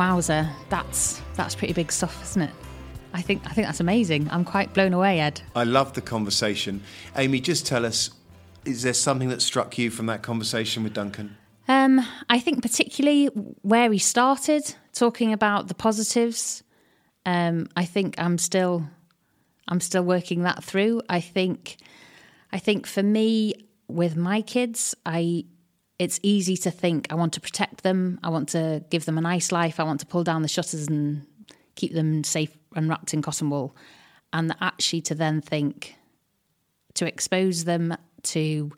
Wowzer, 0.01 0.49
that's 0.69 1.21
that's 1.35 1.53
pretty 1.53 1.73
big 1.73 1.91
stuff, 1.91 2.23
isn't 2.23 2.41
it? 2.41 2.49
I 3.13 3.21
think 3.21 3.43
I 3.45 3.53
think 3.53 3.67
that's 3.67 3.81
amazing. 3.81 4.27
I'm 4.31 4.43
quite 4.43 4.73
blown 4.73 4.93
away, 4.93 5.19
Ed. 5.19 5.43
I 5.55 5.63
love 5.63 5.93
the 5.93 6.01
conversation. 6.01 6.81
Amy, 7.15 7.39
just 7.39 7.67
tell 7.67 7.85
us, 7.85 8.09
is 8.65 8.81
there 8.81 8.95
something 8.95 9.29
that 9.29 9.43
struck 9.43 9.77
you 9.77 9.91
from 9.91 10.07
that 10.07 10.23
conversation 10.23 10.81
with 10.81 10.95
Duncan? 10.95 11.37
Um, 11.67 12.01
I 12.27 12.39
think 12.39 12.63
particularly 12.63 13.27
where 13.61 13.91
he 13.91 13.99
started 13.99 14.73
talking 14.91 15.33
about 15.33 15.67
the 15.67 15.75
positives. 15.75 16.63
Um, 17.23 17.67
I 17.75 17.85
think 17.85 18.15
I'm 18.17 18.39
still 18.39 18.89
I'm 19.67 19.81
still 19.81 20.03
working 20.03 20.41
that 20.41 20.63
through. 20.63 21.03
I 21.09 21.19
think 21.21 21.77
I 22.51 22.57
think 22.57 22.87
for 22.87 23.03
me 23.03 23.53
with 23.87 24.15
my 24.15 24.41
kids, 24.41 24.95
I 25.05 25.45
it's 26.01 26.19
easy 26.23 26.57
to 26.57 26.71
think 26.71 27.05
I 27.11 27.15
want 27.15 27.33
to 27.33 27.39
protect 27.39 27.83
them, 27.83 28.19
I 28.23 28.29
want 28.29 28.49
to 28.49 28.83
give 28.89 29.05
them 29.05 29.19
a 29.19 29.21
nice 29.21 29.51
life, 29.51 29.79
I 29.79 29.83
want 29.83 29.99
to 29.99 30.07
pull 30.07 30.23
down 30.23 30.41
the 30.41 30.47
shutters 30.47 30.87
and 30.87 31.27
keep 31.75 31.93
them 31.93 32.23
safe 32.23 32.57
and 32.75 32.89
wrapped 32.89 33.13
in 33.13 33.21
cotton 33.21 33.51
wool. 33.51 33.75
And 34.33 34.55
actually 34.61 35.01
to 35.01 35.13
then 35.13 35.41
think 35.41 35.95
to 36.95 37.05
expose 37.05 37.65
them 37.65 37.95
to 38.23 38.71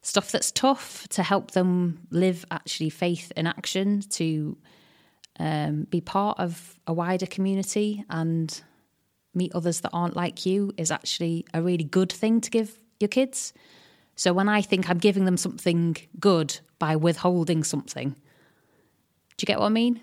stuff 0.00 0.32
that's 0.32 0.50
tough, 0.50 1.06
to 1.08 1.22
help 1.22 1.50
them 1.50 2.06
live 2.08 2.46
actually 2.50 2.88
faith 2.88 3.30
in 3.36 3.46
action, 3.46 4.00
to 4.12 4.56
um, 5.38 5.82
be 5.90 6.00
part 6.00 6.40
of 6.40 6.80
a 6.86 6.94
wider 6.94 7.26
community 7.26 8.06
and 8.08 8.62
meet 9.34 9.54
others 9.54 9.82
that 9.82 9.90
aren't 9.92 10.16
like 10.16 10.46
you 10.46 10.72
is 10.78 10.90
actually 10.90 11.44
a 11.52 11.60
really 11.60 11.84
good 11.84 12.10
thing 12.10 12.40
to 12.40 12.50
give 12.50 12.74
your 13.00 13.08
kids. 13.08 13.52
So 14.16 14.32
when 14.32 14.48
I 14.48 14.62
think 14.62 14.88
I'm 14.88 14.98
giving 14.98 15.24
them 15.24 15.36
something 15.36 15.96
good 16.20 16.58
by 16.78 16.96
withholding 16.96 17.64
something, 17.64 18.10
do 18.10 19.42
you 19.42 19.46
get 19.46 19.58
what 19.58 19.66
I 19.66 19.70
mean? 19.70 20.00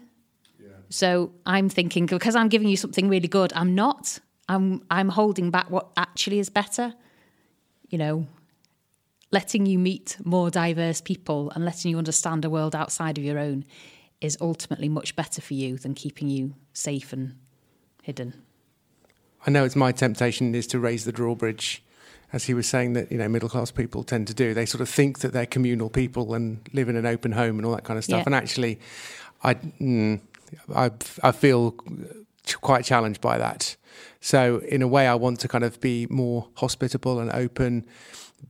Yeah. 0.59 0.69
So 0.89 1.31
I'm 1.45 1.69
thinking 1.69 2.05
because 2.05 2.35
I'm 2.35 2.49
giving 2.49 2.67
you 2.67 2.77
something 2.77 3.09
really 3.09 3.27
good, 3.27 3.53
I'm 3.55 3.75
not. 3.75 4.19
I'm 4.49 4.83
I'm 4.91 5.09
holding 5.09 5.49
back 5.49 5.69
what 5.69 5.91
actually 5.95 6.39
is 6.39 6.49
better. 6.49 6.93
You 7.89 7.97
know, 7.97 8.27
letting 9.31 9.65
you 9.65 9.79
meet 9.79 10.17
more 10.23 10.49
diverse 10.49 11.01
people 11.01 11.51
and 11.55 11.63
letting 11.63 11.91
you 11.91 11.97
understand 11.97 12.43
a 12.43 12.49
world 12.49 12.75
outside 12.75 13.17
of 13.17 13.23
your 13.23 13.39
own 13.39 13.65
is 14.19 14.37
ultimately 14.41 14.89
much 14.89 15.15
better 15.15 15.41
for 15.41 15.53
you 15.53 15.77
than 15.77 15.93
keeping 15.93 16.29
you 16.29 16.53
safe 16.73 17.11
and 17.13 17.35
hidden. 18.03 18.33
I 19.45 19.51
know 19.51 19.65
it's 19.65 19.75
my 19.75 19.91
temptation 19.91 20.53
is 20.53 20.67
to 20.67 20.79
raise 20.79 21.05
the 21.05 21.11
drawbridge 21.11 21.83
as 22.33 22.45
he 22.45 22.53
was 22.53 22.67
saying 22.67 22.93
that 22.93 23.11
you 23.11 23.17
know 23.17 23.27
middle 23.27 23.49
class 23.49 23.71
people 23.71 24.03
tend 24.03 24.27
to 24.27 24.33
do. 24.33 24.53
They 24.53 24.65
sort 24.65 24.81
of 24.81 24.89
think 24.89 25.19
that 25.19 25.33
they're 25.33 25.45
communal 25.45 25.89
people 25.89 26.33
and 26.33 26.59
live 26.73 26.89
in 26.89 26.95
an 26.95 27.05
open 27.05 27.33
home 27.33 27.57
and 27.57 27.65
all 27.65 27.73
that 27.75 27.83
kind 27.83 27.97
of 27.97 28.03
stuff. 28.03 28.19
Yeah. 28.19 28.23
And 28.27 28.35
actually, 28.35 28.79
I, 29.43 29.53
mm, 29.55 30.19
I 30.73 30.91
I 31.23 31.31
feel 31.31 31.75
quite 32.61 32.85
challenged 32.85 33.21
by 33.21 33.37
that. 33.37 33.75
So 34.19 34.59
in 34.59 34.81
a 34.81 34.87
way, 34.87 35.07
I 35.07 35.15
want 35.15 35.39
to 35.41 35.47
kind 35.47 35.63
of 35.63 35.79
be 35.81 36.07
more 36.09 36.47
hospitable 36.55 37.19
and 37.19 37.31
open. 37.31 37.85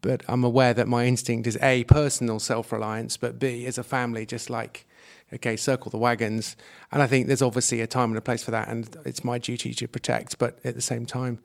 But 0.02 0.24
I'm 0.28 0.44
aware 0.46 0.74
that 0.74 0.88
my 0.88 1.06
instinct 1.06 1.48
is 1.48 1.58
a 1.62 1.84
personal 1.84 2.40
self 2.40 2.72
reliance, 2.72 3.18
but 3.18 3.40
b 3.40 3.66
as 3.66 3.78
a 3.78 3.84
family, 3.84 4.26
just 4.26 4.50
like 4.50 4.86
okay, 5.34 5.56
circle 5.56 5.90
the 5.90 5.98
wagons. 5.98 6.56
And 6.92 7.02
I 7.02 7.08
think 7.08 7.28
there's 7.28 7.42
obviously 7.42 7.82
a 7.82 7.88
time 7.88 8.10
and 8.10 8.18
a 8.18 8.22
place 8.22 8.44
for 8.44 8.52
that, 8.52 8.68
and 8.68 8.98
it's 9.06 9.24
my 9.24 9.38
duty 9.38 9.74
to 9.74 9.88
protect. 9.88 10.38
But 10.38 10.60
at 10.66 10.76
the 10.76 10.82
same 10.82 11.06
time, 11.06 11.40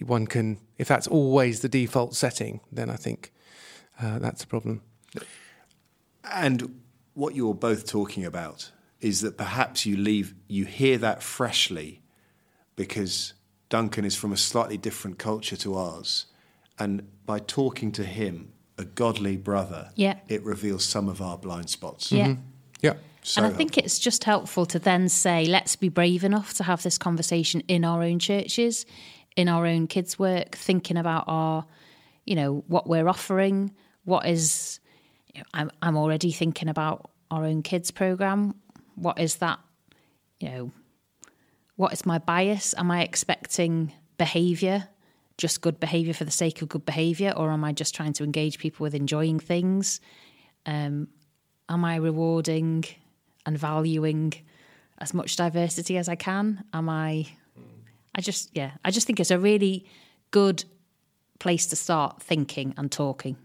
one 0.00 0.26
can, 0.26 0.58
if 0.78 0.88
that's 0.88 1.06
always 1.06 1.60
the 1.60 1.68
default 1.68 2.14
setting, 2.14 2.60
then 2.72 2.90
I 2.90 2.96
think 2.96 3.32
uh, 4.00 4.18
that's 4.18 4.44
a 4.44 4.46
problem. 4.46 4.82
And 6.30 6.80
what 7.14 7.34
you're 7.34 7.54
both 7.54 7.86
talking 7.86 8.24
about 8.24 8.70
is 9.00 9.20
that 9.20 9.36
perhaps 9.36 9.84
you 9.84 9.96
leave, 9.96 10.34
you 10.48 10.64
hear 10.64 10.98
that 10.98 11.22
freshly 11.22 12.02
because 12.76 13.34
Duncan 13.68 14.04
is 14.04 14.16
from 14.16 14.32
a 14.32 14.36
slightly 14.36 14.76
different 14.76 15.18
culture 15.18 15.56
to 15.56 15.76
ours. 15.76 16.26
And 16.78 17.08
by 17.26 17.38
talking 17.38 17.92
to 17.92 18.04
him, 18.04 18.52
a 18.76 18.84
godly 18.84 19.36
brother, 19.36 19.90
yeah. 19.94 20.18
it 20.28 20.42
reveals 20.42 20.84
some 20.84 21.08
of 21.08 21.22
our 21.22 21.38
blind 21.38 21.70
spots. 21.70 22.10
Yeah. 22.10 22.28
Mm-hmm. 22.28 22.42
Yeah. 22.82 22.94
So 23.22 23.42
and 23.42 23.52
I 23.52 23.56
think 23.56 23.76
helpful. 23.76 23.86
it's 23.86 23.98
just 23.98 24.24
helpful 24.24 24.66
to 24.66 24.78
then 24.78 25.08
say, 25.08 25.46
let's 25.46 25.76
be 25.76 25.88
brave 25.88 26.24
enough 26.24 26.54
to 26.54 26.64
have 26.64 26.82
this 26.82 26.98
conversation 26.98 27.62
in 27.68 27.84
our 27.84 28.02
own 28.02 28.18
churches, 28.18 28.84
in 29.36 29.48
our 29.48 29.66
own 29.66 29.86
kids' 29.86 30.18
work, 30.18 30.56
thinking 30.56 30.96
about 30.96 31.24
our, 31.26 31.66
you 32.24 32.34
know, 32.34 32.64
what 32.68 32.88
we're 32.88 33.08
offering, 33.08 33.74
what 34.04 34.26
is, 34.26 34.80
you 35.32 35.40
know, 35.40 35.46
I'm, 35.54 35.70
I'm 35.82 35.96
already 35.96 36.32
thinking 36.32 36.68
about 36.68 37.10
our 37.30 37.44
own 37.44 37.62
kids' 37.62 37.90
program. 37.90 38.54
What 38.94 39.18
is 39.18 39.36
that, 39.36 39.58
you 40.40 40.48
know, 40.48 40.72
what 41.76 41.92
is 41.92 42.06
my 42.06 42.18
bias? 42.18 42.74
Am 42.78 42.90
I 42.90 43.02
expecting 43.02 43.92
behavior 44.16 44.88
just 45.36 45.60
good 45.60 45.80
behaviour 45.80 46.14
for 46.14 46.24
the 46.24 46.30
sake 46.30 46.62
of 46.62 46.68
good 46.68 46.86
behaviour, 46.86 47.32
or 47.36 47.50
am 47.50 47.64
I 47.64 47.72
just 47.72 47.94
trying 47.94 48.12
to 48.14 48.24
engage 48.24 48.58
people 48.58 48.84
with 48.84 48.94
enjoying 48.94 49.40
things? 49.40 50.00
Um, 50.66 51.08
am 51.68 51.84
I 51.84 51.96
rewarding 51.96 52.84
and 53.44 53.58
valuing 53.58 54.32
as 54.98 55.12
much 55.12 55.36
diversity 55.36 55.98
as 55.98 56.08
I 56.08 56.14
can? 56.14 56.64
Am 56.72 56.88
I? 56.88 57.26
I 58.14 58.20
just 58.20 58.50
yeah, 58.54 58.72
I 58.84 58.90
just 58.90 59.06
think 59.06 59.20
it's 59.20 59.30
a 59.30 59.38
really 59.38 59.84
good 60.30 60.64
place 61.38 61.66
to 61.66 61.76
start 61.76 62.22
thinking 62.22 62.74
and 62.76 62.90
talking. 62.90 63.36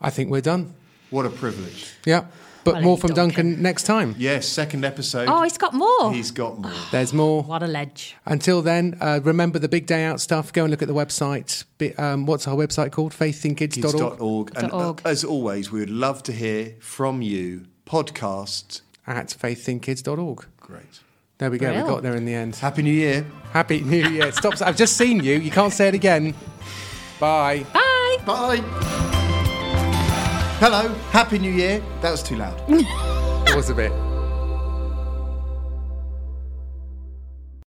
I 0.00 0.10
think 0.10 0.30
we're 0.30 0.40
done. 0.40 0.74
What 1.10 1.26
a 1.26 1.30
privilege. 1.30 1.92
Yeah. 2.04 2.24
But 2.64 2.76
Well, 2.76 2.82
more 2.82 2.96
from 2.98 3.12
Duncan. 3.12 3.46
Duncan. 3.48 3.62
next 3.62 3.82
time. 3.82 4.14
Yes, 4.16 4.48
second 4.48 4.86
episode. 4.86 5.28
Oh, 5.28 5.42
he's 5.42 5.58
got 5.58 5.74
more. 5.74 6.12
He's 6.14 6.30
got 6.30 6.58
more. 6.58 6.72
There's 6.90 7.12
more. 7.12 7.42
what 7.42 7.62
a 7.62 7.66
ledge. 7.66 8.16
Until 8.24 8.62
then, 8.62 8.96
uh, 9.02 9.20
remember 9.22 9.58
the 9.58 9.68
big 9.68 9.86
day 9.86 10.04
out 10.04 10.18
stuff. 10.18 10.50
Go 10.50 10.64
and 10.64 10.70
look 10.70 10.80
at 10.80 10.88
the 10.88 10.94
website. 10.94 11.64
Bi- 11.76 11.92
Um, 11.98 12.24
what's 12.24 12.48
our 12.48 12.56
website 12.56 12.90
called? 12.90 13.12
faithinkids.org. 13.12 13.82
Kids.org. 13.92 14.52
And 14.56 14.72
uh, 14.72 14.86
org. 14.88 15.02
as 15.04 15.24
always, 15.24 15.70
we 15.70 15.80
would 15.80 15.90
love 15.90 16.22
to 16.22 16.32
hear 16.32 16.74
from 16.80 17.20
you. 17.20 17.66
Podcast. 17.84 18.80
At 19.06 19.28
faithinkids.org. 19.28 20.46
Great. 20.58 21.00
There 21.38 21.50
we 21.50 21.58
go. 21.58 21.72
We 21.74 21.80
got 21.82 22.02
there 22.02 22.14
in 22.14 22.24
the 22.24 22.34
end. 22.34 22.56
Happy 22.56 22.82
New 22.82 22.92
Year. 22.92 23.26
Happy 23.52 23.80
New 23.80 24.08
Year. 24.08 24.30
Stop. 24.32 24.54
I've 24.62 24.76
just 24.76 24.96
seen 24.96 25.22
you. 25.22 25.36
You 25.38 25.50
can't 25.50 25.72
say 25.72 25.88
it 25.88 25.94
again. 25.94 26.34
Bye. 27.18 27.64
Bye. 27.72 28.16
Bye. 28.24 28.60
Hello. 30.60 30.88
Happy 31.10 31.38
New 31.38 31.50
Year. 31.50 31.82
That 32.02 32.12
was 32.12 32.22
too 32.22 32.36
loud. 32.36 32.60
It 33.46 33.54
was 33.54 33.68
a 33.68 33.74
bit. 33.74 33.92